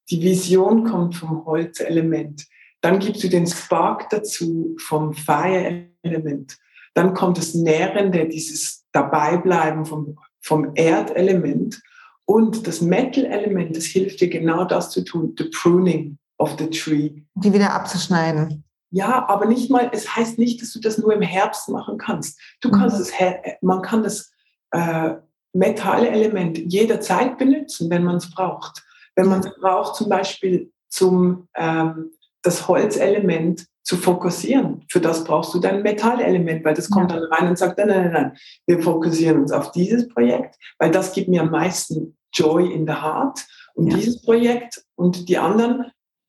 Die 0.09 0.21
Vision 0.21 0.86
kommt 0.86 1.15
vom 1.15 1.45
Holzelement 1.45 2.47
dann 2.82 2.99
gibst 2.99 3.23
du 3.23 3.30
den 3.30 3.47
Spark 3.47 4.09
dazu 4.09 4.75
vom 4.80 5.13
Fire-Element. 5.13 6.57
Dann 6.93 7.13
kommt 7.13 7.38
das 7.38 7.53
Nährende, 7.53 8.28
dieses 8.28 8.86
Dabeibleiben 8.91 9.86
vom, 9.86 10.17
vom 10.41 10.71
Erdelement. 10.75 11.82
Und 12.25 12.67
das 12.67 12.82
Metal-Element, 12.82 13.75
das 13.75 13.86
hilft 13.86 14.21
dir 14.21 14.30
genau 14.30 14.65
das 14.65 14.91
zu 14.91 15.03
tun, 15.03 15.34
the 15.38 15.45
pruning 15.45 16.17
of 16.38 16.55
the 16.59 16.69
tree. 16.69 17.23
Die 17.36 17.53
wieder 17.53 17.73
abzuschneiden. 17.73 18.63
Ja, 18.89 19.27
aber 19.27 19.45
nicht 19.45 19.69
mal, 19.69 19.89
es 19.91 20.15
heißt 20.15 20.39
nicht, 20.39 20.61
dass 20.61 20.71
du 20.71 20.79
das 20.79 20.97
nur 20.97 21.13
im 21.13 21.21
Herbst 21.21 21.67
machen 21.69 21.97
kannst. 21.97 22.39
Du 22.61 22.71
kannst 22.71 22.97
mhm. 22.97 23.03
es, 23.03 23.53
man 23.61 23.81
kann 23.81 24.03
das 24.03 24.31
äh, 24.71 25.15
Metallelement 25.53 26.57
jederzeit 26.57 27.38
benutzen, 27.38 27.89
wenn 27.89 28.03
man 28.03 28.17
es 28.17 28.31
braucht. 28.31 28.83
Wenn 29.15 29.27
man 29.27 29.41
es 29.41 29.53
braucht, 29.59 29.95
zum 29.95 30.09
Beispiel 30.09 30.71
zum 30.89 31.47
ähm, 31.55 32.11
das 32.43 32.67
Holzelement 32.67 33.65
zu 33.83 33.97
fokussieren. 33.97 34.85
Für 34.89 34.99
das 34.99 35.23
brauchst 35.23 35.53
du 35.53 35.59
dein 35.59 35.81
Metallelement, 35.81 36.63
weil 36.63 36.73
das 36.73 36.89
kommt 36.89 37.11
dann 37.11 37.23
rein 37.23 37.49
und 37.49 37.57
sagt, 37.57 37.77
nein, 37.77 37.88
nein, 37.88 38.11
nein, 38.11 38.38
wir 38.65 38.81
fokussieren 38.81 39.41
uns 39.41 39.51
auf 39.51 39.71
dieses 39.71 40.07
Projekt, 40.09 40.55
weil 40.77 40.91
das 40.91 41.13
gibt 41.13 41.29
mir 41.29 41.41
am 41.41 41.51
meisten 41.51 42.17
Joy 42.33 42.71
in 42.71 42.85
the 42.85 42.93
Heart. 42.93 43.45
Und 43.75 43.88
ja. 43.88 43.97
dieses 43.97 44.21
Projekt 44.21 44.83
und 44.95 45.29
die 45.29 45.38
anderen, 45.38 45.85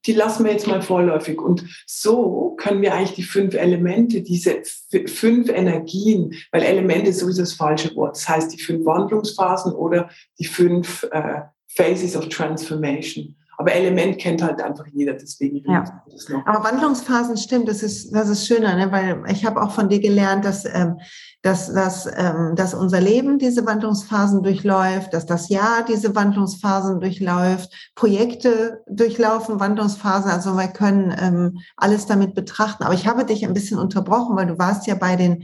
die 0.09 0.15
lassen 0.15 0.45
wir 0.45 0.53
jetzt 0.53 0.67
mal 0.67 0.81
vorläufig. 0.81 1.41
Und 1.41 1.65
so 1.87 2.57
können 2.57 2.81
wir 2.81 2.95
eigentlich 2.95 3.15
die 3.15 3.23
fünf 3.23 3.55
Elemente, 3.55 4.23
diese 4.23 4.63
fünf 5.07 5.51
Energien, 5.51 6.35
weil 6.51 6.63
Elemente 6.63 7.11
ist 7.11 7.21
sowieso 7.21 7.43
das 7.43 7.53
falsche 7.53 7.95
Wort. 7.95 8.17
Das 8.17 8.27
heißt 8.27 8.53
die 8.53 8.61
fünf 8.61 8.87
Wandlungsphasen 8.87 9.73
oder 9.73 10.09
die 10.39 10.47
fünf 10.47 11.07
äh, 11.13 11.43
Phases 11.69 12.17
of 12.17 12.29
Transformation. 12.31 13.37
Aber 13.61 13.73
Element 13.73 14.19
kennt 14.19 14.41
halt 14.41 14.63
einfach 14.63 14.87
jeder, 14.93 15.15
deswegen 15.15 15.69
ja. 15.69 15.83
das 16.09 16.29
noch. 16.29 16.47
Aber 16.47 16.63
Wandlungsphasen 16.63 17.37
stimmt, 17.37 17.67
das 17.67 17.83
ist, 17.83 18.15
das 18.15 18.29
ist 18.29 18.47
schöner, 18.47 18.77
ne? 18.77 18.93
weil 18.93 19.25
ich 19.33 19.45
habe 19.45 19.61
auch 19.61 19.73
von 19.73 19.89
dir 19.89 19.99
gelernt, 19.99 20.45
dass, 20.45 20.65
ähm, 20.65 21.01
dass, 21.43 21.73
dass, 21.75 22.07
ähm, 22.07 22.53
dass 22.55 22.73
unser 22.73 23.01
Leben 23.01 23.41
diese 23.41 23.67
Wandlungsphasen 23.67 24.45
durchläuft, 24.45 25.13
dass 25.13 25.27
das 25.27 25.49
Jahr 25.49 25.85
diese 25.85 26.15
Wandlungsphasen 26.15 27.01
durchläuft, 27.01 27.73
Projekte 27.97 28.85
durchlaufen 28.89 29.59
Wandlungsphasen, 29.59 30.31
also 30.31 30.57
wir 30.57 30.69
können 30.69 31.13
ähm, 31.21 31.59
alles 31.77 32.07
damit 32.07 32.35
betrachten. 32.37 32.85
Aber 32.85 32.95
ich 32.95 33.09
habe 33.09 33.25
dich 33.25 33.45
ein 33.45 33.55
bisschen 33.55 33.81
unterbrochen, 33.81 34.37
weil 34.37 34.47
du 34.47 34.57
warst 34.57 34.87
ja 34.87 34.95
bei 34.95 35.17
den 35.17 35.43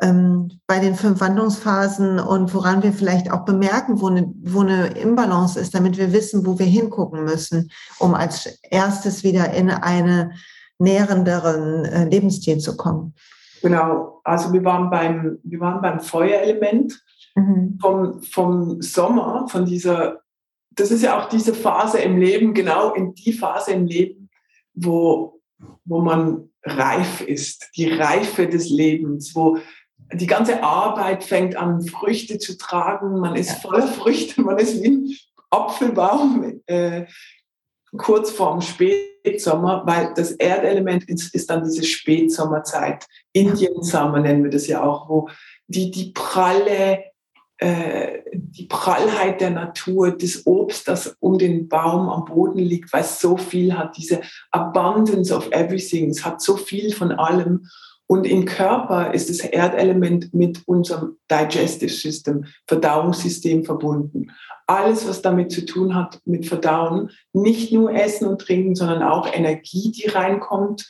ähm, 0.00 0.60
bei 0.66 0.78
den 0.78 0.94
fünf 0.94 1.20
Wandlungsphasen 1.20 2.18
und 2.18 2.52
woran 2.54 2.82
wir 2.82 2.92
vielleicht 2.92 3.30
auch 3.30 3.44
bemerken, 3.44 4.00
wo 4.00 4.08
eine, 4.08 4.32
wo 4.42 4.60
eine 4.60 4.88
Imbalance 4.88 5.58
ist, 5.58 5.74
damit 5.74 5.96
wir 5.96 6.12
wissen, 6.12 6.46
wo 6.46 6.58
wir 6.58 6.66
hingucken 6.66 7.24
müssen, 7.24 7.70
um 7.98 8.14
als 8.14 8.46
erstes 8.70 9.24
wieder 9.24 9.52
in 9.52 9.70
einen 9.70 10.32
nährenderen 10.78 11.84
äh, 11.84 12.04
Lebensstil 12.08 12.58
zu 12.58 12.76
kommen. 12.76 13.14
Genau, 13.62 14.20
also 14.24 14.52
wir 14.52 14.64
waren 14.64 14.90
beim, 14.90 15.38
wir 15.42 15.60
waren 15.60 15.80
beim 15.80 16.00
Feuerelement 16.00 17.02
mhm. 17.34 17.78
vom, 17.80 18.22
vom 18.22 18.82
Sommer, 18.82 19.48
von 19.48 19.64
dieser, 19.64 20.20
das 20.72 20.90
ist 20.90 21.02
ja 21.02 21.18
auch 21.18 21.28
diese 21.28 21.54
Phase 21.54 21.98
im 21.98 22.18
Leben, 22.18 22.52
genau 22.52 22.92
in 22.92 23.14
die 23.14 23.32
Phase 23.32 23.72
im 23.72 23.86
Leben, 23.86 24.28
wo, 24.74 25.40
wo 25.84 26.02
man 26.02 26.50
reif 26.62 27.22
ist, 27.22 27.70
die 27.76 27.88
Reife 27.88 28.46
des 28.46 28.68
Lebens, 28.68 29.34
wo 29.34 29.58
die 30.12 30.26
ganze 30.26 30.62
Arbeit 30.62 31.24
fängt 31.24 31.56
an, 31.56 31.82
Früchte 31.82 32.38
zu 32.38 32.56
tragen. 32.56 33.18
Man 33.18 33.36
ist 33.36 33.62
voller 33.62 33.86
Früchte, 33.86 34.40
man 34.42 34.58
ist 34.58 34.82
wie 34.82 34.88
ein 34.88 35.16
Apfelbaum 35.50 36.60
äh, 36.66 37.06
kurz 37.96 38.30
vorm 38.30 38.60
Spätsommer, 38.60 39.82
weil 39.86 40.12
das 40.14 40.32
Erdelement 40.32 41.08
ist, 41.08 41.34
ist 41.34 41.50
dann 41.50 41.64
diese 41.64 41.84
Spätsommerzeit. 41.84 43.06
Indian 43.32 43.82
Summer 43.82 44.20
nennen 44.20 44.44
wir 44.44 44.50
das 44.50 44.66
ja 44.66 44.82
auch, 44.82 45.08
wo 45.08 45.28
die, 45.66 45.90
die 45.90 46.12
pralle, 46.12 47.04
äh, 47.58 48.20
die 48.32 48.66
Prallheit 48.66 49.40
der 49.40 49.50
Natur, 49.50 50.10
das 50.10 50.46
Obst, 50.46 50.88
das 50.88 51.16
um 51.20 51.38
den 51.38 51.68
Baum 51.68 52.08
am 52.08 52.24
Boden 52.24 52.58
liegt, 52.58 52.92
weil 52.92 53.02
es 53.02 53.20
so 53.20 53.36
viel 53.36 53.76
hat, 53.76 53.96
diese 53.96 54.20
Abundance 54.50 55.34
of 55.34 55.50
everything, 55.52 56.10
es 56.10 56.24
hat 56.24 56.40
so 56.40 56.56
viel 56.56 56.92
von 56.92 57.12
allem. 57.12 57.66
Und 58.08 58.26
im 58.26 58.44
Körper 58.44 59.12
ist 59.12 59.28
das 59.30 59.40
Erdelement 59.40 60.32
mit 60.32 60.62
unserem 60.66 61.18
Digestive 61.30 61.90
System, 61.90 62.44
Verdauungssystem 62.68 63.64
verbunden. 63.64 64.30
Alles, 64.68 65.08
was 65.08 65.22
damit 65.22 65.50
zu 65.50 65.64
tun 65.64 65.94
hat 65.94 66.20
mit 66.24 66.46
Verdauen, 66.46 67.10
nicht 67.32 67.72
nur 67.72 67.92
Essen 67.92 68.28
und 68.28 68.40
Trinken, 68.40 68.74
sondern 68.74 69.02
auch 69.02 69.32
Energie, 69.32 69.90
die 69.90 70.08
reinkommt, 70.08 70.88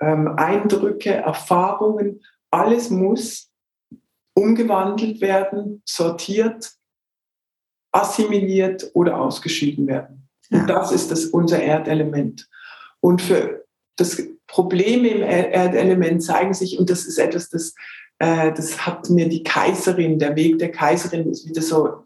ähm, 0.00 0.34
Eindrücke, 0.36 1.12
Erfahrungen, 1.12 2.22
alles 2.50 2.90
muss 2.90 3.50
umgewandelt 4.34 5.20
werden, 5.20 5.82
sortiert 5.84 6.78
assimiliert 7.92 8.90
oder 8.94 9.18
ausgeschieden 9.18 9.86
werden. 9.86 10.28
Ja. 10.50 10.60
Und 10.60 10.66
das 10.68 10.92
ist 10.92 11.10
das, 11.10 11.26
unser 11.26 11.60
Erdelement. 11.62 12.48
Und 13.00 13.22
für 13.22 13.64
das 13.98 14.22
Probleme 14.46 15.08
im 15.08 15.22
Erdelement 15.22 16.22
zeigen 16.22 16.54
sich, 16.54 16.78
und 16.78 16.88
das 16.88 17.04
ist 17.04 17.18
etwas, 17.18 17.50
das, 17.50 17.74
äh, 18.18 18.52
das 18.52 18.86
hat 18.86 19.10
mir 19.10 19.28
die 19.28 19.42
Kaiserin, 19.42 20.18
der 20.18 20.34
Weg 20.36 20.58
der 20.58 20.70
Kaiserin 20.70 21.28
ist 21.30 21.46
wieder 21.46 21.60
so, 21.60 22.04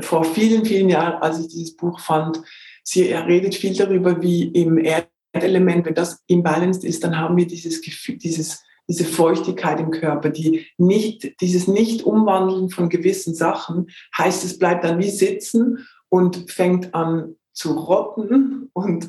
vor 0.00 0.24
vielen, 0.24 0.64
vielen 0.64 0.88
Jahren, 0.88 1.22
als 1.22 1.40
ich 1.40 1.48
dieses 1.48 1.76
Buch 1.76 2.00
fand, 2.00 2.42
sie 2.82 3.12
redet 3.12 3.54
viel 3.54 3.76
darüber, 3.76 4.20
wie 4.22 4.44
im 4.48 4.78
Erdelement, 5.32 5.86
wenn 5.86 5.94
das 5.94 6.22
imbalanced 6.26 6.84
ist, 6.84 7.04
dann 7.04 7.18
haben 7.18 7.36
wir 7.36 7.46
dieses 7.46 7.82
Gefühl, 7.82 8.16
dieses, 8.16 8.62
diese 8.88 9.04
Feuchtigkeit 9.04 9.80
im 9.80 9.90
Körper, 9.90 10.30
die 10.30 10.66
nicht, 10.78 11.40
dieses 11.40 11.68
Nicht-Umwandeln 11.68 12.70
von 12.70 12.88
gewissen 12.88 13.34
Sachen, 13.34 13.90
heißt, 14.16 14.44
es 14.44 14.58
bleibt 14.58 14.84
dann 14.84 14.98
wie 14.98 15.10
sitzen 15.10 15.86
und 16.08 16.50
fängt 16.50 16.94
an 16.94 17.36
zu 17.52 17.72
rotten 17.72 18.70
und, 18.72 19.08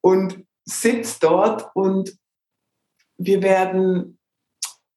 und 0.00 0.44
sitzt 0.64 1.22
dort 1.22 1.70
und 1.74 2.16
wir 3.16 3.42
werden 3.42 4.18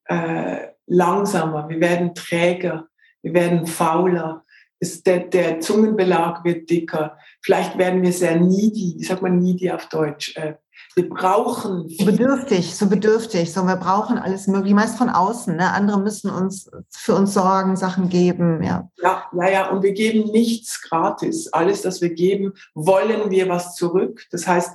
äh, 0.05 0.68
langsamer, 0.86 1.70
wir 1.70 1.80
werden 1.80 2.15
träger, 2.15 2.88
wir 3.22 3.34
werden 3.34 3.68
fauler, 3.68 4.43
ist 4.80 5.07
der, 5.07 5.20
der 5.20 5.59
Zungenbelag 5.59 6.43
wird 6.43 6.70
dicker, 6.70 7.18
vielleicht 7.41 7.78
werden 7.78 8.01
wir 8.01 8.13
sehr 8.13 8.39
needy, 8.39 8.95
wie 8.97 9.03
sagt 9.03 9.22
man 9.22 9.39
needy 9.39 9.72
auf 9.72 9.89
Deutsch? 9.89 10.36
Äh, 10.38 10.55
wir 10.95 11.09
brauchen. 11.09 11.89
So 11.89 12.05
bedürftig, 12.05 12.76
so 12.76 12.88
bedürftig, 12.88 13.53
so 13.53 13.63
wir 13.65 13.76
brauchen 13.76 14.18
alles 14.18 14.47
mögliche, 14.47 14.76
meist 14.76 14.97
von 14.97 15.09
außen. 15.09 15.55
Ne? 15.55 15.72
Andere 15.72 15.99
müssen 15.99 16.32
uns 16.32 16.70
für 16.89 17.13
uns 17.13 17.34
sorgen, 17.34 17.76
Sachen 17.76 18.09
geben. 18.09 18.63
Ja. 18.63 18.89
ja, 19.01 19.26
ja, 19.34 19.49
ja, 19.49 19.70
und 19.70 19.84
wir 19.84 19.93
geben 19.93 20.32
nichts 20.32 20.82
gratis. 20.82 21.53
Alles, 21.53 21.84
das 21.84 22.01
wir 22.01 22.13
geben, 22.13 22.53
wollen 22.74 23.30
wir 23.30 23.47
was 23.47 23.76
zurück. 23.76 24.26
Das 24.32 24.47
heißt, 24.47 24.72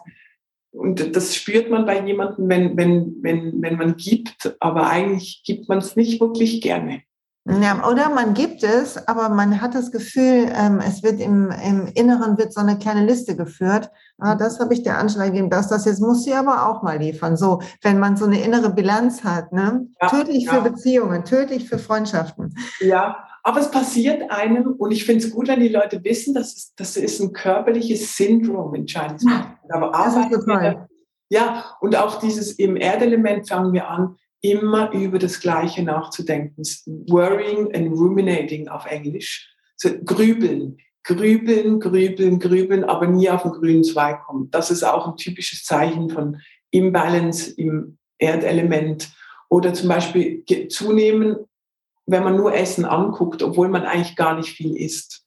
und 0.73 1.15
das 1.15 1.37
spürt 1.37 1.71
man 1.71 1.87
bei 1.87 2.05
jemandem, 2.05 2.49
wenn, 2.49 2.77
wenn, 2.77 3.17
wenn, 3.23 3.63
wenn 3.63 3.77
man 3.77 3.97
gibt, 3.97 4.57
aber 4.59 4.89
eigentlich 4.89 5.43
gibt 5.45 5.69
man 5.69 5.79
es 5.79 5.97
nicht 5.97 6.21
wirklich 6.21 6.61
gerne. 6.61 7.03
Ja, 7.45 7.89
oder 7.89 8.09
man 8.11 8.35
gibt 8.35 8.63
es, 8.63 9.09
aber 9.09 9.29
man 9.29 9.61
hat 9.61 9.75
das 9.75 9.91
Gefühl, 9.91 10.47
ähm, 10.55 10.79
es 10.79 11.03
wird 11.03 11.21
im, 11.21 11.51
im 11.51 11.89
Inneren 11.89 12.39
wird 12.39 12.53
so 12.53 12.61
eine 12.61 12.79
kleine 12.79 13.05
Liste 13.05 13.35
geführt. 13.35 13.91
Ah, 14.19 14.37
das 14.37 14.61
habe 14.61 14.75
ich 14.75 14.85
der 14.85 14.99
Angela 14.99 15.27
gegeben, 15.27 15.51
das, 15.51 15.69
das 15.69 15.85
jetzt 15.85 16.01
muss 16.01 16.23
sie 16.23 16.35
aber 16.35 16.69
auch 16.69 16.85
mal 16.85 16.99
liefern. 16.99 17.37
So, 17.37 17.61
wenn 17.83 17.99
man 17.99 18.17
so 18.17 18.27
eine 18.27 18.41
innere 18.41 18.73
Bilanz 18.73 19.25
hat, 19.25 19.53
ne? 19.53 19.89
Ja, 20.01 20.09
tödlich 20.09 20.45
ja. 20.45 20.53
für 20.53 20.71
Beziehungen, 20.71 21.25
tödlich 21.25 21.69
für 21.69 21.81
Freundschaften. 21.81 22.55
Ja, 22.79 23.25
aber 23.43 23.61
es 23.61 23.71
passiert 23.71 24.31
einem 24.31 24.73
und 24.73 24.93
ich 24.93 25.05
finde 25.05 25.25
es 25.25 25.33
gut, 25.33 25.49
wenn 25.49 25.61
die 25.61 25.69
Leute 25.69 26.03
wissen, 26.05 26.35
dass 26.35 26.57
es, 26.57 26.75
das 26.77 26.97
ist 26.97 27.21
ein 27.21 27.33
körperliches 27.33 28.17
Syndrom 28.17 28.75
in 28.75 28.87
Chinese. 28.87 29.27
Ja, 29.29 29.59
aber 29.69 30.07
ist 30.07 30.33
total. 30.33 30.89
Ja, 31.29 31.77
und 31.81 31.97
auch 31.97 32.21
dieses 32.21 32.53
im 32.53 32.77
Erdelement 32.77 33.49
fangen 33.49 33.73
wir 33.73 33.89
an, 33.89 34.17
immer 34.43 34.93
über 34.93 35.19
das 35.19 35.41
Gleiche 35.41 35.83
nachzudenken. 35.83 36.63
Worrying 37.09 37.75
and 37.75 37.93
ruminating 37.93 38.69
auf 38.69 38.87
Englisch. 38.87 39.49
So, 39.77 39.91
grübeln, 40.05 40.79
grübeln, 41.05 41.81
grübeln, 41.81 42.39
grübeln, 42.39 42.85
aber 42.85 43.07
nie 43.07 43.31
auf 43.31 43.43
den 43.43 43.53
grünen 43.53 43.83
Zweig 43.83 44.25
kommen. 44.25 44.51
Das 44.51 44.71
ist 44.71 44.85
auch 44.85 45.09
ein 45.09 45.17
typisches 45.17 45.65
Zeichen 45.65 46.11
von 46.11 46.41
Imbalance 46.71 47.53
im 47.53 47.99
Erdelement. 48.19 49.11
Oder 49.49 49.75
zum 49.75 49.89
Beispiel 49.89 50.45
zunehmen, 50.69 51.37
wenn 52.07 52.25
man 52.25 52.37
nur 52.37 52.55
Essen 52.55 52.85
anguckt, 52.85 53.43
obwohl 53.43 53.69
man 53.69 53.85
eigentlich 53.85 54.17
gar 54.17 54.37
nicht 54.37 54.51
viel 54.51 54.77
isst. 54.77 55.25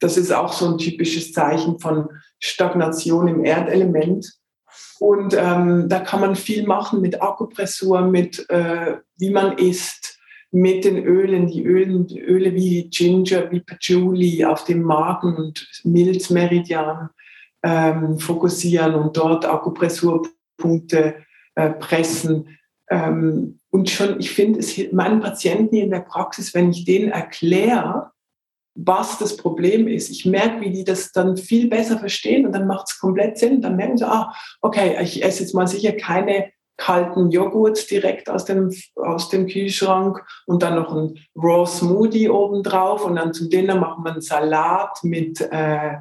Das 0.00 0.16
ist 0.16 0.32
auch 0.32 0.52
so 0.52 0.66
ein 0.66 0.78
typisches 0.78 1.32
Zeichen 1.32 1.78
von 1.78 2.08
Stagnation 2.38 3.28
im 3.28 3.44
Erdelement. 3.44 4.40
Und 4.98 5.34
ähm, 5.36 5.88
da 5.88 6.00
kann 6.00 6.20
man 6.20 6.36
viel 6.36 6.66
machen 6.66 7.00
mit 7.00 7.22
Akupressur, 7.22 8.02
mit 8.02 8.48
äh, 8.50 8.98
wie 9.16 9.30
man 9.30 9.58
isst, 9.58 10.18
mit 10.50 10.84
den 10.84 10.98
Ölen, 10.98 11.46
die 11.46 11.64
Ölen, 11.64 12.06
Öle 12.16 12.54
wie 12.54 12.88
Ginger, 12.90 13.50
wie 13.50 13.60
Patchouli 13.60 14.44
auf 14.44 14.64
dem 14.64 14.82
Magen- 14.82 15.36
und 15.36 15.68
Milzmeridian 15.84 17.10
ähm, 17.62 18.18
fokussieren 18.18 18.94
und 18.94 19.16
dort 19.16 19.44
Akupressurpunkte 19.44 21.16
äh, 21.54 21.70
pressen. 21.70 22.58
Ähm, 22.90 23.60
und 23.70 23.88
schon, 23.88 24.18
ich 24.18 24.30
finde 24.30 24.58
es 24.58 24.76
meinen 24.92 25.20
Patienten 25.20 25.76
in 25.76 25.90
der 25.90 26.00
Praxis, 26.00 26.54
wenn 26.54 26.70
ich 26.70 26.84
denen 26.84 27.10
erkläre, 27.10 28.10
was 28.74 29.18
das 29.18 29.36
Problem 29.36 29.88
ist. 29.88 30.10
Ich 30.10 30.26
merke, 30.26 30.60
wie 30.60 30.70
die 30.70 30.84
das 30.84 31.12
dann 31.12 31.36
viel 31.36 31.68
besser 31.68 31.98
verstehen 31.98 32.46
und 32.46 32.52
dann 32.52 32.66
macht 32.66 32.88
es 32.88 32.98
komplett 32.98 33.38
Sinn. 33.38 33.60
Dann 33.60 33.76
merken 33.76 33.96
sie, 33.96 34.06
ah, 34.06 34.32
okay, 34.60 34.96
ich 35.02 35.24
esse 35.24 35.42
jetzt 35.42 35.54
mal 35.54 35.66
sicher 35.66 35.92
keine 35.92 36.50
kalten 36.76 37.30
Joghurt 37.30 37.90
direkt 37.90 38.30
aus 38.30 38.46
dem, 38.46 38.72
aus 38.96 39.28
dem 39.28 39.46
Kühlschrank 39.46 40.24
und 40.46 40.62
dann 40.62 40.76
noch 40.76 40.94
ein 40.94 41.18
Raw 41.36 41.66
Smoothie 41.66 42.30
obendrauf 42.30 43.04
und 43.04 43.16
dann 43.16 43.34
zum 43.34 43.50
Dinner 43.50 43.76
machen 43.76 44.02
wir 44.02 44.12
einen 44.12 44.22
Salat 44.22 44.98
mit, 45.02 45.40
äh, 45.52 45.98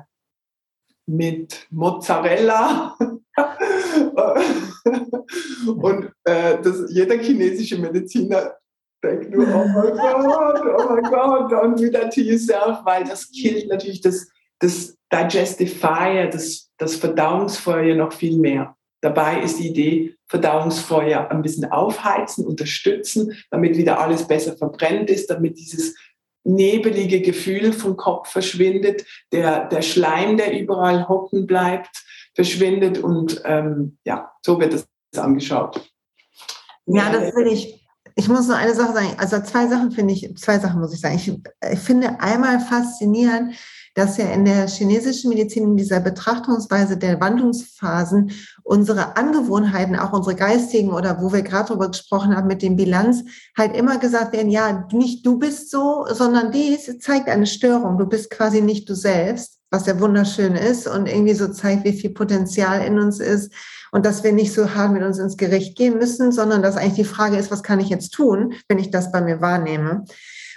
mit 1.06 1.68
Mozzarella. 1.70 2.96
und 5.66 6.12
äh, 6.24 6.62
das, 6.62 6.86
jeder 6.90 7.18
chinesische 7.18 7.78
Mediziner 7.78 8.56
denkt 9.04 9.32
nur, 9.32 9.48
oh 9.48 9.68
mein 9.68 9.98
Gott, 9.98 10.62
oh 10.78 10.94
mein 10.94 11.04
Gott, 11.04 11.52
don't 11.52 11.78
do 11.78 11.90
that 11.92 12.14
to 12.14 12.22
yourself, 12.22 12.80
weil 12.84 13.04
das 13.04 13.30
killt 13.32 13.68
natürlich 13.70 14.02
das, 14.02 14.28
das 14.60 14.96
Digestive 15.12 15.74
Fire, 15.74 16.30
das, 16.30 16.70
das 16.78 16.96
Verdauungsfeuer 16.96 17.96
noch 17.96 18.14
viel 18.14 18.38
mehr. 18.38 18.76
Dabei 19.02 19.42
ist 19.42 19.60
die 19.60 19.70
Idee, 19.70 20.16
Verdauungsfeuer 20.28 21.32
ein 21.32 21.42
bisschen 21.42 21.72
aufheizen, 21.72 22.46
unterstützen, 22.46 23.34
damit 23.50 23.78
wieder 23.78 24.00
alles 24.00 24.28
besser 24.28 24.58
verbrennt 24.58 25.10
ist, 25.10 25.30
damit 25.30 25.58
dieses 25.58 25.96
nebelige 26.44 27.22
Gefühl 27.22 27.74
vom 27.74 27.96
Kopf 27.96 28.30
verschwindet, 28.30 29.06
der, 29.32 29.68
der 29.68 29.82
Schleim, 29.82 30.38
der 30.38 30.60
überall 30.60 31.08
hocken 31.08 31.48
bleibt, 31.48 32.04
verschwindet 32.40 33.00
und 33.00 33.42
ähm, 33.44 33.98
ja, 34.06 34.32
so 34.46 34.62
wird 34.62 34.74
es 34.74 34.88
angeschaut. 35.20 35.92
Ja, 36.86 37.12
das 37.12 37.36
will 37.36 37.48
ich 37.48 37.86
ich 38.16 38.28
muss 38.28 38.48
nur 38.48 38.58
eine 38.58 38.74
Sache 38.76 38.94
sagen, 38.94 39.14
also 39.18 39.40
zwei 39.40 39.68
Sachen 39.68 39.92
finde 39.92 40.14
ich, 40.14 40.36
zwei 40.38 40.60
Sachen 40.60 40.82
muss 40.82 40.94
ich 40.94 41.00
sagen. 41.00 41.16
Ich, 41.16 41.32
ich, 41.72 41.80
finde 41.80 42.20
einmal 42.20 42.60
faszinierend, 42.60 43.56
dass 43.96 44.18
ja 44.18 44.26
in 44.32 44.44
der 44.44 44.68
chinesischen 44.68 45.30
Medizin 45.30 45.64
in 45.64 45.78
dieser 45.78 46.02
Betrachtungsweise 46.02 46.98
der 46.98 47.22
Wandlungsphasen 47.22 48.32
unsere 48.64 49.16
Angewohnheiten, 49.16 49.96
auch 49.96 50.12
unsere 50.12 50.36
geistigen 50.36 50.92
oder 50.92 51.22
wo 51.22 51.32
wir 51.32 51.44
gerade 51.44 51.70
darüber 51.70 51.88
gesprochen 51.88 52.36
haben 52.36 52.48
mit 52.48 52.62
dem 52.62 52.76
Bilanz, 52.76 53.24
halt 53.58 53.74
immer 53.76 54.00
gesagt 54.00 54.34
werden, 54.34 54.50
ja, 54.50 54.86
nicht 54.92 55.26
du 55.26 55.40
bist 55.40 55.72
so, 55.72 56.06
sondern 56.12 56.52
dies 56.52 57.00
zeigt 57.00 57.30
eine 57.30 57.48
Störung. 57.48 57.98
Du 57.98 58.06
bist 58.06 58.32
quasi 58.32 58.62
nicht 58.62 58.90
du 58.90 58.96
selbst, 58.96 59.59
was 59.72 59.86
ja 59.86 60.00
wunderschön 60.00 60.56
ist 60.56 60.88
und 60.88 61.08
irgendwie 61.08 61.34
so 61.34 61.48
zeigt, 61.48 61.84
wie 61.86 61.94
viel 61.94 62.12
Potenzial 62.12 62.86
in 62.86 63.00
uns 63.00 63.20
ist 63.20 63.54
und 63.92 64.06
dass 64.06 64.24
wir 64.24 64.34
nicht 64.34 64.54
so 64.54 64.74
hart 64.74 64.92
mit 64.92 65.04
uns 65.04 65.20
ins 65.20 65.38
Gericht 65.38 65.78
gehen 65.78 65.98
müssen, 65.98 66.32
sondern 66.32 66.62
dass 66.62 66.78
eigentlich 66.78 66.94
die 66.94 67.04
Frage 67.04 67.38
ist, 67.38 67.52
was 67.52 67.64
kann 67.64 67.80
ich 67.80 67.90
jetzt 67.90 68.12
tun, 68.12 68.54
wenn 68.68 68.80
ich 68.80 68.92
das 68.92 69.12
bei 69.12 69.22
mir 69.22 69.42
wahrnehme? 69.42 70.06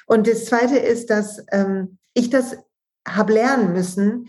Und 0.07 0.27
das 0.27 0.47
Zweite 0.47 0.77
ist, 0.77 1.11
dass 1.11 1.45
ähm, 1.51 1.99
ich 2.15 2.31
das 2.31 2.57
habe 3.07 3.33
lernen 3.33 3.73
müssen, 3.73 4.29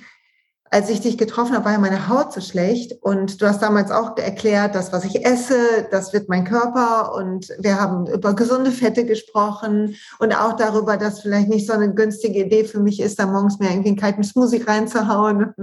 als 0.74 0.90
ich 0.90 1.02
dich 1.02 1.20
getroffen 1.20 1.54
habe, 1.54 1.66
war 1.66 1.74
ja 1.74 1.78
meine 1.78 2.10
Haut 2.10 2.34
so 2.34 2.42
schlecht. 2.42 2.94
Und 3.04 3.40
du 3.40 3.46
hast 3.46 3.62
damals 3.62 3.92
auch 3.92 4.18
erklärt, 4.18 4.74
dass 4.74 4.92
was 4.92 5.06
ich 5.06 5.24
esse, 5.24 5.88
das 5.92 6.14
wird 6.14 6.30
mein 6.30 6.46
Körper. 6.46 7.14
Und 7.14 7.48
wir 7.60 7.80
haben 7.80 8.08
über 8.08 8.34
gesunde 8.34 8.72
Fette 8.72 9.06
gesprochen 9.06 9.96
und 10.18 10.34
auch 10.34 10.54
darüber, 10.54 10.98
dass 10.98 11.22
vielleicht 11.22 11.50
nicht 11.50 11.68
so 11.68 11.74
eine 11.74 11.94
günstige 11.94 12.46
Idee 12.46 12.64
für 12.64 12.80
mich 12.80 13.00
ist, 13.00 13.20
da 13.20 13.28
morgens 13.28 13.60
mir 13.60 13.70
irgendwie 13.70 13.90
einen 13.90 14.00
kalten 14.00 14.24
Smoothie 14.24 14.64
reinzuhauen. 14.64 15.54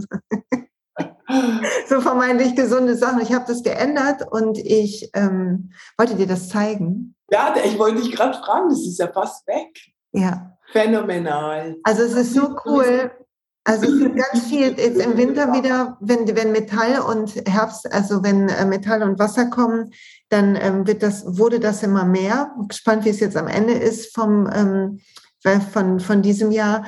so 1.88 2.00
vermeintlich 2.00 2.54
gesunde 2.54 2.94
Sachen. 2.94 3.20
Ich 3.20 3.32
habe 3.32 3.46
das 3.48 3.64
geändert 3.64 4.30
und 4.30 4.58
ich 4.58 5.10
ähm, 5.14 5.72
wollte 5.98 6.14
dir 6.14 6.28
das 6.28 6.48
zeigen. 6.48 7.16
Ja, 7.32 7.52
ich 7.64 7.76
wollte 7.80 8.00
dich 8.00 8.12
gerade 8.12 8.38
fragen, 8.38 8.68
das 8.68 8.86
ist 8.86 9.00
ja 9.00 9.08
fast 9.08 9.44
weg. 9.48 9.76
Ja. 10.12 10.56
Phänomenal. 10.70 11.78
Also 11.82 12.02
es 12.02 12.12
ist 12.12 12.34
so 12.34 12.54
cool. 12.64 13.10
Also 13.64 13.84
es 13.84 14.00
ist 14.00 14.16
ganz 14.16 14.46
viel 14.46 14.78
jetzt 14.78 15.00
im 15.00 15.16
Winter 15.16 15.52
wieder, 15.52 15.98
wenn, 16.00 16.26
wenn 16.34 16.52
Metall 16.52 17.00
und 17.00 17.34
Herbst, 17.46 17.92
also 17.92 18.22
wenn 18.22 18.48
äh, 18.48 18.64
Metall 18.64 19.02
und 19.02 19.18
Wasser 19.18 19.46
kommen, 19.46 19.90
dann 20.30 20.56
ähm, 20.56 20.86
wird 20.86 21.02
das, 21.02 21.24
wurde 21.38 21.60
das 21.60 21.82
immer 21.82 22.04
mehr. 22.04 22.52
Gespannt, 22.68 23.04
wie 23.04 23.10
es 23.10 23.20
jetzt 23.20 23.36
am 23.36 23.48
Ende 23.48 23.74
ist 23.74 24.14
vom, 24.14 24.48
ähm, 24.52 25.00
von, 25.72 26.00
von 26.00 26.22
diesem 26.22 26.50
Jahr. 26.50 26.86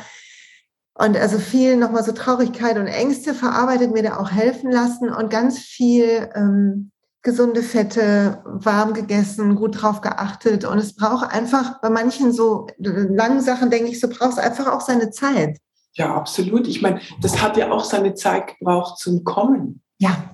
Und 0.94 1.16
also 1.16 1.38
viel 1.38 1.76
nochmal 1.76 2.04
so 2.04 2.12
Traurigkeit 2.12 2.78
und 2.78 2.86
Ängste 2.86 3.34
verarbeitet, 3.34 3.92
mir 3.92 4.02
da 4.02 4.16
auch 4.18 4.30
helfen 4.30 4.70
lassen 4.70 5.10
und 5.10 5.30
ganz 5.30 5.58
viel 5.58 6.30
ähm, 6.34 6.90
gesunde 7.22 7.62
Fette, 7.62 8.42
warm 8.44 8.94
gegessen, 8.94 9.56
gut 9.56 9.82
drauf 9.82 10.00
geachtet. 10.00 10.64
Und 10.64 10.78
es 10.78 10.96
braucht 10.96 11.32
einfach 11.32 11.80
bei 11.80 11.90
manchen 11.90 12.32
so 12.32 12.66
langen 12.78 13.40
Sachen, 13.40 13.70
denke 13.70 13.90
ich, 13.90 14.00
so 14.00 14.08
braucht 14.08 14.32
es 14.32 14.38
einfach 14.38 14.66
auch 14.72 14.80
seine 14.80 15.10
Zeit. 15.10 15.58
Ja, 15.94 16.14
absolut. 16.14 16.66
Ich 16.66 16.80
meine, 16.80 17.00
das 17.20 17.42
hat 17.42 17.56
ja 17.56 17.70
auch 17.70 17.84
seine 17.84 18.14
Zeit 18.14 18.58
gebraucht 18.58 18.98
zum 18.98 19.24
Kommen. 19.24 19.82
Ja, 19.98 20.30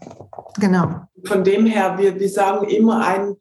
genau. 0.59 1.09
Von 1.25 1.45
dem 1.45 1.67
her, 1.67 1.99
wir, 1.99 2.19
wir 2.19 2.29
sagen 2.29 2.69
immer 2.69 3.07
ein 3.07 3.37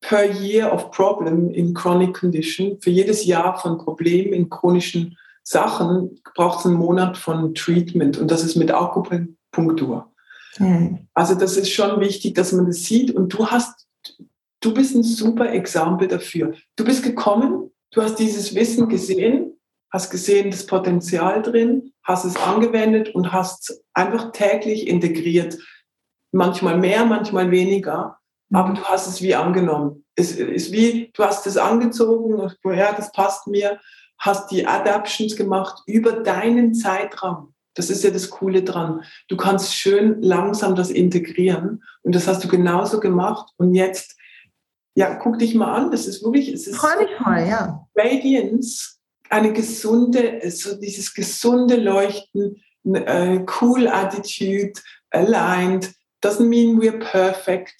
per 0.00 0.30
year 0.30 0.72
of 0.72 0.90
problem 0.90 1.50
in 1.50 1.72
chronic 1.72 2.14
condition. 2.14 2.78
Für 2.80 2.90
jedes 2.90 3.24
Jahr 3.24 3.58
von 3.58 3.78
Problemen 3.78 4.32
in 4.32 4.50
chronischen 4.50 5.16
Sachen 5.42 6.20
braucht 6.34 6.60
es 6.60 6.66
einen 6.66 6.76
Monat 6.76 7.16
von 7.16 7.54
Treatment 7.54 8.18
und 8.18 8.30
das 8.30 8.44
ist 8.44 8.56
mit 8.56 8.70
Akupunktur. 8.70 10.12
Mhm. 10.58 11.08
Also 11.14 11.34
das 11.34 11.56
ist 11.56 11.70
schon 11.70 12.00
wichtig, 12.00 12.34
dass 12.34 12.52
man 12.52 12.66
das 12.66 12.84
sieht 12.84 13.10
und 13.10 13.32
du 13.32 13.46
hast, 13.46 13.86
du 14.60 14.72
bist 14.72 14.94
ein 14.94 15.02
super 15.02 15.50
Exempel 15.52 16.08
dafür. 16.08 16.54
Du 16.76 16.84
bist 16.84 17.02
gekommen, 17.02 17.70
du 17.90 18.02
hast 18.02 18.18
dieses 18.18 18.54
Wissen 18.54 18.88
gesehen, 18.88 19.53
hast 19.94 20.10
gesehen 20.10 20.50
das 20.50 20.66
Potenzial 20.66 21.40
drin, 21.40 21.92
hast 22.02 22.24
es 22.24 22.36
angewendet 22.36 23.14
und 23.14 23.32
hast 23.32 23.80
einfach 23.92 24.32
täglich 24.32 24.88
integriert. 24.88 25.56
Manchmal 26.32 26.78
mehr, 26.78 27.04
manchmal 27.04 27.52
weniger, 27.52 28.18
mhm. 28.48 28.56
aber 28.56 28.74
du 28.74 28.82
hast 28.82 29.06
es 29.06 29.22
wie 29.22 29.36
angenommen. 29.36 30.04
Es 30.16 30.32
ist 30.32 30.72
wie, 30.72 31.12
du 31.14 31.22
hast 31.22 31.46
es 31.46 31.56
angezogen, 31.56 32.50
ja, 32.64 32.92
das 32.92 33.12
passt 33.12 33.46
mir, 33.46 33.78
hast 34.18 34.50
die 34.50 34.66
Adaptions 34.66 35.36
gemacht 35.36 35.84
über 35.86 36.10
deinen 36.10 36.74
Zeitraum. 36.74 37.54
Das 37.74 37.88
ist 37.88 38.02
ja 38.02 38.10
das 38.10 38.30
Coole 38.30 38.64
dran. 38.64 39.04
Du 39.28 39.36
kannst 39.36 39.76
schön 39.76 40.20
langsam 40.22 40.74
das 40.74 40.90
integrieren 40.90 41.84
und 42.02 42.16
das 42.16 42.26
hast 42.26 42.42
du 42.42 42.48
genauso 42.48 42.98
gemacht. 42.98 43.52
Und 43.58 43.74
jetzt, 43.74 44.16
ja, 44.96 45.14
guck 45.14 45.38
dich 45.38 45.54
mal 45.54 45.72
an. 45.72 45.92
Das 45.92 46.08
ist 46.08 46.24
wirklich, 46.24 46.48
es 46.48 46.66
ist 46.66 46.82
mal, 46.82 47.46
ja. 47.46 47.86
Radiance, 47.94 48.93
eine 49.30 49.52
gesunde, 49.52 50.40
so 50.50 50.76
dieses 50.76 51.14
gesunde 51.14 51.76
Leuchten, 51.76 52.62
äh, 52.84 53.40
cool 53.60 53.88
Attitude, 53.88 54.72
aligned. 55.10 55.92
Doesn't 56.22 56.48
mean 56.48 56.80
we're 56.80 56.98
perfect. 56.98 57.74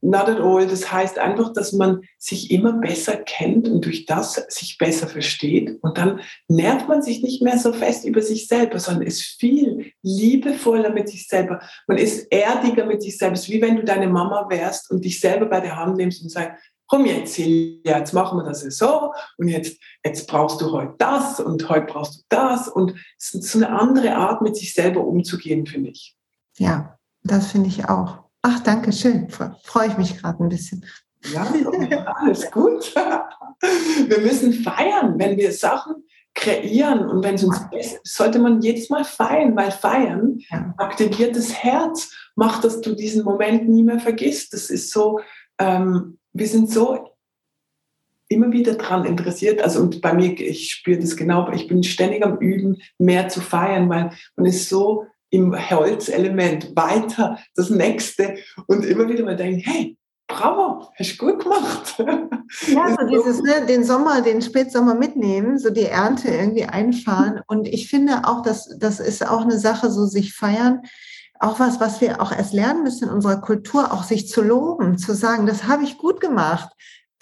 Not 0.00 0.28
at 0.28 0.38
all. 0.40 0.64
Das 0.64 0.92
heißt 0.92 1.18
einfach, 1.18 1.52
dass 1.52 1.72
man 1.72 2.02
sich 2.18 2.52
immer 2.52 2.74
besser 2.74 3.16
kennt 3.16 3.68
und 3.68 3.84
durch 3.84 4.06
das 4.06 4.34
sich 4.48 4.78
besser 4.78 5.08
versteht. 5.08 5.76
Und 5.82 5.98
dann 5.98 6.20
nervt 6.46 6.86
man 6.86 7.02
sich 7.02 7.20
nicht 7.20 7.42
mehr 7.42 7.58
so 7.58 7.72
fest 7.72 8.04
über 8.04 8.22
sich 8.22 8.46
selber, 8.46 8.78
sondern 8.78 9.08
ist 9.08 9.22
viel 9.22 9.92
liebevoller 10.02 10.90
mit 10.90 11.08
sich 11.08 11.26
selber. 11.26 11.60
Man 11.88 11.98
ist 11.98 12.28
erdiger 12.30 12.86
mit 12.86 13.02
sich 13.02 13.18
selbst, 13.18 13.48
wie 13.48 13.60
wenn 13.60 13.74
du 13.74 13.82
deine 13.82 14.06
Mama 14.06 14.46
wärst 14.48 14.88
und 14.92 15.04
dich 15.04 15.18
selber 15.18 15.46
bei 15.46 15.60
der 15.60 15.74
Hand 15.74 15.96
nimmst 15.96 16.22
und 16.22 16.28
sagst, 16.28 16.62
komm 16.88 17.04
jetzt, 17.06 17.34
Silja, 17.34 17.98
jetzt 17.98 18.12
machen 18.12 18.38
wir 18.38 18.44
das 18.44 18.62
so 18.62 19.12
und 19.36 19.48
jetzt, 19.48 19.80
jetzt 20.04 20.26
brauchst 20.26 20.60
du 20.60 20.72
heute 20.72 20.94
das 20.98 21.38
und 21.38 21.68
heute 21.68 21.86
brauchst 21.86 22.16
du 22.16 22.20
das. 22.28 22.66
Und 22.68 22.94
es 23.18 23.34
ist 23.34 23.52
so 23.52 23.58
eine 23.58 23.68
andere 23.68 24.16
Art, 24.16 24.42
mit 24.42 24.56
sich 24.56 24.74
selber 24.74 25.04
umzugehen, 25.04 25.66
finde 25.66 25.90
ich. 25.90 26.16
Ja, 26.56 26.98
das 27.22 27.52
finde 27.52 27.68
ich 27.68 27.88
auch. 27.88 28.24
Ach, 28.42 28.60
danke 28.60 28.92
schön. 28.92 29.28
Freue 29.62 29.88
ich 29.88 29.98
mich 29.98 30.18
gerade 30.18 30.42
ein 30.42 30.48
bisschen. 30.48 30.84
Ja, 31.32 31.46
alles 32.16 32.50
gut. 32.50 32.94
Wir 34.08 34.20
müssen 34.20 34.52
feiern, 34.52 35.18
wenn 35.18 35.36
wir 35.36 35.50
Sachen 35.50 36.04
kreieren 36.32 37.08
und 37.08 37.24
wenn 37.24 37.34
es 37.34 37.42
uns 37.42 37.68
besser 37.70 37.98
sollte 38.04 38.38
man 38.38 38.62
jedes 38.62 38.88
Mal 38.88 39.04
feiern, 39.04 39.56
weil 39.56 39.72
feiern 39.72 40.38
ja. 40.50 40.72
aktiviert 40.76 41.34
das 41.34 41.52
Herz, 41.52 42.12
macht, 42.36 42.62
dass 42.62 42.80
du 42.80 42.94
diesen 42.94 43.24
Moment 43.24 43.68
nie 43.68 43.82
mehr 43.82 43.98
vergisst. 43.98 44.52
Das 44.52 44.70
ist 44.70 44.92
so, 44.92 45.18
ähm, 45.58 46.17
wir 46.32 46.46
sind 46.46 46.70
so 46.70 47.08
immer 48.28 48.52
wieder 48.52 48.74
daran 48.74 49.04
interessiert. 49.04 49.62
Also 49.62 49.80
und 49.80 50.00
bei 50.00 50.12
mir, 50.12 50.38
ich 50.38 50.72
spüre 50.72 50.98
das 50.98 51.16
genau, 51.16 51.50
ich 51.52 51.66
bin 51.66 51.82
ständig 51.82 52.24
am 52.24 52.38
Üben, 52.38 52.82
mehr 52.98 53.28
zu 53.28 53.40
feiern, 53.40 53.88
weil 53.88 54.10
man 54.36 54.46
ist 54.46 54.68
so 54.68 55.06
im 55.30 55.54
Holzelement 55.70 56.74
weiter, 56.74 57.38
das 57.54 57.70
nächste 57.70 58.36
und 58.66 58.84
immer 58.84 59.08
wieder 59.08 59.24
mal 59.24 59.36
denken, 59.36 59.60
hey, 59.60 59.96
bravo, 60.26 60.90
hast 60.96 61.20
du 61.20 61.26
gut 61.26 61.42
gemacht. 61.42 61.96
Ja, 62.68 62.96
so 62.98 63.06
dieses, 63.06 63.42
ne, 63.42 63.66
den 63.66 63.84
Sommer, 63.84 64.22
den 64.22 64.40
Spätsommer 64.40 64.94
mitnehmen, 64.94 65.58
so 65.58 65.70
die 65.70 65.84
Ernte 65.84 66.28
irgendwie 66.28 66.64
einfahren. 66.64 67.40
Und 67.46 67.68
ich 67.68 67.90
finde 67.90 68.22
auch, 68.24 68.42
dass 68.42 68.74
das 68.78 69.00
ist 69.00 69.26
auch 69.26 69.42
eine 69.42 69.58
Sache, 69.58 69.90
so 69.90 70.06
sich 70.06 70.34
feiern. 70.34 70.82
Auch 71.40 71.60
was, 71.60 71.80
was 71.80 72.00
wir 72.00 72.20
auch 72.20 72.32
erst 72.32 72.52
lernen 72.52 72.82
müssen 72.82 73.08
in 73.08 73.14
unserer 73.14 73.40
Kultur, 73.40 73.92
auch 73.92 74.02
sich 74.02 74.28
zu 74.28 74.42
loben, 74.42 74.98
zu 74.98 75.14
sagen, 75.14 75.46
das 75.46 75.64
habe 75.64 75.84
ich 75.84 75.98
gut 75.98 76.20
gemacht 76.20 76.70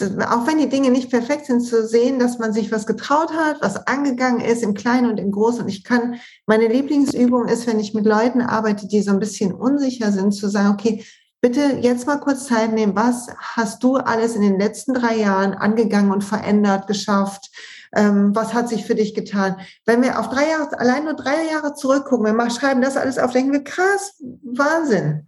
auch 0.02 0.46
wenn 0.46 0.58
die 0.58 0.68
Dinge 0.68 0.90
nicht 0.90 1.10
perfekt 1.10 1.46
sind, 1.46 1.62
zu 1.62 1.86
sehen, 1.86 2.18
dass 2.18 2.38
man 2.38 2.52
sich 2.52 2.70
was 2.70 2.86
getraut 2.86 3.32
hat, 3.32 3.62
was 3.62 3.86
angegangen 3.86 4.40
ist, 4.40 4.62
im 4.62 4.74
Kleinen 4.74 5.10
und 5.10 5.18
im 5.18 5.30
Großen. 5.30 5.62
Und 5.62 5.68
ich 5.68 5.84
kann, 5.84 6.16
meine 6.46 6.68
Lieblingsübung 6.68 7.48
ist, 7.48 7.66
wenn 7.66 7.80
ich 7.80 7.94
mit 7.94 8.04
Leuten 8.04 8.42
arbeite, 8.42 8.86
die 8.86 9.00
so 9.00 9.12
ein 9.12 9.20
bisschen 9.20 9.54
unsicher 9.54 10.12
sind, 10.12 10.32
zu 10.32 10.48
sagen, 10.48 10.74
okay, 10.74 11.04
bitte 11.40 11.78
jetzt 11.80 12.06
mal 12.06 12.20
kurz 12.20 12.46
Zeit 12.46 12.74
nehmen. 12.74 12.94
Was 12.94 13.28
hast 13.38 13.82
du 13.82 13.96
alles 13.96 14.36
in 14.36 14.42
den 14.42 14.58
letzten 14.58 14.92
drei 14.92 15.16
Jahren 15.16 15.54
angegangen 15.54 16.12
und 16.12 16.24
verändert, 16.24 16.86
geschafft? 16.86 17.50
Ähm, 17.94 18.34
was 18.34 18.54
hat 18.54 18.68
sich 18.68 18.84
für 18.84 18.94
dich 18.94 19.14
getan? 19.14 19.56
Wenn 19.84 20.02
wir 20.02 20.18
auf 20.18 20.28
drei 20.28 20.48
Jahre, 20.48 20.78
allein 20.78 21.04
nur 21.04 21.14
drei 21.14 21.46
Jahre 21.50 21.74
zurückgucken, 21.74 22.24
wenn 22.26 22.36
wir 22.36 22.44
mal 22.44 22.50
schreiben 22.50 22.82
das 22.82 22.96
alles 22.96 23.18
auf, 23.18 23.32
denken 23.32 23.52
wir, 23.52 23.64
krass, 23.64 24.20
Wahnsinn. 24.42 25.26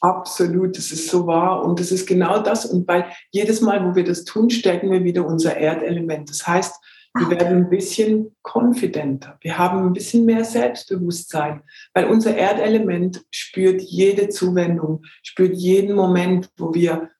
Absolut, 0.00 0.76
das 0.76 0.92
ist 0.92 1.08
so 1.08 1.26
wahr 1.26 1.64
und 1.64 1.80
das 1.80 1.90
ist 1.90 2.06
genau 2.06 2.40
das. 2.40 2.66
Und 2.66 2.86
weil 2.86 3.06
jedes 3.30 3.60
Mal, 3.60 3.84
wo 3.84 3.94
wir 3.94 4.04
das 4.04 4.24
tun, 4.24 4.50
stärken 4.50 4.90
wir 4.90 5.02
wieder 5.04 5.26
unser 5.26 5.56
Erdelement. 5.56 6.28
Das 6.28 6.46
heißt, 6.46 6.74
wir 7.18 7.30
werden 7.30 7.56
ein 7.56 7.70
bisschen 7.70 8.36
konfidenter. 8.42 9.38
Wir 9.40 9.56
haben 9.56 9.86
ein 9.86 9.94
bisschen 9.94 10.26
mehr 10.26 10.44
Selbstbewusstsein, 10.44 11.62
weil 11.94 12.06
unser 12.06 12.36
Erdelement 12.36 13.24
spürt 13.30 13.80
jede 13.80 14.28
Zuwendung, 14.28 15.02
spürt 15.22 15.54
jeden 15.54 15.96
Moment, 15.96 16.50
wo 16.58 16.74
wir, 16.74 17.10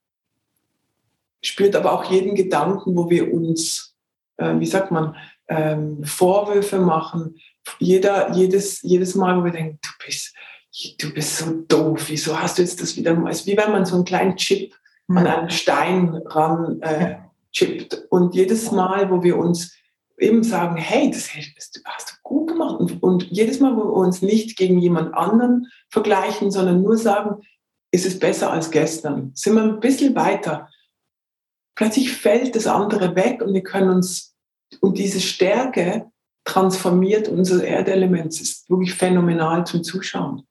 spürt 1.42 1.74
aber 1.74 1.92
auch 1.92 2.04
jeden 2.04 2.34
Gedanken, 2.34 2.94
wo 2.94 3.08
wir 3.08 3.32
uns, 3.32 3.95
äh, 4.36 4.58
wie 4.58 4.66
sagt 4.66 4.90
man, 4.90 5.16
ähm, 5.48 6.04
Vorwürfe 6.04 6.78
machen. 6.78 7.36
Jeder, 7.78 8.32
jedes, 8.32 8.82
jedes 8.82 9.14
Mal, 9.14 9.38
wo 9.38 9.44
wir 9.44 9.52
denken, 9.52 9.78
du 9.82 10.04
bist, 10.04 10.34
du 10.98 11.12
bist 11.12 11.38
so 11.38 11.62
doof, 11.68 12.04
wieso 12.08 12.40
hast 12.40 12.58
du 12.58 12.62
jetzt 12.62 12.80
das 12.80 12.96
wieder? 12.96 13.16
Es 13.28 13.40
ist 13.40 13.46
wie 13.46 13.56
wenn 13.56 13.72
man 13.72 13.84
so 13.84 13.96
einen 13.96 14.04
kleinen 14.04 14.36
Chip 14.36 14.74
mhm. 15.08 15.18
an 15.18 15.26
einen 15.26 15.50
Stein 15.50 16.20
ran 16.26 16.80
äh, 16.82 17.16
chippt. 17.52 18.06
Und 18.10 18.34
jedes 18.34 18.70
Mal, 18.70 19.10
wo 19.10 19.22
wir 19.22 19.36
uns 19.36 19.74
eben 20.18 20.42
sagen, 20.42 20.76
hey, 20.76 21.10
das 21.10 21.28
hast 21.34 22.10
du 22.10 22.14
gut 22.22 22.48
gemacht. 22.48 22.78
Und, 22.78 23.02
und 23.02 23.24
jedes 23.30 23.60
Mal, 23.60 23.76
wo 23.76 23.84
wir 23.84 23.92
uns 23.92 24.22
nicht 24.22 24.56
gegen 24.56 24.78
jemand 24.78 25.14
anderen 25.14 25.66
vergleichen, 25.90 26.50
sondern 26.50 26.82
nur 26.82 26.96
sagen, 26.96 27.42
ist 27.90 28.06
es 28.06 28.18
besser 28.18 28.52
als 28.52 28.70
gestern, 28.70 29.32
sind 29.34 29.54
wir 29.54 29.62
ein 29.62 29.80
bisschen 29.80 30.14
weiter. 30.14 30.68
Plötzlich 31.76 32.12
fällt 32.12 32.56
das 32.56 32.66
andere 32.66 33.14
weg 33.14 33.42
und 33.42 33.54
wir 33.54 33.62
können 33.62 33.90
uns, 33.90 34.34
und 34.80 34.98
diese 34.98 35.20
Stärke 35.20 36.06
transformiert 36.44 37.28
unser 37.28 37.62
Erdelement. 37.62 38.32
Es 38.32 38.40
ist 38.40 38.70
wirklich 38.70 38.94
phänomenal 38.94 39.64
zum 39.66 39.84
Zuschauen. 39.84 40.42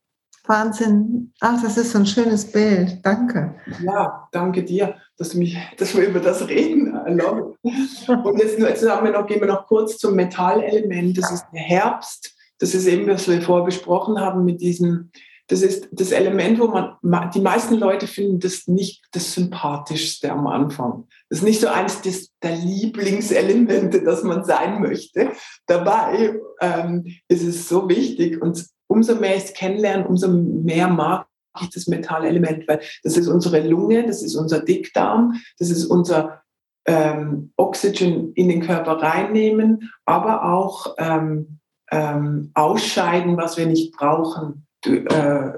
Wahnsinn. 0.48 1.34
Ach, 1.40 1.62
das 1.62 1.78
ist 1.78 1.92
so 1.92 2.00
ein 2.00 2.06
schönes 2.06 2.52
Bild. 2.52 3.00
Danke. 3.04 3.56
Ja, 3.84 4.28
danke 4.32 4.64
dir, 4.64 4.96
dass, 5.18 5.34
mich, 5.34 5.58
dass 5.78 5.96
wir 5.98 6.08
über 6.08 6.20
das 6.20 6.48
reden. 6.48 6.96
Und 6.96 8.40
jetzt, 8.40 8.60
jetzt 8.60 8.88
haben 8.88 9.06
wir 9.06 9.12
noch, 9.12 9.26
gehen 9.26 9.42
wir 9.42 9.48
noch 9.48 9.66
kurz 9.66 9.98
zum 9.98 10.16
Metallelement. 10.16 11.18
Das 11.18 11.32
ist 11.32 11.46
der 11.52 11.62
Herbst. 11.62 12.36
Das 12.60 12.76
ist 12.76 12.86
eben, 12.86 13.08
was 13.08 13.28
wir 13.28 13.42
vorher 13.42 13.66
besprochen 13.66 14.20
haben 14.20 14.46
mit 14.46 14.62
diesem, 14.62 15.12
das 15.48 15.62
ist 15.62 15.88
das 15.92 16.12
Element, 16.12 16.60
wo 16.60 16.68
man, 16.68 16.98
die 17.32 17.40
meisten 17.40 17.76
Leute 17.76 18.08
finden 18.08 18.40
das 18.40 18.68
nicht 18.68 19.06
das 19.12 19.34
Sympathischste 19.34 20.32
am 20.32 20.48
Anfang. 20.48 21.08
Das 21.30 21.40
ist 21.40 21.46
nicht 21.46 21.62
so 21.62 21.68
eines 21.68 22.02
des, 22.02 22.32
der 22.42 22.56
Lieblingselemente, 22.56 24.04
das 24.04 24.24
man 24.24 24.44
sein 24.44 24.82
möchte. 24.82 25.32
Dabei 25.68 26.40
ähm, 26.62 27.06
ist 27.28 27.44
es 27.44 27.70
so 27.70 27.88
wichtig 27.88 28.42
und 28.42 28.66
umso 28.88 29.16
mehr 29.16 29.36
ich 29.36 29.46
es 29.46 29.54
kennenlerne, 29.54 30.08
umso 30.08 30.28
mehr 30.30 30.88
mag 30.88 31.28
ich 31.62 31.70
das 31.70 31.88
Metallelement, 31.88 32.68
weil 32.68 32.82
das 33.04 33.16
ist 33.16 33.28
unsere 33.28 33.62
Lunge, 33.62 34.06
das 34.06 34.24
ist 34.24 34.36
unser 34.36 34.62
Dickdarm, 34.62 35.40
das 35.60 35.70
ist 35.70 35.86
unser 35.86 36.42
ähm, 36.88 37.52
Oxygen 37.56 38.34
in 38.34 38.50
den 38.50 38.62
Körper 38.62 39.02
reinnehmen, 39.02 39.92
aber 40.06 40.44
auch 40.44 40.96
ähm, 40.98 41.60
ähm, 41.92 42.52
ausscheiden, 42.54 43.38
was 43.38 43.58
wir 43.58 43.68
nicht 43.68 43.96
brauchen, 43.96 44.65
äh, 44.88 45.54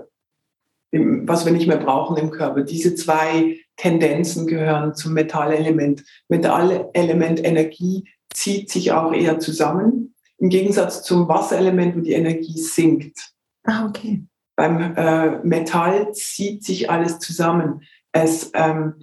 im, 0.91 1.27
was 1.27 1.45
wir 1.45 1.51
nicht 1.51 1.67
mehr 1.67 1.77
brauchen 1.77 2.17
im 2.17 2.31
Körper. 2.31 2.61
Diese 2.61 2.95
zwei 2.95 3.57
Tendenzen 3.75 4.47
gehören 4.47 4.95
zum 4.95 5.13
Metallelement. 5.13 6.03
Metallelement 6.29 7.43
Energie 7.43 8.09
zieht 8.33 8.71
sich 8.71 8.91
auch 8.91 9.13
eher 9.13 9.39
zusammen 9.39 10.15
im 10.37 10.49
Gegensatz 10.49 11.03
zum 11.03 11.27
Wasserelement, 11.27 11.95
wo 11.95 12.01
die 12.01 12.13
Energie 12.13 12.57
sinkt. 12.57 13.33
Ah, 13.63 13.87
okay. 13.87 14.23
Beim 14.55 14.95
äh, 14.95 15.39
Metall 15.43 16.13
zieht 16.13 16.63
sich 16.63 16.89
alles 16.89 17.19
zusammen. 17.19 17.81
Es, 18.11 18.51
ähm, 18.53 18.93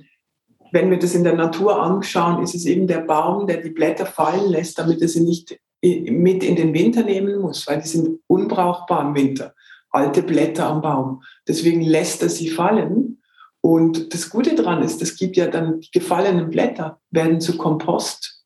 wenn 0.72 0.90
wir 0.90 0.98
das 0.98 1.14
in 1.14 1.24
der 1.24 1.34
Natur 1.34 1.80
anschauen, 1.80 2.42
ist 2.42 2.54
es 2.54 2.66
eben 2.66 2.86
der 2.86 3.00
Baum, 3.00 3.46
der 3.46 3.58
die 3.58 3.70
Blätter 3.70 4.06
fallen 4.06 4.50
lässt, 4.50 4.78
damit 4.78 5.00
er 5.02 5.08
sie 5.08 5.22
nicht 5.22 5.58
mit 5.82 6.42
in 6.42 6.56
den 6.56 6.72
Winter 6.72 7.02
nehmen 7.02 7.40
muss, 7.40 7.66
weil 7.66 7.82
die 7.82 7.88
sind 7.88 8.20
unbrauchbar 8.26 9.06
im 9.06 9.14
Winter. 9.14 9.53
Alte 9.94 10.22
Blätter 10.22 10.66
am 10.66 10.82
Baum. 10.82 11.22
Deswegen 11.46 11.82
lässt 11.82 12.22
er 12.22 12.28
sie 12.28 12.48
fallen. 12.48 13.22
Und 13.60 14.12
das 14.12 14.28
Gute 14.28 14.54
daran 14.54 14.82
ist, 14.82 15.00
es 15.00 15.16
gibt 15.16 15.36
ja 15.36 15.46
dann 15.46 15.80
die 15.80 15.90
gefallenen 15.90 16.50
Blätter, 16.50 17.00
werden 17.10 17.40
zu 17.40 17.56
Kompost 17.56 18.44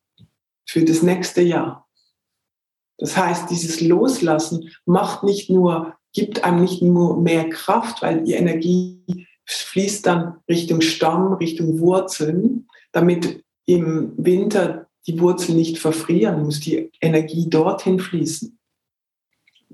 für 0.65 0.85
das 0.85 1.01
nächste 1.01 1.41
Jahr. 1.41 1.89
Das 2.99 3.17
heißt, 3.17 3.49
dieses 3.49 3.81
Loslassen 3.81 4.69
macht 4.85 5.23
nicht 5.23 5.49
nur, 5.49 5.95
gibt 6.13 6.43
einem 6.43 6.61
nicht 6.61 6.81
nur 6.81 7.19
mehr 7.19 7.49
Kraft, 7.49 8.01
weil 8.01 8.23
die 8.23 8.33
Energie 8.33 9.27
fließt 9.45 10.05
dann 10.05 10.37
Richtung 10.47 10.81
Stamm, 10.81 11.33
Richtung 11.33 11.79
Wurzeln, 11.79 12.67
damit 12.91 13.43
im 13.65 14.13
Winter 14.17 14.87
die 15.07 15.19
Wurzeln 15.19 15.57
nicht 15.57 15.79
verfrieren, 15.79 16.43
muss 16.43 16.59
die 16.59 16.91
Energie 17.01 17.49
dorthin 17.49 17.99
fließen. 17.99 18.58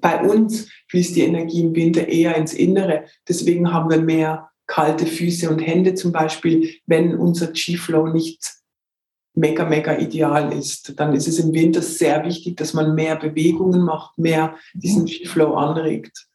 Bei 0.05 0.21
uns 0.21 0.69
fließt 0.89 1.15
die 1.15 1.23
Energie 1.23 1.61
im 1.61 1.73
Winter 1.73 2.07
eher 2.07 2.35
ins 2.35 2.53
Innere. 2.53 3.05
Deswegen 3.27 3.73
haben 3.73 3.89
wir 3.89 3.99
mehr 3.99 4.51
kalte 4.67 5.07
Füße 5.07 5.49
und 5.49 5.57
Hände 5.57 5.95
zum 5.95 6.11
Beispiel, 6.11 6.75
wenn 6.85 7.15
unser 7.15 7.47
G-Flow 7.47 8.09
nicht 8.09 8.53
mega, 9.33 9.65
mega 9.65 9.97
ideal 9.97 10.53
ist. 10.53 10.93
Dann 10.99 11.15
ist 11.15 11.27
es 11.27 11.39
im 11.39 11.51
Winter 11.55 11.81
sehr 11.81 12.23
wichtig, 12.23 12.55
dass 12.55 12.75
man 12.75 12.93
mehr 12.93 13.15
Bewegungen 13.15 13.81
macht, 13.81 14.15
mehr 14.19 14.55
diesen 14.75 15.05
G-Flow 15.05 15.55
anregt. 15.55 16.27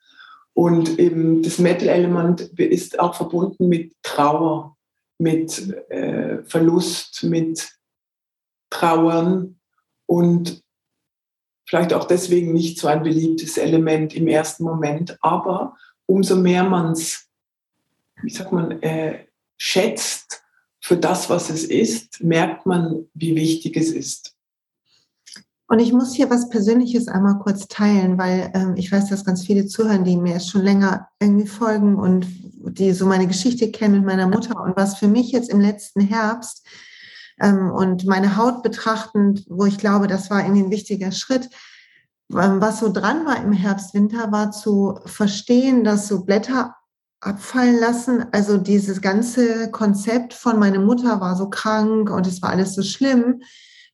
Und 0.52 0.98
eben 0.98 1.40
das 1.40 1.58
Metal-Element 1.60 2.40
ist 2.58 2.98
auch 2.98 3.14
verbunden 3.14 3.68
mit 3.68 3.92
Trauer, 4.02 4.76
mit 5.18 5.72
äh, 5.90 6.42
Verlust, 6.42 7.22
mit 7.22 7.70
Trauern 8.68 9.60
und 10.06 10.60
vielleicht 11.70 11.94
auch 11.94 12.04
deswegen 12.04 12.52
nicht 12.52 12.80
so 12.80 12.88
ein 12.88 13.04
beliebtes 13.04 13.56
Element 13.56 14.12
im 14.12 14.26
ersten 14.26 14.64
Moment. 14.64 15.16
Aber 15.20 15.76
umso 16.06 16.34
mehr 16.34 16.64
man 16.64 16.92
es, 16.92 17.28
wie 18.22 18.30
sagt 18.30 18.50
man, 18.50 18.82
äh, 18.82 19.26
schätzt 19.56 20.42
für 20.80 20.96
das, 20.96 21.30
was 21.30 21.48
es 21.48 21.62
ist, 21.62 22.24
merkt 22.24 22.66
man, 22.66 23.06
wie 23.14 23.36
wichtig 23.36 23.76
es 23.76 23.92
ist. 23.92 24.34
Und 25.68 25.78
ich 25.78 25.92
muss 25.92 26.12
hier 26.12 26.28
was 26.28 26.48
Persönliches 26.48 27.06
einmal 27.06 27.38
kurz 27.38 27.68
teilen, 27.68 28.18
weil 28.18 28.50
ähm, 28.54 28.74
ich 28.76 28.90
weiß, 28.90 29.08
dass 29.08 29.24
ganz 29.24 29.46
viele 29.46 29.66
zuhören, 29.66 30.02
die 30.02 30.16
mir 30.16 30.40
schon 30.40 30.62
länger 30.62 31.06
irgendwie 31.20 31.46
folgen 31.46 31.94
und 31.94 32.26
die 32.52 32.92
so 32.92 33.06
meine 33.06 33.28
Geschichte 33.28 33.70
kennen 33.70 33.94
mit 33.94 34.06
meiner 34.06 34.26
Mutter. 34.26 34.60
Und 34.60 34.76
was 34.76 34.98
für 34.98 35.06
mich 35.06 35.30
jetzt 35.30 35.50
im 35.50 35.60
letzten 35.60 36.00
Herbst 36.00 36.66
und 37.40 38.06
meine 38.06 38.36
Haut 38.36 38.62
betrachtend, 38.62 39.44
wo 39.48 39.64
ich 39.66 39.78
glaube, 39.78 40.06
das 40.06 40.30
war 40.30 40.42
irgendwie 40.42 40.64
ein 40.64 40.70
wichtiger 40.70 41.12
Schritt, 41.12 41.48
ähm, 42.32 42.60
was 42.60 42.80
so 42.80 42.92
dran 42.92 43.24
war 43.26 43.42
im 43.42 43.52
Herbst, 43.52 43.94
Winter, 43.94 44.30
war 44.30 44.50
zu 44.50 44.98
verstehen, 45.06 45.84
dass 45.84 46.08
so 46.08 46.24
Blätter 46.24 46.76
abfallen 47.20 47.78
lassen. 47.78 48.26
Also 48.32 48.56
dieses 48.56 49.00
ganze 49.00 49.70
Konzept 49.70 50.34
von 50.34 50.58
meine 50.58 50.78
Mutter 50.78 51.20
war 51.20 51.36
so 51.36 51.50
krank 51.50 52.10
und 52.10 52.26
es 52.26 52.42
war 52.42 52.50
alles 52.50 52.74
so 52.74 52.82
schlimm 52.82 53.40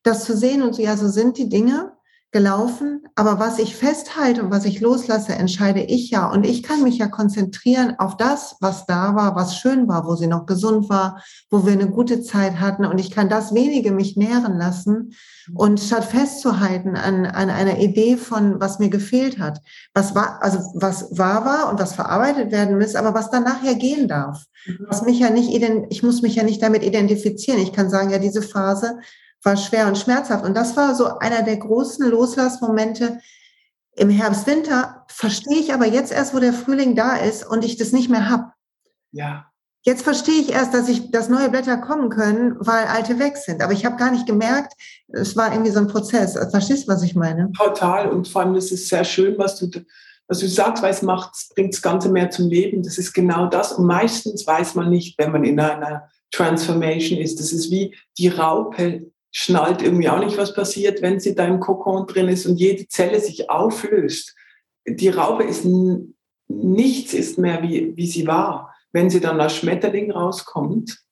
das 0.06 0.24
zu 0.24 0.36
sehen 0.36 0.62
und 0.62 0.74
so, 0.74 0.82
ja, 0.82 0.96
so 0.96 1.08
sind 1.08 1.36
die 1.36 1.48
Dinge 1.48 1.92
gelaufen, 2.36 3.00
aber 3.14 3.38
was 3.38 3.58
ich 3.58 3.74
festhalte 3.74 4.42
und 4.42 4.50
was 4.50 4.66
ich 4.66 4.80
loslasse, 4.80 5.32
entscheide 5.32 5.80
ich 5.80 6.10
ja. 6.10 6.30
Und 6.30 6.44
ich 6.44 6.62
kann 6.62 6.82
mich 6.82 6.98
ja 6.98 7.06
konzentrieren 7.08 7.94
auf 7.98 8.18
das, 8.18 8.56
was 8.60 8.84
da 8.84 9.14
war, 9.14 9.34
was 9.34 9.56
schön 9.56 9.88
war, 9.88 10.06
wo 10.06 10.16
sie 10.16 10.26
noch 10.26 10.44
gesund 10.44 10.90
war, 10.90 11.22
wo 11.48 11.64
wir 11.64 11.72
eine 11.72 11.88
gute 11.88 12.20
Zeit 12.20 12.60
hatten. 12.60 12.84
Und 12.84 12.98
ich 12.98 13.10
kann 13.10 13.30
das 13.30 13.54
wenige 13.54 13.90
mich 13.90 14.18
nähren 14.18 14.58
lassen. 14.58 15.14
Und 15.54 15.80
statt 15.80 16.04
festzuhalten 16.04 16.94
an, 16.94 17.24
an 17.24 17.48
einer 17.48 17.78
Idee 17.78 18.18
von, 18.18 18.60
was 18.60 18.80
mir 18.80 18.90
gefehlt 18.90 19.38
hat, 19.38 19.62
was 19.94 20.14
war, 20.14 20.42
also 20.42 20.58
was 20.74 21.16
wahr 21.16 21.46
war 21.46 21.70
und 21.70 21.80
was 21.80 21.94
verarbeitet 21.94 22.52
werden 22.52 22.78
muss, 22.78 22.96
aber 22.96 23.14
was 23.14 23.30
dann 23.30 23.44
nachher 23.44 23.76
gehen 23.76 24.08
darf. 24.08 24.44
Mhm. 24.66 24.86
Was 24.88 25.00
mich 25.00 25.18
ja 25.20 25.30
nicht, 25.30 25.48
ich 25.88 26.02
muss 26.02 26.20
mich 26.20 26.34
ja 26.34 26.42
nicht 26.42 26.62
damit 26.62 26.82
identifizieren. 26.82 27.60
Ich 27.60 27.72
kann 27.72 27.88
sagen, 27.88 28.10
ja, 28.10 28.18
diese 28.18 28.42
Phase 28.42 28.98
war 29.46 29.56
schwer 29.56 29.86
und 29.86 29.96
schmerzhaft. 29.96 30.44
Und 30.44 30.54
das 30.54 30.76
war 30.76 30.94
so 30.94 31.18
einer 31.18 31.42
der 31.42 31.56
großen 31.56 32.10
Loslassmomente 32.10 33.20
im 33.92 34.10
Herbst, 34.10 34.46
Winter. 34.46 35.06
Verstehe 35.08 35.58
ich 35.58 35.72
aber 35.72 35.86
jetzt 35.86 36.12
erst, 36.12 36.34
wo 36.34 36.40
der 36.40 36.52
Frühling 36.52 36.96
da 36.96 37.16
ist 37.16 37.46
und 37.46 37.64
ich 37.64 37.76
das 37.76 37.92
nicht 37.92 38.10
mehr 38.10 38.28
habe. 38.28 38.52
Ja. 39.12 39.46
Jetzt 39.82 40.02
verstehe 40.02 40.40
ich 40.40 40.50
erst, 40.50 40.74
dass 40.74 40.88
ich, 40.88 41.12
dass 41.12 41.28
neue 41.28 41.48
Blätter 41.48 41.76
kommen 41.76 42.10
können, 42.10 42.56
weil 42.58 42.86
alte 42.86 43.20
weg 43.20 43.36
sind. 43.36 43.62
Aber 43.62 43.72
ich 43.72 43.84
habe 43.86 43.96
gar 43.96 44.10
nicht 44.10 44.26
gemerkt, 44.26 44.72
es 45.06 45.36
war 45.36 45.52
irgendwie 45.52 45.70
so 45.70 45.78
ein 45.78 45.86
Prozess. 45.86 46.36
Verstehst 46.50 46.88
du, 46.88 46.92
was 46.92 47.04
ich 47.04 47.14
meine? 47.14 47.52
Total. 47.52 48.10
Und 48.10 48.26
vor 48.26 48.42
allem 48.42 48.56
ist 48.56 48.72
es 48.72 48.88
sehr 48.88 49.04
schön, 49.04 49.38
was 49.38 49.56
du, 49.56 49.70
was 50.26 50.40
du 50.40 50.48
sagst, 50.48 50.82
weil 50.82 50.90
es 50.90 51.02
macht, 51.02 51.30
bringt 51.54 51.72
das 51.72 51.82
Ganze 51.82 52.08
mehr 52.08 52.30
zum 52.30 52.48
Leben. 52.48 52.82
Das 52.82 52.98
ist 52.98 53.12
genau 53.12 53.46
das. 53.46 53.72
Und 53.72 53.86
meistens 53.86 54.44
weiß 54.44 54.74
man 54.74 54.90
nicht, 54.90 55.16
wenn 55.18 55.30
man 55.30 55.44
in 55.44 55.60
einer 55.60 56.08
Transformation 56.32 57.20
ist. 57.20 57.38
Das 57.38 57.52
ist 57.52 57.70
wie 57.70 57.94
die 58.18 58.28
Raupe 58.28 59.12
schnallt 59.38 59.82
irgendwie 59.82 60.08
auch 60.08 60.18
nicht, 60.18 60.38
was 60.38 60.54
passiert, 60.54 61.02
wenn 61.02 61.20
sie 61.20 61.34
da 61.34 61.44
im 61.44 61.60
Kokon 61.60 62.06
drin 62.06 62.28
ist 62.28 62.46
und 62.46 62.56
jede 62.56 62.88
Zelle 62.88 63.20
sich 63.20 63.50
auflöst. 63.50 64.34
Die 64.88 65.10
Raupe 65.10 65.44
ist 65.44 65.66
nichts 66.48 67.12
ist 67.12 67.36
mehr 67.36 67.62
wie, 67.62 67.94
wie 67.96 68.06
sie 68.06 68.26
war, 68.26 68.74
wenn 68.92 69.10
sie 69.10 69.20
dann 69.20 69.38
als 69.38 69.56
Schmetterling 69.56 70.10
rauskommt. 70.10 71.02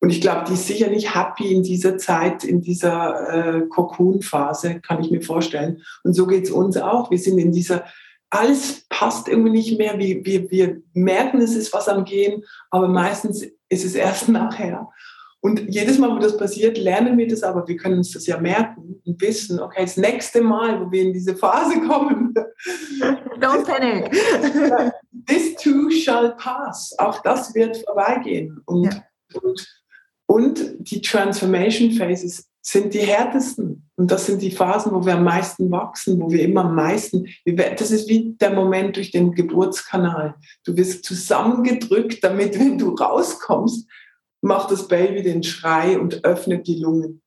Und 0.00 0.08
ich 0.08 0.22
glaube, 0.22 0.44
die 0.48 0.54
ist 0.54 0.68
sicher 0.68 0.88
nicht 0.88 1.14
happy 1.14 1.52
in 1.52 1.62
dieser 1.62 1.98
Zeit, 1.98 2.44
in 2.44 2.62
dieser 2.62 3.58
äh, 3.58 3.66
Cocoon-Phase, 3.68 4.80
kann 4.80 5.04
ich 5.04 5.10
mir 5.10 5.20
vorstellen. 5.20 5.82
Und 6.02 6.14
so 6.14 6.26
geht 6.26 6.44
es 6.44 6.50
uns 6.50 6.78
auch. 6.78 7.10
Wir 7.10 7.18
sind 7.18 7.36
in 7.36 7.52
dieser, 7.52 7.84
alles 8.30 8.86
passt 8.88 9.28
irgendwie 9.28 9.50
nicht 9.50 9.76
mehr. 9.76 9.98
Wir, 9.98 10.24
wir, 10.24 10.50
wir 10.50 10.80
merken, 10.94 11.42
es 11.42 11.54
ist 11.54 11.74
was 11.74 11.88
am 11.88 12.06
Gehen, 12.06 12.42
aber 12.70 12.88
meistens 12.88 13.42
ist 13.68 13.84
es 13.84 13.94
erst 13.94 14.28
nachher. 14.30 14.88
Und 15.42 15.60
jedes 15.68 15.98
Mal, 15.98 16.10
wo 16.10 16.18
das 16.18 16.36
passiert, 16.36 16.76
lernen 16.76 17.16
wir 17.16 17.26
das, 17.26 17.42
aber 17.42 17.66
wir 17.66 17.76
können 17.76 17.98
uns 17.98 18.12
das 18.12 18.26
ja 18.26 18.38
merken 18.38 19.00
und 19.06 19.20
wissen, 19.20 19.58
okay, 19.58 19.82
das 19.82 19.96
nächste 19.96 20.42
Mal, 20.42 20.80
wo 20.80 20.90
wir 20.92 21.02
in 21.02 21.14
diese 21.14 21.34
Phase 21.34 21.80
kommen. 21.80 22.34
Don't 23.40 23.64
panic. 23.64 24.12
This 25.26 25.54
too 25.56 25.90
shall 25.90 26.36
pass. 26.36 26.94
Auch 26.98 27.22
das 27.22 27.54
wird 27.54 27.78
vorbeigehen. 27.78 28.60
Und, 28.66 28.84
ja. 28.84 29.02
und, 29.42 29.66
und 30.26 30.74
die 30.80 31.00
Transformation 31.00 31.92
Phases 31.92 32.50
sind 32.60 32.92
die 32.92 33.00
härtesten. 33.00 33.88
Und 33.96 34.10
das 34.10 34.26
sind 34.26 34.42
die 34.42 34.50
Phasen, 34.50 34.92
wo 34.92 35.04
wir 35.06 35.14
am 35.14 35.24
meisten 35.24 35.70
wachsen, 35.70 36.20
wo 36.20 36.30
wir 36.30 36.42
immer 36.42 36.66
am 36.66 36.74
meisten, 36.74 37.26
das 37.46 37.90
ist 37.90 38.08
wie 38.08 38.36
der 38.38 38.50
Moment 38.50 38.96
durch 38.96 39.10
den 39.10 39.32
Geburtskanal. 39.32 40.34
Du 40.64 40.76
wirst 40.76 41.04
zusammengedrückt, 41.04 42.22
damit, 42.22 42.58
wenn 42.58 42.76
du 42.76 42.90
rauskommst, 42.90 43.88
macht 44.40 44.70
das 44.70 44.88
Baby 44.88 45.22
den 45.22 45.42
Schrei 45.42 45.98
und 45.98 46.24
öffnet 46.24 46.66
die 46.66 46.78
Lungen. 46.78 47.22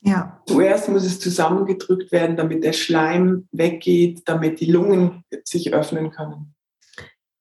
Ja. 0.00 0.42
Zuerst 0.46 0.88
muss 0.88 1.04
es 1.04 1.18
zusammengedrückt 1.18 2.12
werden, 2.12 2.36
damit 2.36 2.62
der 2.62 2.74
Schleim 2.74 3.48
weggeht, 3.52 4.22
damit 4.26 4.60
die 4.60 4.70
Lungen 4.70 5.24
sich 5.44 5.72
öffnen 5.72 6.10
können. 6.10 6.54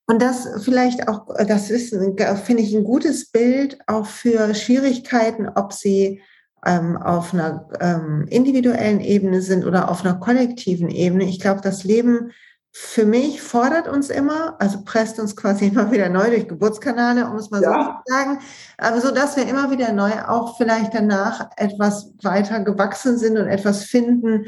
Und 0.05 0.21
das 0.21 0.47
vielleicht 0.63 1.07
auch, 1.07 1.27
das 1.47 1.69
ist, 1.69 1.89
finde 1.89 2.61
ich, 2.61 2.75
ein 2.75 2.83
gutes 2.83 3.31
Bild 3.31 3.79
auch 3.87 4.05
für 4.05 4.53
Schwierigkeiten, 4.53 5.47
ob 5.47 5.73
sie 5.73 6.21
ähm, 6.65 6.97
auf 6.97 7.33
einer 7.33 7.69
ähm, 7.79 8.25
individuellen 8.29 9.01
Ebene 9.01 9.41
sind 9.41 9.65
oder 9.65 9.89
auf 9.89 10.05
einer 10.05 10.15
kollektiven 10.15 10.89
Ebene. 10.89 11.25
Ich 11.25 11.39
glaube, 11.39 11.61
das 11.61 11.83
Leben 11.83 12.31
für 12.75 13.05
mich 13.05 13.39
fordert 13.39 13.87
uns 13.87 14.09
immer, 14.09 14.55
also 14.59 14.79
presst 14.83 15.19
uns 15.19 15.35
quasi 15.35 15.67
immer 15.67 15.91
wieder 15.91 16.09
neu 16.09 16.29
durch 16.29 16.47
Geburtskanäle, 16.47 17.29
um 17.29 17.35
es 17.35 17.51
mal 17.51 17.61
ja. 17.61 17.71
so 17.71 18.11
zu 18.11 18.13
sagen, 18.13 18.39
aber 18.77 18.99
so, 18.99 19.11
dass 19.11 19.37
wir 19.37 19.47
immer 19.47 19.69
wieder 19.69 19.93
neu 19.93 20.11
auch 20.27 20.57
vielleicht 20.57 20.93
danach 20.93 21.51
etwas 21.55 22.11
weiter 22.23 22.61
gewachsen 22.61 23.17
sind 23.19 23.37
und 23.37 23.47
etwas 23.47 23.83
finden, 23.83 24.47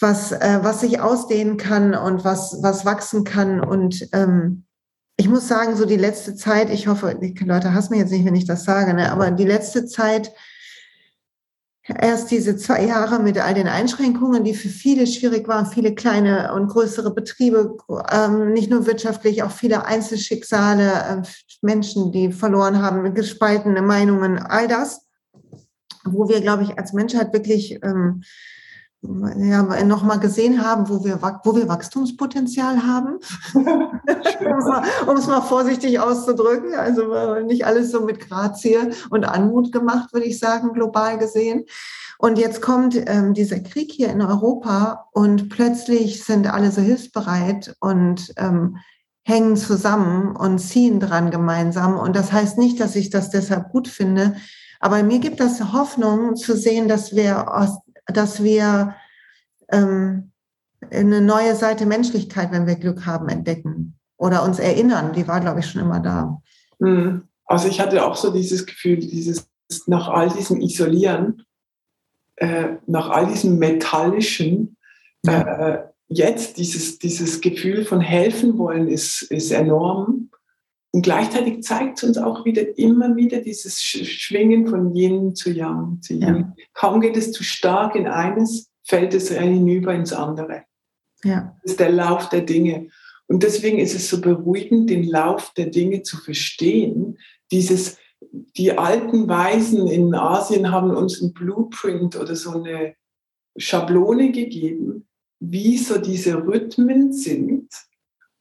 was, 0.00 0.30
äh, 0.30 0.60
was 0.62 0.80
sich 0.80 1.00
ausdehnen 1.00 1.56
kann 1.56 1.96
und 1.96 2.24
was, 2.24 2.58
was 2.62 2.84
wachsen 2.84 3.24
kann. 3.24 3.60
Und 3.60 4.08
ähm, 4.12 4.64
ich 5.16 5.28
muss 5.28 5.48
sagen, 5.48 5.74
so 5.74 5.86
die 5.86 5.96
letzte 5.96 6.36
Zeit, 6.36 6.70
ich 6.70 6.86
hoffe, 6.86 7.18
Leute 7.40 7.74
hassen 7.74 7.94
mich 7.94 8.00
jetzt 8.00 8.12
nicht, 8.12 8.24
wenn 8.24 8.36
ich 8.36 8.46
das 8.46 8.62
sage, 8.62 8.94
ne, 8.94 9.10
aber 9.10 9.32
die 9.32 9.44
letzte 9.44 9.86
Zeit 9.86 10.32
erst 11.96 12.30
diese 12.30 12.56
zwei 12.56 12.84
Jahre 12.84 13.18
mit 13.18 13.38
all 13.38 13.54
den 13.54 13.68
Einschränkungen, 13.68 14.44
die 14.44 14.54
für 14.54 14.68
viele 14.68 15.06
schwierig 15.06 15.48
waren, 15.48 15.66
viele 15.66 15.94
kleine 15.94 16.52
und 16.54 16.68
größere 16.68 17.12
Betriebe, 17.14 17.76
ähm, 18.12 18.52
nicht 18.52 18.70
nur 18.70 18.86
wirtschaftlich, 18.86 19.42
auch 19.42 19.50
viele 19.50 19.86
Einzelschicksale, 19.86 20.92
äh, 20.92 21.22
Menschen, 21.62 22.12
die 22.12 22.32
verloren 22.32 22.82
haben, 22.82 23.14
gespaltene 23.14 23.82
Meinungen, 23.82 24.38
all 24.38 24.68
das, 24.68 25.06
wo 26.04 26.28
wir, 26.28 26.40
glaube 26.40 26.62
ich, 26.62 26.78
als 26.78 26.92
Menschheit 26.92 27.32
wirklich 27.32 27.78
ja, 29.02 29.62
nochmal 29.84 30.18
gesehen 30.18 30.64
haben, 30.64 30.88
wo 30.88 31.04
wir, 31.04 31.20
wo 31.44 31.54
wir 31.54 31.68
Wachstumspotenzial 31.68 32.84
haben, 32.84 33.18
um 33.54 35.16
es 35.16 35.26
mal 35.28 35.40
vorsichtig 35.40 36.00
auszudrücken. 36.00 36.74
Also 36.74 37.40
nicht 37.46 37.64
alles 37.64 37.92
so 37.92 38.04
mit 38.04 38.20
Grazie 38.20 38.90
und 39.10 39.24
Anmut 39.24 39.70
gemacht, 39.70 40.12
würde 40.12 40.26
ich 40.26 40.38
sagen, 40.38 40.72
global 40.72 41.18
gesehen. 41.18 41.64
Und 42.18 42.38
jetzt 42.38 42.60
kommt 42.60 42.96
ähm, 42.96 43.34
dieser 43.34 43.60
Krieg 43.60 43.92
hier 43.92 44.08
in 44.08 44.20
Europa 44.20 45.06
und 45.12 45.48
plötzlich 45.48 46.24
sind 46.24 46.52
alle 46.52 46.72
so 46.72 46.80
hilfsbereit 46.80 47.76
und 47.78 48.32
ähm, 48.36 48.78
hängen 49.22 49.56
zusammen 49.56 50.34
und 50.34 50.58
ziehen 50.58 50.98
dran 50.98 51.30
gemeinsam. 51.30 51.96
Und 51.96 52.16
das 52.16 52.32
heißt 52.32 52.58
nicht, 52.58 52.80
dass 52.80 52.96
ich 52.96 53.10
das 53.10 53.30
deshalb 53.30 53.70
gut 53.70 53.86
finde, 53.86 54.34
aber 54.80 55.02
mir 55.02 55.18
gibt 55.18 55.40
das 55.40 55.72
Hoffnung 55.72 56.36
zu 56.36 56.56
sehen, 56.56 56.88
dass 56.88 57.14
wir, 57.14 57.52
aus, 57.54 57.78
dass 58.12 58.42
wir 58.42 58.94
ähm, 59.70 60.32
eine 60.90 61.20
neue 61.20 61.54
Seite 61.54 61.86
Menschlichkeit, 61.86 62.52
wenn 62.52 62.66
wir 62.66 62.76
Glück 62.76 63.06
haben, 63.06 63.28
entdecken 63.28 63.98
oder 64.16 64.42
uns 64.42 64.58
erinnern. 64.58 65.12
Die 65.12 65.28
war, 65.28 65.40
glaube 65.40 65.60
ich, 65.60 65.66
schon 65.66 65.82
immer 65.82 66.00
da. 66.00 66.40
Hm. 66.80 67.28
Also 67.44 67.68
ich 67.68 67.80
hatte 67.80 68.04
auch 68.04 68.16
so 68.16 68.32
dieses 68.32 68.66
Gefühl, 68.66 68.98
dieses 68.98 69.48
nach 69.86 70.08
all 70.08 70.30
diesem 70.30 70.60
Isolieren, 70.60 71.44
äh, 72.36 72.76
nach 72.86 73.10
all 73.10 73.26
diesem 73.26 73.58
Metallischen, 73.58 74.76
ja. 75.24 75.42
äh, 75.42 75.84
jetzt 76.08 76.58
dieses, 76.58 76.98
dieses 76.98 77.40
Gefühl 77.40 77.84
von 77.84 78.00
helfen 78.00 78.58
wollen 78.58 78.88
ist, 78.88 79.22
ist 79.22 79.50
enorm. 79.50 80.30
Und 80.90 81.02
gleichzeitig 81.02 81.62
zeigt 81.62 81.98
es 81.98 82.04
uns 82.04 82.18
auch 82.18 82.44
wieder 82.44 82.78
immer 82.78 83.14
wieder 83.14 83.40
dieses 83.40 83.82
Schwingen 83.82 84.66
von 84.66 84.94
Yin 84.94 85.34
zu 85.34 85.50
Yang 85.50 86.00
zu 86.00 86.14
Yin. 86.14 86.22
Ja. 86.22 86.54
Kaum 86.72 87.00
geht 87.00 87.16
es 87.16 87.30
zu 87.32 87.44
stark 87.44 87.94
in 87.94 88.06
eines, 88.06 88.70
fällt 88.84 89.12
es 89.12 89.30
hinüber 89.30 89.94
ins 89.94 90.12
andere. 90.12 90.64
Ja. 91.24 91.56
Das 91.62 91.72
ist 91.72 91.80
der 91.80 91.92
Lauf 91.92 92.30
der 92.30 92.40
Dinge. 92.40 92.88
Und 93.26 93.42
deswegen 93.42 93.78
ist 93.78 93.94
es 93.94 94.08
so 94.08 94.20
beruhigend, 94.20 94.88
den 94.88 95.04
Lauf 95.04 95.52
der 95.54 95.66
Dinge 95.66 96.02
zu 96.02 96.16
verstehen. 96.16 97.18
Dieses, 97.52 97.98
die 98.56 98.76
alten 98.76 99.28
Weisen 99.28 99.86
in 99.86 100.14
Asien 100.14 100.70
haben 100.72 100.90
uns 100.90 101.20
ein 101.20 101.34
Blueprint 101.34 102.16
oder 102.16 102.34
so 102.34 102.52
eine 102.52 102.94
Schablone 103.58 104.32
gegeben, 104.32 105.06
wie 105.40 105.76
so 105.76 105.98
diese 105.98 106.36
Rhythmen 106.36 107.12
sind. 107.12 107.68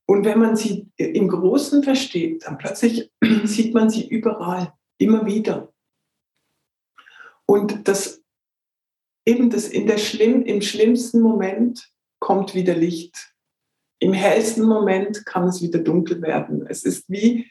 Und 0.10 0.24
wenn 0.24 0.40
man 0.40 0.56
sie 0.56 0.88
im 0.96 1.28
Großen 1.28 1.84
versteht, 1.84 2.46
dann 2.46 2.58
plötzlich 2.58 3.12
sieht 3.44 3.74
man 3.74 3.90
sie 3.90 4.08
überall, 4.08 4.74
immer 4.98 5.26
wieder. 5.26 5.74
Und 7.46 7.88
das 7.88 8.24
eben 9.26 9.50
das 9.50 9.68
in 9.68 9.86
der 9.86 9.98
schlimm, 9.98 10.44
im 10.44 10.62
schlimmsten 10.62 11.22
Moment 11.22 11.92
kommt 12.20 12.56
wieder 12.56 12.74
Licht. 12.74 13.34
Im 14.00 14.14
hellsten 14.14 14.66
Moment 14.66 15.26
kann 15.26 15.48
es 15.48 15.62
wieder 15.62 15.80
dunkel 15.80 16.22
werden. 16.22 16.66
Es 16.68 16.84
ist 16.84 17.10
wie 17.10 17.48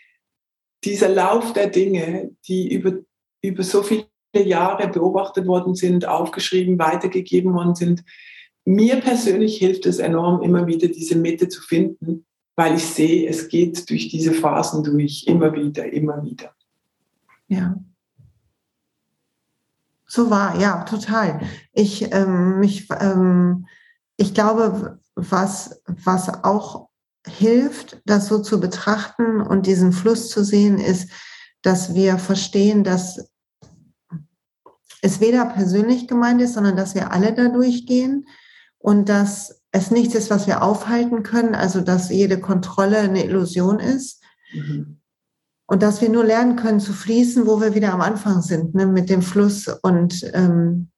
dieser 0.85 1.09
Lauf 1.09 1.53
der 1.53 1.69
Dinge, 1.69 2.35
die 2.49 2.73
über, 2.73 2.99
über 3.43 3.63
so 3.63 3.83
viele 3.83 4.07
Jahre 4.35 4.89
beobachtet 4.89 5.47
worden 5.47 5.75
sind, 5.75 6.07
aufgeschrieben, 6.07 6.79
weitergegeben 6.79 7.53
worden 7.53 7.75
sind. 7.75 8.05
Mir 8.65 8.97
persönlich 9.01 9.59
hilft 9.59 9.87
es 9.87 9.99
enorm, 9.99 10.43
immer 10.43 10.67
wieder 10.67 10.89
diese 10.89 11.17
Mitte 11.17 11.49
zu 11.49 11.61
finden, 11.61 12.27
weil 12.57 12.77
ich 12.77 12.87
sehe, 12.87 13.29
es 13.29 13.49
geht 13.49 13.89
durch 13.89 14.09
diese 14.09 14.33
Phasen 14.33 14.83
durch, 14.83 15.25
immer 15.27 15.53
wieder, 15.53 15.93
immer 15.93 16.23
wieder. 16.25 16.53
Ja. 17.49 17.77
So 20.07 20.31
war, 20.31 20.59
ja, 20.59 20.83
total. 20.85 21.41
Ich, 21.73 22.13
ähm, 22.13 22.59
mich, 22.59 22.89
ähm, 22.99 23.67
ich 24.17 24.33
glaube, 24.33 24.99
was, 25.15 25.83
was 25.87 26.45
auch 26.45 26.89
hilft, 27.27 28.01
das 28.07 28.29
so 28.29 28.41
zu 28.41 28.61
betrachten 28.61 29.41
und 29.41 29.67
diesen 29.67 29.93
Fluss 29.93 30.31
zu 30.31 30.45
sehen, 30.45 30.79
ist, 30.79 31.11
dass 31.63 31.95
wir 31.95 32.19
verstehen, 32.19 32.85
dass 32.85 33.31
es 35.03 35.21
weder 35.21 35.45
persönlich 35.47 36.09
gemeint 36.09 36.41
ist, 36.41 36.55
sondern 36.55 36.77
dass 36.77 36.95
wir 36.95 37.13
alle 37.13 37.35
da 37.35 37.49
durchgehen 37.49 38.27
und 38.79 39.09
dass 39.09 39.63
es 39.77 39.91
nichts 39.91 40.14
ist, 40.14 40.31
was 40.31 40.47
wir 40.47 40.62
aufhalten 40.62 41.22
können, 41.22 41.55
also 41.55 41.81
dass 41.81 42.11
jede 42.11 42.41
Kontrolle 42.41 42.99
eine 42.99 43.24
Illusion 43.24 43.79
ist. 43.79 44.22
Mhm. 44.53 45.01
Und 45.68 45.83
dass 45.83 46.01
wir 46.01 46.09
nur 46.09 46.24
lernen 46.24 46.57
können 46.57 46.79
zu 46.79 46.93
fließen, 46.93 47.47
wo 47.47 47.61
wir 47.61 47.74
wieder 47.74 47.93
am 47.93 48.01
Anfang 48.01 48.41
sind, 48.41 48.74
ne, 48.74 48.87
mit 48.87 49.11
dem 49.11 49.22
Fluss 49.22 49.66
und 49.83 50.31
ähm, 50.33 50.91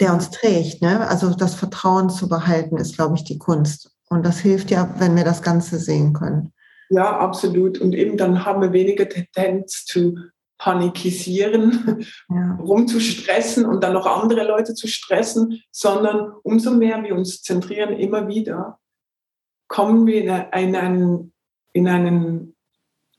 der 0.00 0.12
uns 0.12 0.30
trägt. 0.30 0.82
Ne? 0.82 1.06
Also 1.06 1.32
das 1.34 1.54
Vertrauen 1.54 2.10
zu 2.10 2.28
behalten, 2.28 2.76
ist, 2.76 2.96
glaube 2.96 3.14
ich, 3.14 3.24
die 3.24 3.38
Kunst. 3.38 3.94
Und 4.08 4.26
das 4.26 4.40
hilft 4.40 4.70
ja, 4.70 4.92
wenn 4.98 5.14
wir 5.14 5.24
das 5.24 5.42
Ganze 5.42 5.78
sehen 5.78 6.12
können. 6.12 6.52
Ja, 6.88 7.18
absolut. 7.18 7.80
Und 7.80 7.94
eben 7.94 8.16
dann 8.16 8.44
haben 8.44 8.60
wir 8.60 8.72
weniger 8.72 9.08
Tendenz 9.08 9.84
zu 9.84 10.16
panikisieren, 10.60 12.04
ja. 12.28 12.58
rumzustressen 12.60 13.64
und 13.64 13.82
dann 13.82 13.94
noch 13.94 14.06
andere 14.06 14.46
Leute 14.46 14.74
zu 14.74 14.88
stressen, 14.88 15.62
sondern 15.70 16.32
umso 16.42 16.70
mehr 16.70 17.02
wir 17.02 17.14
uns 17.14 17.40
zentrieren 17.40 17.98
immer 17.98 18.28
wieder, 18.28 18.78
kommen 19.68 20.06
wir 20.06 20.52
in 20.52 20.76
einen, 20.76 21.32
in 21.72 21.88
einen 21.88 22.56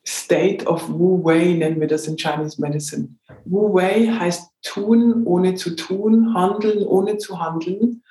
State 0.07 0.67
of 0.67 0.87
Wu 0.87 1.23
Wei, 1.23 1.53
nennen 1.53 1.79
wir 1.79 1.87
das 1.87 2.07
in 2.07 2.15
Chinese 2.15 2.61
Medicine. 2.61 3.15
Wu 3.45 3.73
Wei 3.73 4.07
heißt 4.07 4.51
tun 4.61 5.25
ohne 5.25 5.55
zu 5.55 5.75
tun, 5.75 6.35
handeln 6.35 6.85
ohne 6.85 7.17
zu 7.17 7.39
handeln, 7.39 8.03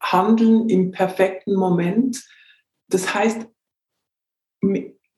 handeln 0.00 0.70
im 0.70 0.90
perfekten 0.90 1.54
Moment. 1.54 2.24
Das 2.88 3.12
heißt, 3.12 3.46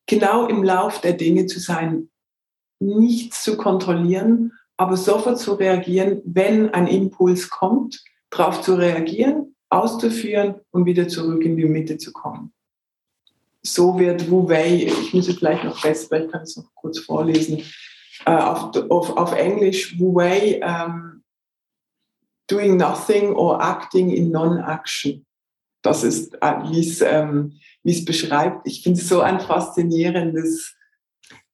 genau 0.07 0.47
im 0.47 0.65
Lauf 0.65 1.01
der 1.01 1.13
Dinge 1.13 1.47
zu 1.47 1.61
sein, 1.61 2.09
nichts 2.83 3.43
zu 3.43 3.57
kontrollieren, 3.57 4.53
aber 4.77 4.97
sofort 4.97 5.39
zu 5.39 5.55
reagieren, 5.55 6.21
wenn 6.25 6.71
ein 6.71 6.87
Impuls 6.87 7.51
kommt, 7.51 8.03
darauf 8.31 8.63
zu 8.63 8.75
reagieren, 8.75 9.55
auszuführen 9.69 10.57
und 10.71 10.87
wieder 10.87 11.09
zurück 11.09 11.45
in 11.45 11.57
die 11.57 11.65
Mitte 11.65 11.99
zu 11.99 12.13
kommen. 12.13 12.53
So 13.63 13.99
wird 13.99 14.29
Wu 14.31 14.49
Wei, 14.49 14.87
ich 14.87 15.15
muss 15.15 15.29
es 15.29 15.37
vielleicht 15.37 15.65
noch 15.65 15.81
besser, 15.81 16.09
vielleicht 16.09 16.33
kann 16.33 16.43
ich 16.43 16.51
es 16.51 16.57
noch 16.57 16.75
kurz 16.75 16.99
vorlesen, 16.99 17.63
äh, 18.27 18.35
auf, 18.35 18.75
auf, 18.91 19.17
auf 19.17 19.33
Englisch 19.33 19.99
Wu 19.99 20.17
Wei, 20.17 20.61
um, 20.63 21.23
doing 22.49 22.77
nothing 22.77 23.35
or 23.35 23.63
acting 23.63 24.11
in 24.11 24.31
non-action. 24.31 25.25
Das 25.83 26.05
ist, 26.05 26.35
äh, 26.43 26.55
wie 26.71 26.81
es 26.81 27.01
ähm, 27.01 27.59
beschreibt. 27.83 28.67
Ich 28.67 28.83
finde 28.83 29.01
es 29.01 29.09
so 29.09 29.21
ein 29.21 29.41
faszinierendes 29.41 30.75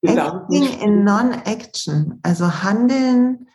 Acting 0.02 0.80
in 0.80 1.04
Non-Action, 1.04 2.20
also 2.22 2.62
Handeln 2.62 3.48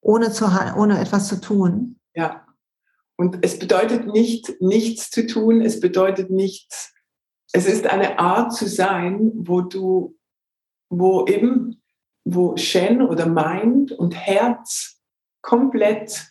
ohne, 0.00 0.30
zu, 0.30 0.46
ohne 0.76 1.00
etwas 1.00 1.28
zu 1.28 1.40
tun. 1.40 1.98
Ja. 2.14 2.46
Und 3.16 3.38
es 3.42 3.58
bedeutet 3.58 4.06
nicht, 4.06 4.60
nichts 4.60 5.10
zu 5.10 5.26
tun, 5.26 5.60
es 5.60 5.80
bedeutet 5.80 6.30
nichts. 6.30 6.94
Es 7.52 7.66
ist 7.66 7.86
eine 7.86 8.18
Art 8.18 8.52
zu 8.52 8.66
sein, 8.68 9.32
wo 9.34 9.62
du, 9.62 10.16
wo 10.90 11.26
eben, 11.26 11.82
wo 12.24 12.56
Shen 12.56 13.02
oder 13.02 13.26
Mind 13.26 13.92
und 13.92 14.14
Herz 14.14 15.00
komplett 15.42 16.26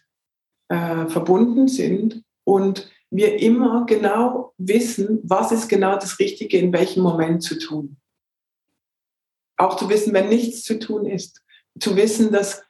äh, 0.70 1.08
verbunden 1.08 1.68
sind 1.68 2.24
und 2.44 2.92
wir 3.10 3.40
immer 3.40 3.86
genau 3.86 4.54
wissen, 4.58 5.20
was 5.24 5.52
ist 5.52 5.70
genau 5.70 5.96
das 5.96 6.20
Richtige 6.20 6.58
in 6.58 6.74
welchem 6.74 7.02
Moment 7.02 7.44
zu 7.44 7.58
tun. 7.58 7.98
Auch 9.58 9.78
zu 9.78 9.90
wissen, 9.90 10.14
wenn 10.14 10.30
nichts 10.30 10.64
zu 10.64 10.80
tun 10.80 11.06
ist. 11.06 11.42
Zu 11.80 11.96
wissen, 11.96 12.32
dass 12.32 12.64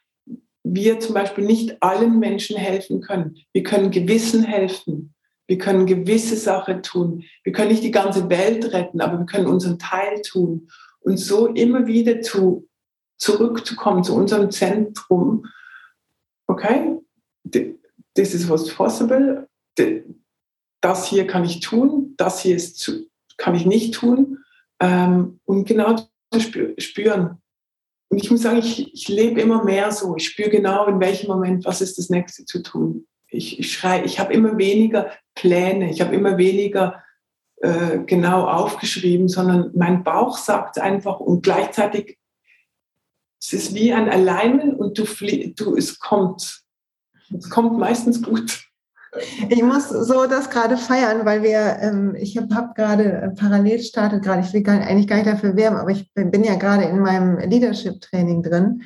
wir 0.63 0.99
zum 0.99 1.13
Beispiel 1.13 1.45
nicht 1.45 1.81
allen 1.81 2.19
Menschen 2.19 2.57
helfen 2.57 3.01
können. 3.01 3.37
Wir 3.53 3.63
können 3.63 3.91
Gewissen 3.91 4.43
helfen. 4.43 5.13
Wir 5.47 5.59
können 5.59 5.85
gewisse 5.85 6.35
Sachen 6.37 6.81
tun. 6.81 7.23
Wir 7.43 7.53
können 7.53 7.69
nicht 7.69 7.83
die 7.83 7.91
ganze 7.91 8.29
Welt 8.29 8.73
retten, 8.73 8.99
aber 8.99 9.19
wir 9.19 9.25
können 9.25 9.45
unseren 9.45 9.77
Teil 9.77 10.21
tun. 10.21 10.69
Und 11.01 11.17
so 11.17 11.47
immer 11.47 11.85
wieder 11.85 12.21
zu, 12.21 12.67
zurückzukommen 13.17 14.03
zu 14.03 14.15
unserem 14.15 14.49
Zentrum. 14.49 15.45
Okay, 16.47 16.99
this 18.15 18.33
is 18.33 18.49
what's 18.49 18.73
possible. 18.73 19.47
Das 20.81 21.07
hier 21.07 21.27
kann 21.27 21.45
ich 21.45 21.59
tun, 21.59 22.13
das 22.17 22.39
hier 22.39 22.55
ist 22.55 22.79
zu, 22.79 23.07
kann 23.37 23.55
ich 23.55 23.65
nicht 23.65 23.93
tun. 23.93 24.39
Ähm, 24.79 25.39
und 25.45 25.65
genau 25.65 25.95
spüren. 26.77 27.41
Und 28.09 28.23
ich 28.23 28.29
muss 28.29 28.43
sagen, 28.43 28.59
ich, 28.59 28.93
ich 28.93 29.07
lebe 29.07 29.41
immer 29.41 29.63
mehr 29.63 29.91
so. 29.91 30.15
Ich 30.15 30.25
spüre 30.27 30.49
genau, 30.49 30.87
in 30.87 30.99
welchem 30.99 31.27
Moment, 31.27 31.65
was 31.65 31.81
ist 31.81 31.97
das 31.97 32.09
nächste 32.09 32.45
zu 32.45 32.61
tun. 32.61 33.07
Ich, 33.27 33.59
ich 33.59 33.73
schreie, 33.73 34.03
ich 34.03 34.19
habe 34.19 34.33
immer 34.33 34.57
weniger 34.57 35.11
Pläne, 35.33 35.89
ich 35.91 36.01
habe 36.01 36.15
immer 36.15 36.37
weniger 36.37 37.03
äh, 37.57 37.99
genau 38.05 38.47
aufgeschrieben, 38.47 39.27
sondern 39.27 39.71
mein 39.75 40.03
Bauch 40.03 40.37
sagt 40.37 40.79
einfach 40.79 41.19
und 41.19 41.43
gleichzeitig 41.43 42.17
es 43.39 43.53
ist 43.53 43.75
wie 43.75 43.93
ein 43.93 44.09
Alignment 44.09 44.79
und 44.79 44.97
du, 44.97 45.03
du 45.03 45.75
es 45.75 45.99
kommt. 45.99 46.63
Es 47.37 47.49
kommt 47.49 47.77
meistens 47.77 48.21
gut. 48.21 48.65
Ich 49.49 49.63
muss 49.63 49.89
so 49.89 50.25
das 50.27 50.49
gerade 50.49 50.77
feiern, 50.77 51.25
weil 51.25 51.43
wir, 51.43 51.77
ähm, 51.81 52.15
ich 52.17 52.37
habe 52.37 52.53
hab 52.53 52.75
gerade 52.75 53.03
äh, 53.03 53.29
parallel 53.29 53.79
startet 53.79 54.23
gerade, 54.23 54.41
ich 54.41 54.53
will 54.53 54.63
gar, 54.63 54.79
eigentlich 54.79 55.07
gar 55.07 55.17
nicht 55.17 55.27
dafür 55.27 55.55
werben, 55.55 55.77
aber 55.77 55.91
ich 55.91 56.11
bin 56.13 56.43
ja 56.43 56.55
gerade 56.55 56.83
in 56.83 56.99
meinem 56.99 57.37
Leadership-Training 57.37 58.43
drin. 58.43 58.83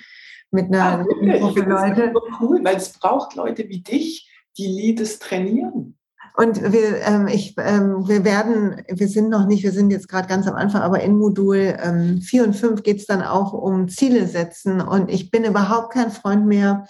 mit 0.52 0.74
einer 0.74 1.04
Gruppe 1.04 1.62
Leute. 1.62 2.12
Das 2.14 2.24
ist 2.24 2.42
cool, 2.42 2.60
weil 2.64 2.76
es 2.76 2.90
braucht 2.90 3.36
Leute 3.36 3.68
wie 3.70 3.82
dich, 3.82 4.30
die 4.58 4.68
Leads 4.68 5.20
trainieren. 5.20 5.96
Und 6.36 6.62
wir, 6.72 7.02
ähm, 7.06 7.28
ich, 7.28 7.56
ähm, 7.58 8.08
wir 8.08 8.24
werden, 8.24 8.82
wir 8.88 9.10
sind 9.10 9.30
noch 9.30 9.46
nicht, 9.46 9.64
wir 9.64 9.74
sind 9.74 9.92
jetzt 9.92 10.08
gerade 10.08 10.28
ganz 10.28 10.48
am 10.48 10.56
Anfang, 10.56 10.82
aber 10.82 11.02
in 11.02 11.18
Modul 11.18 11.76
ähm, 11.84 12.22
4 12.22 12.46
und 12.46 12.56
5 12.56 12.84
geht 12.84 12.98
es 12.98 13.06
dann 13.06 13.22
auch 13.22 13.52
um 13.52 13.90
Ziele 13.90 14.26
setzen. 14.26 14.80
Und 14.80 15.10
ich 15.10 15.32
bin 15.32 15.44
überhaupt 15.44 15.92
kein 15.92 16.12
Freund 16.12 16.46
mehr. 16.46 16.86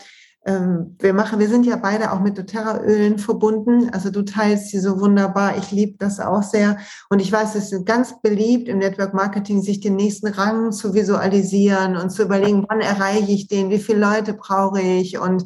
Ähm, 0.50 0.96
wir 0.98 1.14
machen, 1.14 1.38
wir 1.38 1.48
sind 1.48 1.68
ja 1.68 1.76
beide 1.76 2.12
auch 2.12 2.22
mit 2.22 2.36
doTERRA-Ölen 2.36 3.20
verbunden. 3.20 3.92
Also 3.92 4.10
du 4.10 4.24
teilst 4.24 4.70
sie 4.70 4.80
so 4.80 5.00
wunderbar. 5.00 5.56
Ich 5.60 5.70
liebe 5.70 5.98
das 6.00 6.20
auch 6.20 6.42
sehr. 6.42 6.80
Und 7.12 7.22
ich 7.22 7.32
weiß, 7.32 7.54
es 7.54 7.72
ist 7.72 7.86
ganz 7.86 8.20
beliebt 8.20 8.68
im 8.68 8.80
Network 8.80 9.14
Marketing, 9.14 9.62
sich 9.62 9.80
den 9.80 9.96
nächsten 9.96 10.26
Rang 10.26 10.72
zu 10.72 10.96
visualisieren 10.96 11.96
und 11.96 12.10
zu 12.10 12.24
überlegen, 12.24 12.66
wann 12.68 12.82
erreiche 12.82 13.32
ich 13.32 13.48
den, 13.48 13.70
wie 13.70 13.78
viele 13.78 14.00
Leute 14.00 14.34
brauche 14.34 14.82
ich 14.82 15.20
und 15.20 15.46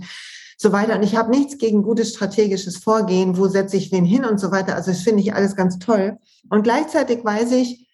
so 0.58 0.72
weiter. 0.72 0.96
Und 0.96 1.04
ich 1.04 1.18
habe 1.18 1.32
nichts 1.32 1.58
gegen 1.58 1.84
gutes 1.84 2.12
strategisches 2.12 2.78
Vorgehen, 2.78 3.38
wo 3.38 3.48
setze 3.48 3.76
ich 3.76 3.92
wen 3.92 4.06
hin 4.06 4.24
und 4.24 4.40
so 4.40 4.52
weiter. 4.52 4.76
Also 4.76 4.92
das 4.92 5.02
finde 5.02 5.22
ich 5.22 5.34
alles 5.34 5.58
ganz 5.58 5.80
toll. 5.80 6.18
Und 6.50 6.64
gleichzeitig 6.64 7.26
weiß 7.26 7.52
ich, 7.52 7.90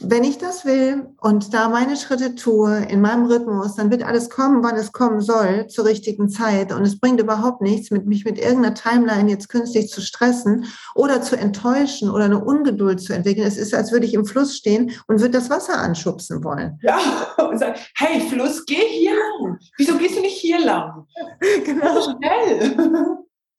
wenn 0.00 0.24
ich 0.24 0.38
das 0.38 0.64
will 0.64 1.08
und 1.20 1.52
da 1.52 1.68
meine 1.68 1.96
Schritte 1.96 2.34
tue 2.34 2.78
in 2.88 3.02
meinem 3.02 3.26
Rhythmus, 3.26 3.76
dann 3.76 3.90
wird 3.90 4.02
alles 4.02 4.30
kommen, 4.30 4.62
wann 4.62 4.76
es 4.76 4.92
kommen 4.92 5.20
soll, 5.20 5.66
zur 5.66 5.84
richtigen 5.84 6.30
Zeit. 6.30 6.72
Und 6.72 6.82
es 6.82 6.98
bringt 6.98 7.20
überhaupt 7.20 7.60
nichts, 7.60 7.90
mit 7.90 8.06
mich 8.06 8.24
mit 8.24 8.38
irgendeiner 8.38 8.74
Timeline 8.74 9.30
jetzt 9.30 9.50
künstlich 9.50 9.88
zu 9.90 10.00
stressen 10.00 10.66
oder 10.94 11.20
zu 11.20 11.36
enttäuschen 11.36 12.10
oder 12.10 12.24
eine 12.24 12.42
Ungeduld 12.42 13.02
zu 13.02 13.12
entwickeln. 13.12 13.46
Es 13.46 13.58
ist, 13.58 13.74
als 13.74 13.92
würde 13.92 14.06
ich 14.06 14.14
im 14.14 14.24
Fluss 14.24 14.56
stehen 14.56 14.92
und 15.08 15.20
würde 15.20 15.32
das 15.32 15.50
Wasser 15.50 15.78
anschubsen 15.78 16.42
wollen. 16.42 16.78
Ja, 16.82 16.98
und 17.50 17.58
sagen, 17.58 17.78
hey 17.96 18.20
Fluss, 18.20 18.64
geh 18.64 18.74
hier 18.76 19.12
lang. 19.12 19.58
Wieso 19.76 19.98
gehst 19.98 20.16
du 20.16 20.20
nicht 20.20 20.38
hier 20.38 20.64
lang? 20.64 21.06
Genau. 21.64 22.00
So 22.00 22.12
schnell. 22.16 22.76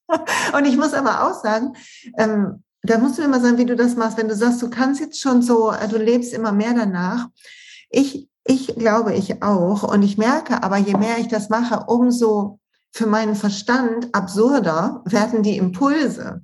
Und 0.57 0.65
ich 0.65 0.77
muss 0.77 0.93
aber 0.93 1.23
auch 1.23 1.41
sagen, 1.41 1.73
ähm, 2.17 2.63
da 2.83 2.97
musst 2.97 3.17
du 3.17 3.27
mal 3.27 3.41
sagen, 3.41 3.57
wie 3.57 3.65
du 3.65 3.75
das 3.75 3.95
machst, 3.95 4.17
wenn 4.17 4.27
du 4.27 4.35
sagst, 4.35 4.61
du 4.61 4.69
kannst 4.69 4.99
jetzt 4.99 5.19
schon 5.19 5.41
so, 5.41 5.71
äh, 5.71 5.87
du 5.87 5.97
lebst 5.97 6.33
immer 6.33 6.51
mehr 6.51 6.73
danach. 6.73 7.27
Ich, 7.89 8.27
ich 8.45 8.75
glaube, 8.75 9.13
ich 9.13 9.41
auch. 9.41 9.83
Und 9.83 10.03
ich 10.03 10.17
merke 10.17 10.63
aber, 10.63 10.77
je 10.77 10.97
mehr 10.97 11.17
ich 11.17 11.29
das 11.29 11.49
mache, 11.49 11.85
umso 11.87 12.59
für 12.91 13.07
meinen 13.07 13.35
Verstand 13.35 14.13
absurder 14.13 15.01
werden 15.05 15.43
die 15.43 15.57
Impulse. 15.57 16.41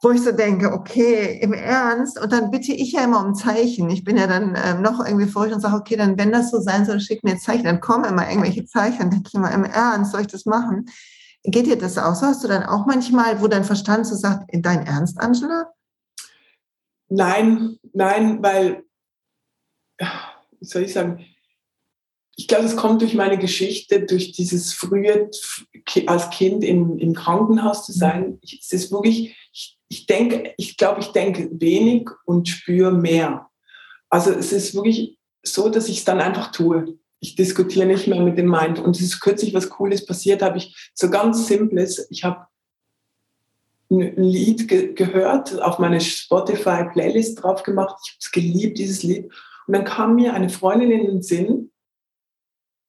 Wo 0.00 0.10
ich 0.10 0.22
so 0.22 0.30
denke, 0.30 0.72
okay, 0.72 1.40
im 1.40 1.52
Ernst, 1.52 2.20
und 2.20 2.30
dann 2.30 2.52
bitte 2.52 2.72
ich 2.72 2.92
ja 2.92 3.02
immer 3.02 3.24
um 3.24 3.34
Zeichen. 3.34 3.90
Ich 3.90 4.04
bin 4.04 4.16
ja 4.16 4.28
dann 4.28 4.56
ähm, 4.62 4.82
noch 4.82 5.04
irgendwie 5.04 5.26
verrückt 5.26 5.54
und 5.54 5.60
sage, 5.60 5.74
okay, 5.74 5.96
dann 5.96 6.16
wenn 6.18 6.30
das 6.30 6.52
so 6.52 6.60
sein 6.60 6.84
soll, 6.84 7.00
schick 7.00 7.24
mir 7.24 7.38
Zeichen. 7.38 7.64
Dann 7.64 7.80
kommen 7.80 8.04
immer 8.04 8.28
irgendwelche 8.28 8.66
Zeichen. 8.66 8.98
Dann 8.98 9.10
denke 9.10 9.28
ich 9.28 9.34
immer, 9.34 9.50
im 9.50 9.64
Ernst, 9.64 10.12
soll 10.12 10.20
ich 10.20 10.26
das 10.28 10.44
machen? 10.44 10.86
Geht 11.44 11.66
dir 11.66 11.78
das 11.78 11.98
auch 11.98 12.14
so? 12.14 12.26
Hast 12.26 12.42
du 12.44 12.48
dann 12.48 12.64
auch 12.64 12.86
manchmal, 12.86 13.40
wo 13.40 13.48
dein 13.48 13.64
Verstand 13.64 14.06
so 14.06 14.14
sagt, 14.14 14.52
in 14.52 14.62
dein 14.62 14.86
Ernst, 14.86 15.18
Angela? 15.18 15.72
Nein, 17.08 17.78
nein, 17.92 18.42
weil, 18.42 18.84
wie 19.98 20.64
soll 20.66 20.82
ich 20.82 20.92
sagen, 20.92 21.24
ich 22.36 22.46
glaube, 22.46 22.66
es 22.66 22.76
kommt 22.76 23.02
durch 23.02 23.14
meine 23.14 23.38
Geschichte, 23.38 24.04
durch 24.04 24.32
dieses 24.32 24.72
frühe 24.72 25.30
als 26.06 26.30
Kind 26.30 26.62
im, 26.62 26.98
im 26.98 27.14
Krankenhaus 27.14 27.84
zu 27.84 27.92
sein. 27.92 28.38
Ich, 28.42 28.60
es 28.60 28.72
ist 28.72 28.92
wirklich, 28.92 29.36
ich, 29.52 29.78
ich 29.88 30.06
denke, 30.06 30.54
ich 30.56 30.76
glaube, 30.76 31.00
ich 31.00 31.08
denke 31.08 31.48
wenig 31.52 32.08
und 32.26 32.48
spüre 32.48 32.92
mehr. 32.92 33.48
Also 34.08 34.30
es 34.30 34.52
ist 34.52 34.74
wirklich 34.74 35.18
so, 35.42 35.68
dass 35.68 35.88
ich 35.88 35.98
es 35.98 36.04
dann 36.04 36.20
einfach 36.20 36.52
tue 36.52 36.98
ich 37.20 37.34
diskutiere 37.34 37.86
nicht 37.86 38.06
mehr 38.06 38.20
mit 38.20 38.38
dem 38.38 38.50
Mind. 38.50 38.78
Und 38.78 38.96
es 38.96 39.02
ist 39.02 39.20
kürzlich 39.20 39.54
was 39.54 39.70
Cooles 39.70 40.06
passiert, 40.06 40.42
habe 40.42 40.58
ich 40.58 40.90
so 40.94 41.10
ganz 41.10 41.46
Simples. 41.46 42.06
Ich 42.10 42.24
habe 42.24 42.46
ein 43.90 44.22
Lied 44.22 44.68
ge 44.68 44.92
gehört, 44.92 45.60
auf 45.62 45.78
meine 45.78 46.00
Spotify-Playlist 46.00 47.42
drauf 47.42 47.62
gemacht. 47.62 47.96
Ich 48.04 48.10
habe 48.12 48.18
es 48.20 48.30
geliebt, 48.30 48.78
dieses 48.78 49.02
Lied. 49.02 49.32
Und 49.66 49.74
dann 49.74 49.84
kam 49.84 50.14
mir 50.14 50.34
eine 50.34 50.48
Freundin 50.48 50.90
in 50.90 51.06
den 51.06 51.22
Sinn. 51.22 51.70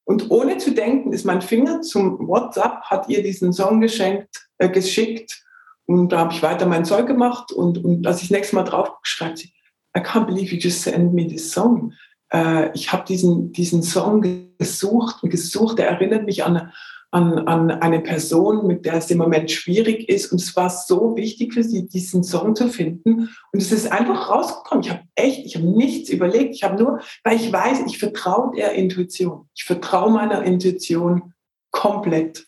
Und 0.03 0.31
ohne 0.31 0.57
zu 0.57 0.71
denken, 0.71 1.13
ist 1.13 1.25
mein 1.25 1.41
Finger 1.41 1.81
zum 1.81 2.27
WhatsApp, 2.27 2.81
hat 2.81 3.09
ihr 3.09 3.21
diesen 3.21 3.53
Song 3.53 3.79
geschenkt, 3.79 4.49
äh, 4.57 4.69
geschickt. 4.69 5.43
Und 5.85 6.09
da 6.09 6.19
habe 6.19 6.33
ich 6.33 6.43
weiter 6.43 6.65
mein 6.65 6.85
Zeug 6.85 7.07
gemacht. 7.07 7.51
Und, 7.51 7.83
und 7.83 8.05
als 8.05 8.21
ich 8.21 8.29
das 8.29 8.37
nächste 8.37 8.55
Mal 8.55 8.63
drauf 8.63 8.91
schreibt 9.03 9.39
sie, 9.39 9.53
I 9.95 10.01
can't 10.01 10.25
believe 10.25 10.53
you 10.53 10.59
just 10.59 10.81
sent 10.81 11.13
me 11.13 11.27
this 11.27 11.51
song 11.51 11.93
äh, 12.31 12.71
ich 12.73 12.91
habe 12.91 13.05
diesen, 13.05 13.51
diesen 13.51 13.83
Song 13.83 14.21
gesucht 14.57 15.23
und 15.23 15.29
gesucht, 15.29 15.79
der 15.79 15.89
erinnert 15.89 16.25
mich 16.25 16.43
an, 16.43 16.71
an, 17.11 17.39
an 17.47 17.71
eine 17.71 18.01
Person, 18.01 18.67
mit 18.67 18.85
der 18.85 18.95
es 18.95 19.09
im 19.09 19.17
Moment 19.17 19.49
schwierig 19.51 20.07
ist. 20.09 20.31
Und 20.31 20.41
es 20.41 20.55
war 20.55 20.69
so 20.69 21.15
wichtig 21.15 21.53
für 21.53 21.63
sie, 21.63 21.87
diesen 21.87 22.23
Song 22.23 22.55
zu 22.55 22.69
finden. 22.69 23.29
Und 23.51 23.61
es 23.61 23.71
ist 23.71 23.91
einfach 23.91 24.29
rausgekommen. 24.29 24.83
Ich 24.83 24.91
habe 24.91 25.03
echt, 25.15 25.45
ich 25.45 25.55
habe 25.55 25.65
nichts 25.65 26.09
überlegt. 26.09 26.53
Ich 26.55 26.63
habe 26.63 26.81
nur, 26.81 26.99
weil 27.23 27.37
ich 27.37 27.51
weiß, 27.51 27.81
ich 27.87 27.97
vertraue 27.97 28.55
der 28.55 28.73
Intuition. 28.73 29.49
Ich 29.55 29.63
vertraue 29.63 30.11
meiner 30.11 30.43
Intuition 30.43 31.33
komplett. 31.71 32.45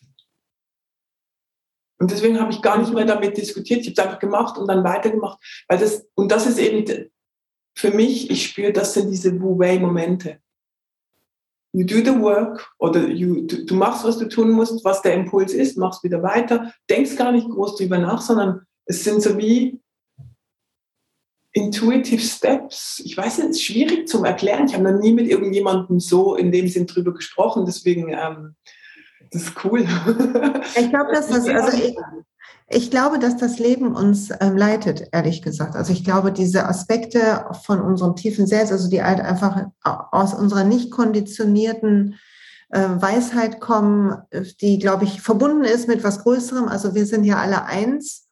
Und 2.00 2.10
deswegen 2.10 2.40
habe 2.40 2.52
ich 2.52 2.64
gar 2.64 2.80
nicht 2.80 2.94
mehr 2.94 3.06
damit 3.06 3.38
diskutiert. 3.38 3.82
Ich 3.82 3.90
habe 3.90 3.94
es 3.94 4.00
einfach 4.00 4.20
gemacht 4.20 4.58
und 4.58 4.68
dann 4.68 4.84
weitergemacht. 4.84 5.40
Weil 5.68 5.78
das, 5.78 6.08
und 6.16 6.32
das 6.32 6.48
ist 6.48 6.58
eben 6.58 7.11
für 7.76 7.92
mich, 7.92 8.30
ich 8.30 8.46
spüre, 8.46 8.74
das 8.74 8.94
sind 8.94 9.10
diese 9.10 9.40
Wu-Wei-Momente. 9.40 10.40
You 11.74 11.86
do 11.86 11.98
the 11.98 12.20
work 12.20 12.70
oder 12.80 13.08
you, 13.08 13.48
du, 13.48 13.66
du, 13.66 13.76
machst, 13.76 14.04
was 14.04 14.18
du 14.18 14.28
tun 14.28 14.52
musst, 14.52 14.84
was 14.84 15.02
der 15.02 15.14
Impuls 15.14 15.54
ist, 15.54 15.78
machst 15.78 16.04
wieder 16.04 16.22
weiter, 16.22 16.74
denkst 16.90 17.16
gar 17.16 17.32
nicht 17.32 17.50
groß 17.50 17.78
drüber 17.78 17.98
nach, 17.98 18.22
sondern 18.22 18.66
es 18.86 19.06
sind 19.06 19.22
so 19.22 19.38
wie 19.38 19.80
intuitive 21.54 22.22
Steps. 22.22 23.02
Ich 23.06 23.16
weiß 23.16 23.40
es 23.40 23.46
ist 23.46 23.64
schwierig 23.64 24.08
zum 24.08 24.26
Erklären. 24.26 24.66
Ich 24.66 24.74
habe 24.74 24.84
noch 24.84 25.00
nie 25.00 25.14
mit 25.14 25.28
irgendjemandem 25.28 26.00
so 26.00 26.36
in 26.36 26.52
dem 26.52 26.68
Sinn 26.68 26.88
drüber 26.88 27.14
gesprochen, 27.14 27.66
deswegen 27.66 28.10
ähm, 28.10 28.56
das 29.32 29.44
ist 29.44 29.66
cool. 29.66 29.82
Ich 29.82 30.90
glaube, 30.90 31.14
dass 31.14 31.28
das, 31.30 31.48
also 31.48 31.78
ich, 31.78 31.96
ich 32.74 32.90
glaube, 32.90 33.20
dass 33.20 33.38
das 33.38 33.60
Leben 33.60 33.96
uns 33.96 34.30
ähm, 34.40 34.58
leitet, 34.58 35.10
ehrlich 35.12 35.42
gesagt. 35.42 35.76
Also 35.76 35.94
ich 35.94 36.04
glaube, 36.04 36.32
diese 36.32 36.68
Aspekte 36.68 37.46
von 37.64 37.82
unserem 37.82 38.16
tiefen 38.16 38.48
Selbst, 38.48 38.72
also 38.72 38.90
die 38.90 39.04
halt 39.04 39.20
einfach 39.20 39.68
aus 39.84 40.34
unserer 40.34 40.64
nicht 40.64 40.92
konditionierten 40.92 42.16
äh, 42.70 42.88
Weisheit 42.96 43.60
kommen, 43.60 44.18
die, 44.62 44.80
glaube 44.80 45.04
ich, 45.04 45.22
verbunden 45.22 45.64
ist 45.64 45.88
mit 45.88 46.04
was 46.04 46.24
Größerem. 46.24 46.68
Also 46.68 46.96
wir 46.96 47.06
sind 47.06 47.26
ja 47.26 47.38
alle 47.38 47.66
eins. 47.66 48.28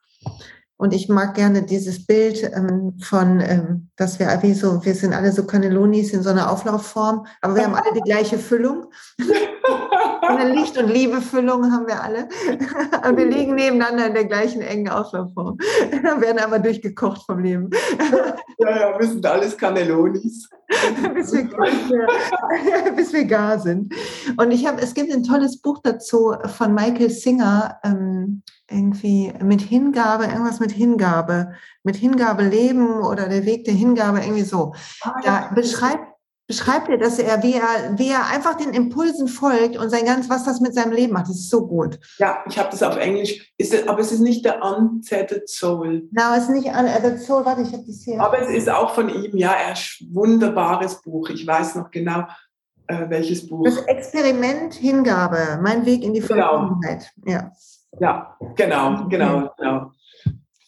Und 0.82 0.94
ich 0.94 1.10
mag 1.10 1.34
gerne 1.36 1.64
dieses 1.64 2.06
Bild 2.06 2.42
ähm, 2.56 2.98
von, 3.02 3.42
ähm, 3.42 3.90
dass 3.98 4.18
wir 4.18 4.28
wie 4.42 4.54
so, 4.54 4.86
wir 4.86 4.96
sind 4.96 5.14
alle 5.14 5.34
so 5.34 5.46
Cannellonis 5.46 6.14
in 6.14 6.24
so 6.24 6.30
einer 6.30 6.50
Auflaufform, 6.50 7.28
aber 7.42 7.56
wir 7.56 7.66
haben 7.66 7.76
alle 7.76 7.94
die 7.94 8.10
gleiche 8.10 8.38
Füllung. 8.40 8.86
Eine 10.22 10.54
Licht- 10.54 10.78
und 10.78 10.88
Liebefüllung 10.88 11.70
haben 11.72 11.86
wir 11.88 12.02
alle. 12.02 12.30
Und 13.10 13.18
wir 13.18 13.26
liegen 13.26 13.56
nebeneinander 13.56 14.08
in 14.08 14.14
der 14.14 14.26
gleichen 14.26 14.62
engen 14.62 14.88
Auflaufform. 14.88 15.58
werden 16.20 16.40
aber 16.40 16.60
durchgekocht 16.60 17.26
vom 17.26 17.40
Leben. 17.40 17.72
Ja, 18.60 18.80
ja, 18.80 19.00
wir 19.00 19.08
sind 19.08 19.26
alles 19.26 19.58
Cannellonis. 19.58 20.50
bis, 21.16 21.34
wir, 21.34 21.50
bis 22.96 23.12
wir 23.12 23.26
gar 23.26 23.60
sind. 23.60 23.94
Und 24.38 24.52
ich 24.52 24.68
habe, 24.68 24.82
es 24.82 24.94
gibt 24.94 25.12
ein 25.12 25.24
tolles 25.24 25.62
Buch 25.62 25.80
dazu 25.84 26.36
von 26.46 26.74
Michael 26.74 27.10
Singer, 27.10 27.80
ähm, 27.84 28.44
irgendwie 28.70 29.34
mit 29.42 29.62
Hingabe, 29.62 30.26
irgendwas 30.26 30.60
mit 30.60 30.72
Hingabe, 30.72 31.54
mit 31.84 31.96
Hingabe 31.96 32.44
leben 32.44 33.02
oder 33.02 33.28
der 33.28 33.46
Weg 33.46 33.66
der 33.66 33.74
Hingabe, 33.74 34.20
irgendwie 34.20 34.44
so. 34.44 34.74
Ah, 35.02 35.14
da 35.24 35.52
beschreibt, 35.56 36.06
beschreibt 36.50 36.90
er, 36.90 36.98
dass 36.98 37.20
er 37.20 37.44
wie, 37.44 37.54
er, 37.54 37.98
wie 38.00 38.10
er 38.10 38.26
einfach 38.26 38.56
den 38.56 38.74
Impulsen 38.74 39.28
folgt 39.28 39.78
und 39.78 39.92
sein 39.92 40.04
ganz, 40.04 40.32
was 40.32 40.46
das 40.46 40.60
mit 40.60 40.74
seinem 40.74 40.92
Leben 40.92 41.14
macht. 41.14 41.30
Das 41.30 41.36
ist 41.36 41.52
so 41.52 41.68
gut. 41.68 42.00
Ja, 42.18 42.44
ich 42.50 42.58
habe 42.58 42.70
das 42.72 42.82
auf 42.82 42.98
Englisch, 42.98 43.54
ist 43.60 43.88
aber 43.88 44.00
es 44.00 44.12
ist 44.12 44.22
nicht 44.22 44.44
der 44.44 44.64
Untethered 44.64 45.48
Soul. 45.48 46.10
Na, 46.12 46.32
no, 46.32 46.38
es 46.38 46.46
ist 46.46 46.50
nicht 46.50 46.66
Untethered 46.66 47.22
Soul, 47.22 47.46
warte, 47.46 47.62
ich 47.62 47.72
habe 47.72 47.84
das 47.86 48.02
hier. 48.04 48.20
Aber 48.20 48.40
es 48.40 48.50
ist 48.50 48.68
auch 48.68 48.96
von 48.96 49.10
ihm, 49.10 49.38
ja, 49.38 49.54
er 49.54 49.74
ist 49.74 50.02
ein 50.02 50.16
wunderbares 50.16 51.00
Buch. 51.04 51.30
Ich 51.30 51.46
weiß 51.46 51.76
noch 51.76 51.92
genau, 51.92 52.26
äh, 52.88 53.08
welches 53.10 53.48
Buch. 53.48 53.66
Das 53.66 53.84
Experiment 53.84 54.74
Hingabe, 54.74 55.60
mein 55.62 55.86
Weg 55.86 56.04
in 56.04 56.14
die 56.14 56.20
genau. 56.20 56.34
Vergangenheit. 56.34 57.12
Ja. 57.28 57.52
Ja, 58.00 58.36
genau, 58.56 59.08
genau, 59.08 59.52
genau. 59.56 59.92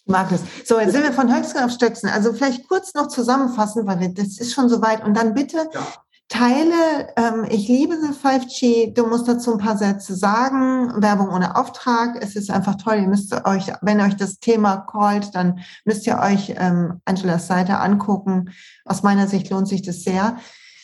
Markus. 0.05 0.41
So, 0.65 0.79
jetzt 0.79 0.93
sind 0.93 1.03
wir 1.03 1.13
von 1.13 1.33
Höchsten 1.33 1.59
auf 1.59 1.71
Stöcksen. 1.71 2.09
Also 2.09 2.33
vielleicht 2.33 2.67
kurz 2.67 2.93
noch 2.93 3.07
zusammenfassen, 3.07 3.85
weil 3.85 3.99
wir, 3.99 4.13
das 4.13 4.39
ist 4.39 4.53
schon 4.53 4.69
soweit. 4.69 5.03
Und 5.03 5.15
dann 5.15 5.33
bitte 5.33 5.69
ja. 5.73 5.87
teile, 6.27 7.09
ähm, 7.17 7.45
ich 7.49 7.67
liebe 7.67 7.95
The 7.95 8.09
5G, 8.09 8.93
du 8.93 9.05
musst 9.05 9.27
dazu 9.27 9.53
ein 9.53 9.59
paar 9.59 9.77
Sätze 9.77 10.15
sagen. 10.15 11.01
Werbung 11.01 11.29
ohne 11.29 11.55
Auftrag. 11.55 12.17
Es 12.21 12.35
ist 12.35 12.49
einfach 12.49 12.75
toll. 12.75 12.95
Ihr 12.95 13.07
müsst 13.07 13.33
euch, 13.45 13.71
wenn 13.81 14.01
euch 14.01 14.15
das 14.15 14.39
Thema 14.39 14.77
callt, 14.77 15.35
dann 15.35 15.59
müsst 15.85 16.07
ihr 16.07 16.17
euch 16.17 16.53
ähm, 16.57 16.99
Angelas 17.05 17.47
Seite 17.47 17.77
angucken. 17.77 18.49
Aus 18.85 19.03
meiner 19.03 19.27
Sicht 19.27 19.49
lohnt 19.49 19.67
sich 19.67 19.83
das 19.83 20.03
sehr. 20.03 20.37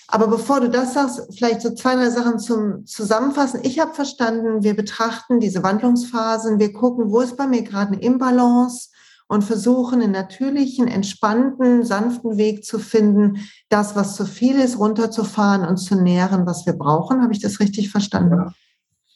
Aber 0.09 0.27
bevor 0.27 0.61
du 0.61 0.69
das 0.69 0.93
sagst, 0.93 1.21
vielleicht 1.37 1.61
so 1.61 1.73
zwei, 1.73 1.95
drei 1.95 2.09
Sachen 2.09 2.39
zum 2.39 2.85
Zusammenfassen. 2.85 3.59
Ich 3.63 3.79
habe 3.79 3.93
verstanden, 3.93 4.63
wir 4.63 4.73
betrachten 4.73 5.41
diese 5.41 5.63
Wandlungsphasen, 5.63 6.59
wir 6.59 6.71
gucken, 6.71 7.11
wo 7.11 7.19
ist 7.19 7.35
bei 7.35 7.45
mir 7.45 7.63
gerade 7.63 7.91
eine 7.93 8.01
Imbalance 8.01 8.89
und 9.27 9.43
versuchen, 9.43 10.01
einen 10.01 10.11
natürlichen, 10.11 10.87
entspannten, 10.87 11.83
sanften 11.83 12.37
Weg 12.37 12.63
zu 12.63 12.79
finden, 12.79 13.47
das, 13.69 13.95
was 13.95 14.15
zu 14.15 14.25
viel 14.25 14.59
ist, 14.59 14.79
runterzufahren 14.79 15.67
und 15.67 15.77
zu 15.77 16.01
nähren, 16.01 16.45
was 16.45 16.65
wir 16.65 16.73
brauchen. 16.73 17.21
Habe 17.21 17.33
ich 17.33 17.41
das 17.41 17.59
richtig 17.59 17.89
verstanden? 17.89 18.37
Ja, 18.37 18.53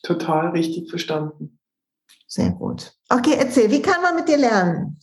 total 0.03 0.49
richtig 0.49 0.89
verstanden. 0.89 1.59
Sehr 2.27 2.51
gut. 2.51 2.93
Okay, 3.09 3.35
erzähl, 3.37 3.71
wie 3.71 3.81
kann 3.81 4.01
man 4.01 4.15
mit 4.15 4.27
dir 4.27 4.37
lernen? 4.37 4.99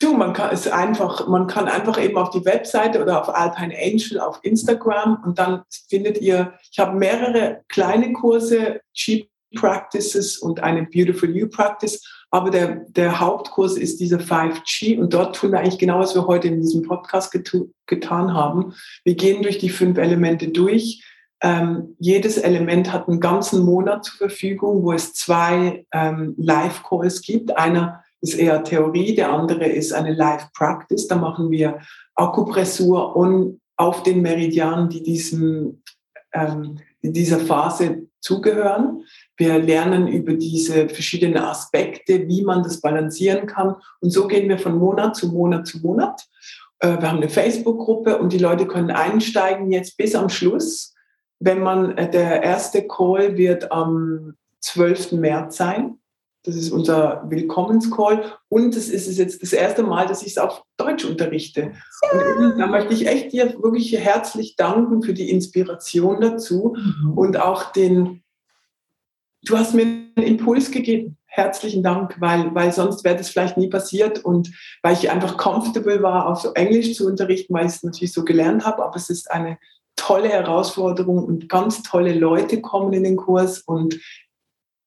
Du, 0.00 0.14
man 0.14 0.32
kann 0.32 0.50
es 0.50 0.66
einfach, 0.66 1.28
man 1.28 1.46
kann 1.46 1.68
einfach 1.68 2.02
eben 2.02 2.16
auf 2.16 2.30
die 2.30 2.42
Webseite 2.46 3.02
oder 3.02 3.20
auf 3.20 3.28
Alpine 3.28 3.74
Angel 3.76 4.18
auf 4.18 4.40
Instagram 4.42 5.22
und 5.26 5.38
dann 5.38 5.62
findet 5.90 6.22
ihr, 6.22 6.54
ich 6.72 6.78
habe 6.78 6.96
mehrere 6.96 7.62
kleine 7.68 8.14
Kurse, 8.14 8.80
Cheap 8.94 9.28
Practices 9.54 10.38
und 10.38 10.60
eine 10.60 10.84
Beautiful 10.84 11.36
You 11.36 11.48
Practice 11.48 12.02
aber 12.30 12.50
der, 12.50 12.86
der 12.88 13.18
Hauptkurs 13.20 13.76
ist 13.76 14.00
dieser 14.00 14.18
5G 14.18 14.98
und 14.98 15.12
dort 15.12 15.36
tun 15.36 15.52
wir 15.52 15.58
eigentlich 15.58 15.78
genau, 15.78 15.98
was 15.98 16.14
wir 16.14 16.26
heute 16.26 16.48
in 16.48 16.60
diesem 16.60 16.82
Podcast 16.82 17.32
getan 17.86 18.34
haben. 18.34 18.74
Wir 19.04 19.14
gehen 19.14 19.42
durch 19.42 19.58
die 19.58 19.70
fünf 19.70 19.98
Elemente 19.98 20.48
durch. 20.48 21.04
Ähm, 21.42 21.96
jedes 21.98 22.38
Element 22.38 22.92
hat 22.92 23.08
einen 23.08 23.20
ganzen 23.20 23.64
Monat 23.64 24.04
zur 24.04 24.28
Verfügung, 24.28 24.82
wo 24.82 24.92
es 24.92 25.14
zwei 25.14 25.86
ähm, 25.92 26.34
Live-Calls 26.36 27.22
gibt. 27.22 27.56
Einer 27.56 28.04
ist 28.20 28.34
eher 28.34 28.62
Theorie, 28.62 29.14
der 29.14 29.32
andere 29.32 29.66
ist 29.66 29.92
eine 29.92 30.12
Live-Practice. 30.12 31.08
Da 31.08 31.16
machen 31.16 31.50
wir 31.50 31.80
Akupressur 32.14 33.16
und 33.16 33.60
auf 33.76 34.02
den 34.02 34.20
Meridianen, 34.20 34.90
die 34.90 35.02
diesem, 35.02 35.82
ähm, 36.34 36.78
dieser 37.02 37.38
Phase 37.38 38.06
zugehören. 38.20 39.04
Wir 39.40 39.58
lernen 39.58 40.06
über 40.06 40.34
diese 40.34 40.90
verschiedenen 40.90 41.38
Aspekte, 41.38 42.28
wie 42.28 42.42
man 42.42 42.62
das 42.62 42.82
balancieren 42.82 43.46
kann. 43.46 43.74
Und 44.00 44.10
so 44.10 44.26
gehen 44.26 44.50
wir 44.50 44.58
von 44.58 44.78
Monat 44.78 45.16
zu 45.16 45.28
Monat 45.28 45.66
zu 45.66 45.78
Monat. 45.78 46.28
Äh, 46.80 47.00
wir 47.00 47.10
haben 47.10 47.16
eine 47.16 47.30
Facebook-Gruppe 47.30 48.18
und 48.18 48.34
die 48.34 48.38
Leute 48.38 48.66
können 48.66 48.90
einsteigen 48.90 49.72
jetzt 49.72 49.96
bis 49.96 50.14
am 50.14 50.28
Schluss. 50.28 50.94
Wenn 51.38 51.60
man, 51.60 51.96
äh, 51.96 52.10
der 52.10 52.42
erste 52.42 52.86
Call 52.86 53.38
wird 53.38 53.72
am 53.72 54.34
12. 54.60 55.12
März 55.12 55.56
sein. 55.56 55.96
Das 56.42 56.54
ist 56.54 56.70
unser 56.70 57.24
Willkommenscall. 57.30 58.34
Und 58.50 58.76
es 58.76 58.90
ist 58.90 59.16
jetzt 59.16 59.42
das 59.42 59.54
erste 59.54 59.82
Mal, 59.82 60.06
dass 60.06 60.20
ich 60.20 60.32
es 60.32 60.38
auf 60.38 60.64
Deutsch 60.76 61.06
unterrichte. 61.06 61.72
Und 62.38 62.58
da 62.58 62.66
möchte 62.66 62.92
ich 62.92 63.06
echt 63.06 63.32
dir 63.32 63.54
wirklich 63.62 63.90
herzlich 63.98 64.56
danken 64.56 65.02
für 65.02 65.14
die 65.14 65.30
Inspiration 65.30 66.20
dazu 66.20 66.76
mhm. 66.76 67.16
und 67.16 67.40
auch 67.40 67.72
den, 67.72 68.22
du 69.44 69.58
hast 69.58 69.74
mir 69.74 69.82
einen 69.82 70.26
Impuls 70.26 70.70
gegeben. 70.70 71.16
Herzlichen 71.26 71.82
Dank, 71.82 72.16
weil, 72.20 72.54
weil 72.54 72.72
sonst 72.72 73.04
wäre 73.04 73.16
das 73.16 73.30
vielleicht 73.30 73.56
nie 73.56 73.68
passiert 73.68 74.24
und 74.24 74.50
weil 74.82 74.94
ich 74.94 75.10
einfach 75.10 75.36
comfortable 75.36 76.02
war, 76.02 76.26
auf 76.26 76.44
Englisch 76.54 76.94
zu 76.94 77.06
unterrichten, 77.06 77.54
weil 77.54 77.66
ich 77.66 77.72
es 77.72 77.82
natürlich 77.82 78.12
so 78.12 78.24
gelernt 78.24 78.64
habe. 78.66 78.84
Aber 78.84 78.96
es 78.96 79.10
ist 79.10 79.30
eine 79.30 79.58
tolle 79.96 80.28
Herausforderung 80.28 81.24
und 81.24 81.48
ganz 81.48 81.82
tolle 81.82 82.14
Leute 82.14 82.60
kommen 82.60 82.92
in 82.92 83.04
den 83.04 83.16
Kurs 83.16 83.60
und 83.60 84.00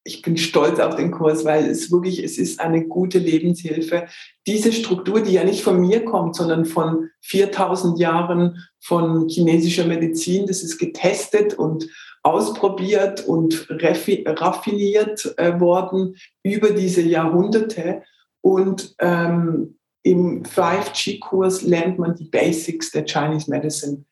ich 0.06 0.20
bin 0.20 0.36
stolz 0.36 0.80
auf 0.80 0.96
den 0.96 1.10
Kurs, 1.10 1.46
weil 1.46 1.64
es 1.64 1.90
wirklich, 1.90 2.22
es 2.22 2.36
ist 2.36 2.60
eine 2.60 2.86
gute 2.86 3.18
Lebenshilfe. 3.18 4.06
Diese 4.46 4.70
Struktur, 4.70 5.22
die 5.22 5.32
ja 5.32 5.44
nicht 5.44 5.62
von 5.62 5.80
mir 5.80 6.04
kommt, 6.04 6.36
sondern 6.36 6.66
von 6.66 7.08
4000 7.22 7.98
Jahren 7.98 8.58
von 8.80 9.28
chinesischer 9.28 9.86
Medizin, 9.86 10.46
das 10.46 10.62
ist 10.62 10.76
getestet 10.76 11.54
und 11.54 11.88
ausprobiert 12.24 13.26
und 13.26 13.68
raffiniert 13.70 15.34
äh, 15.38 15.60
worden 15.60 16.16
über 16.42 16.70
diese 16.70 17.02
Jahrhunderte. 17.02 18.02
Und 18.40 18.96
ähm, 18.98 19.78
im 20.02 20.42
5G-Kurs 20.42 21.62
lernt 21.62 21.98
man 21.98 22.16
die 22.16 22.24
Basics 22.24 22.90
der 22.90 23.04
Chinese 23.04 23.50
Medicine 23.50 24.04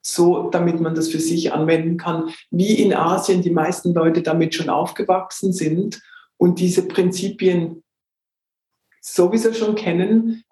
so, 0.00 0.48
damit 0.50 0.80
man 0.80 0.94
das 0.94 1.08
für 1.08 1.20
sich 1.20 1.52
anwenden 1.52 1.96
kann, 1.96 2.30
wie 2.50 2.74
in 2.74 2.94
Asien 2.94 3.42
die 3.42 3.50
meisten 3.50 3.92
Leute 3.92 4.22
damit 4.22 4.54
schon 4.54 4.70
aufgewachsen 4.70 5.52
sind 5.52 6.00
und 6.38 6.60
diese 6.60 6.88
Prinzipien 6.88 7.82
sowieso 9.00 9.52
schon 9.52 9.74
kennen, 9.74 10.44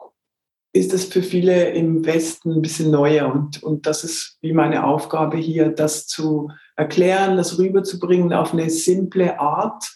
ist 0.77 0.93
das 0.93 1.05
für 1.05 1.23
viele 1.23 1.71
im 1.71 2.05
Westen 2.05 2.53
ein 2.53 2.63
bisschen 2.63 2.91
neuer. 2.91 3.33
Und, 3.33 3.63
und 3.63 3.87
das 3.87 4.05
ist 4.05 4.39
wie 4.41 4.53
meine 4.53 4.85
Aufgabe 4.85 5.37
hier, 5.37 5.71
das 5.71 6.07
zu 6.07 6.51
erklären, 6.77 7.37
das 7.37 7.59
rüberzubringen 7.59 8.33
auf 8.33 8.53
eine 8.53 8.71
simple 8.71 9.39
Art 9.41 9.91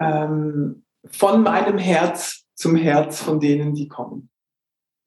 ähm, 0.00 0.84
von 1.10 1.42
meinem 1.42 1.78
Herz 1.78 2.44
zum 2.54 2.76
Herz 2.76 3.20
von 3.20 3.40
denen, 3.40 3.74
die 3.74 3.88
kommen. 3.88 4.30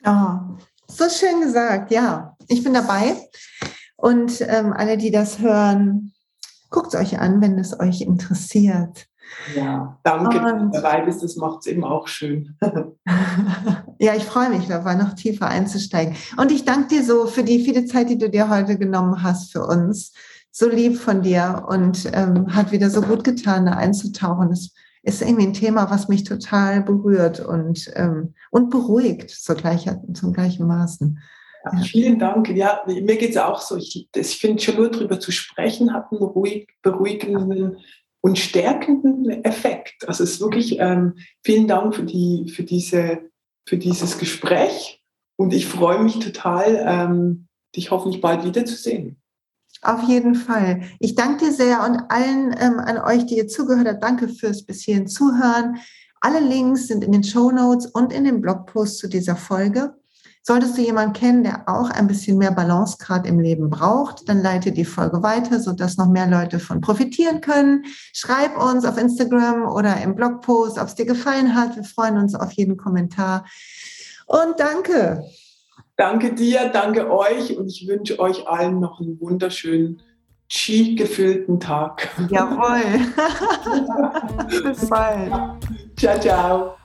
Oh, 0.05 0.57
so 0.87 1.09
schön 1.09 1.41
gesagt, 1.41 1.91
ja. 1.91 2.35
Ich 2.47 2.63
bin 2.63 2.73
dabei. 2.73 3.15
Und 3.95 4.41
ähm, 4.41 4.73
alle, 4.73 4.97
die 4.97 5.11
das 5.11 5.39
hören, 5.39 6.13
guckt 6.69 6.93
es 6.93 6.99
euch 6.99 7.19
an, 7.19 7.41
wenn 7.41 7.57
es 7.57 7.79
euch 7.79 8.01
interessiert. 8.01 9.07
Ja, 9.55 9.99
danke, 10.03 10.39
dass 10.39 10.59
du 10.59 10.69
dabei 10.71 11.01
bist. 11.01 11.23
Das 11.23 11.35
macht 11.35 11.59
es 11.61 11.67
eben 11.67 11.83
auch 11.83 12.07
schön. 12.07 12.57
ja, 13.99 14.15
ich 14.15 14.23
freue 14.23 14.49
mich 14.49 14.67
dabei, 14.67 14.95
noch 14.95 15.13
tiefer 15.13 15.47
einzusteigen. 15.47 16.15
Und 16.37 16.51
ich 16.51 16.65
danke 16.65 16.95
dir 16.95 17.03
so 17.03 17.27
für 17.27 17.43
die 17.43 17.63
viele 17.63 17.85
Zeit, 17.85 18.09
die 18.09 18.17
du 18.17 18.29
dir 18.29 18.49
heute 18.49 18.77
genommen 18.77 19.23
hast 19.23 19.51
für 19.51 19.65
uns. 19.65 20.13
So 20.51 20.69
lieb 20.69 20.97
von 20.97 21.21
dir 21.21 21.65
und 21.67 22.09
ähm, 22.13 22.55
hat 22.55 22.71
wieder 22.71 22.89
so 22.89 23.01
gut 23.01 23.23
getan, 23.23 23.65
da 23.65 23.73
einzutauchen. 23.73 24.49
Das 24.49 24.71
ist 25.03 25.21
irgendwie 25.21 25.47
ein 25.47 25.53
Thema, 25.53 25.91
was 25.91 26.07
mich 26.07 26.23
total 26.23 26.81
berührt 26.81 27.39
und, 27.39 27.91
ähm, 27.95 28.33
und 28.51 28.69
beruhigt 28.69 29.29
zur 29.29 29.55
gleichen, 29.55 30.15
zum 30.15 30.33
gleichen 30.33 30.65
Maßen. 30.65 31.19
Ja, 31.65 31.79
vielen 31.79 32.19
Dank. 32.19 32.49
Ja, 32.49 32.83
mir 32.87 33.17
geht 33.17 33.31
es 33.31 33.37
auch 33.37 33.59
so. 33.59 33.75
Ich, 33.75 34.07
ich 34.15 34.37
finde 34.37 34.61
schon 34.61 34.75
nur 34.75 34.89
darüber 34.89 35.19
zu 35.19 35.31
sprechen, 35.31 35.93
hat 35.93 36.11
einen 36.11 36.21
ruhig, 36.21 36.69
beruhigenden 36.81 37.77
und 38.25 38.39
stärkenden 38.39 39.29
Effekt. 39.43 40.07
Also 40.07 40.23
es 40.23 40.31
ist 40.31 40.41
wirklich 40.41 40.79
ähm, 40.79 41.13
vielen 41.43 41.67
Dank 41.67 41.93
für, 41.93 42.01
die, 42.01 42.49
für, 42.49 42.63
diese, 42.63 43.19
für 43.67 43.77
dieses 43.77 44.17
Gespräch 44.17 45.03
und 45.35 45.53
ich 45.53 45.67
freue 45.67 46.01
mich 46.01 46.17
total, 46.17 46.83
ähm, 46.87 47.47
dich 47.75 47.91
hoffentlich 47.91 48.21
bald 48.21 48.43
wiederzusehen. 48.43 49.21
Auf 49.83 50.01
jeden 50.07 50.33
Fall. 50.33 50.81
Ich 50.99 51.13
danke 51.13 51.45
dir 51.45 51.51
sehr 51.51 51.83
und 51.83 52.09
allen 52.09 52.55
ähm, 52.59 52.79
an 52.79 52.97
euch, 52.97 53.27
die 53.27 53.37
ihr 53.37 53.47
zugehört 53.47 53.87
habt. 53.87 54.03
Danke 54.03 54.27
fürs 54.27 54.65
bis 54.65 54.81
hierhin 54.81 55.05
Zuhören. 55.05 55.77
Alle 56.19 56.39
Links 56.39 56.87
sind 56.87 57.03
in 57.03 57.11
den 57.11 57.23
Show 57.23 57.51
Notes 57.51 57.85
und 57.85 58.11
in 58.11 58.23
dem 58.23 58.41
Blogpost 58.41 58.97
zu 58.97 59.07
dieser 59.07 59.35
Folge. 59.35 59.93
Solltest 60.47 60.77
du 60.77 60.81
jemanden 60.83 61.13
kennen, 61.13 61.43
der 61.43 61.63
auch 61.67 61.89
ein 61.89 62.05
bisschen 62.05 62.37
mehr 62.37 62.51
Balance 62.51 62.97
gerade 62.99 63.27
im 63.27 63.39
Leben 63.39 63.71
braucht, 63.71 64.29
dann 64.29 64.43
leite 64.43 64.71
die 64.71 64.85
Folge 64.85 65.23
weiter, 65.23 65.59
sodass 65.59 65.97
noch 65.97 66.07
mehr 66.07 66.27
Leute 66.27 66.59
von 66.59 66.81
profitieren 66.81 67.41
können. 67.41 67.83
Schreib 68.13 68.55
uns 68.61 68.85
auf 68.85 68.99
Instagram 68.99 69.65
oder 69.67 69.99
im 70.01 70.13
Blogpost, 70.13 70.77
ob 70.77 70.85
es 70.85 70.93
dir 70.93 71.07
gefallen 71.07 71.55
hat. 71.55 71.75
Wir 71.75 71.83
freuen 71.83 72.19
uns 72.19 72.35
auf 72.35 72.51
jeden 72.51 72.77
Kommentar. 72.77 73.45
Und 74.27 74.59
danke. 74.59 75.23
Danke 75.97 76.35
dir, 76.35 76.69
danke 76.71 77.09
euch 77.11 77.57
und 77.57 77.67
ich 77.67 77.87
wünsche 77.87 78.19
euch 78.19 78.47
allen 78.47 78.79
noch 78.79 78.99
einen 78.99 79.19
wunderschönen 79.19 80.03
Chi-gefüllten 80.47 81.59
Tag. 81.59 82.07
Jawohl. 82.29 82.83
Bis 84.63 84.87
bald. 84.87 85.31
Ciao, 85.97 86.19
ciao. 86.19 86.84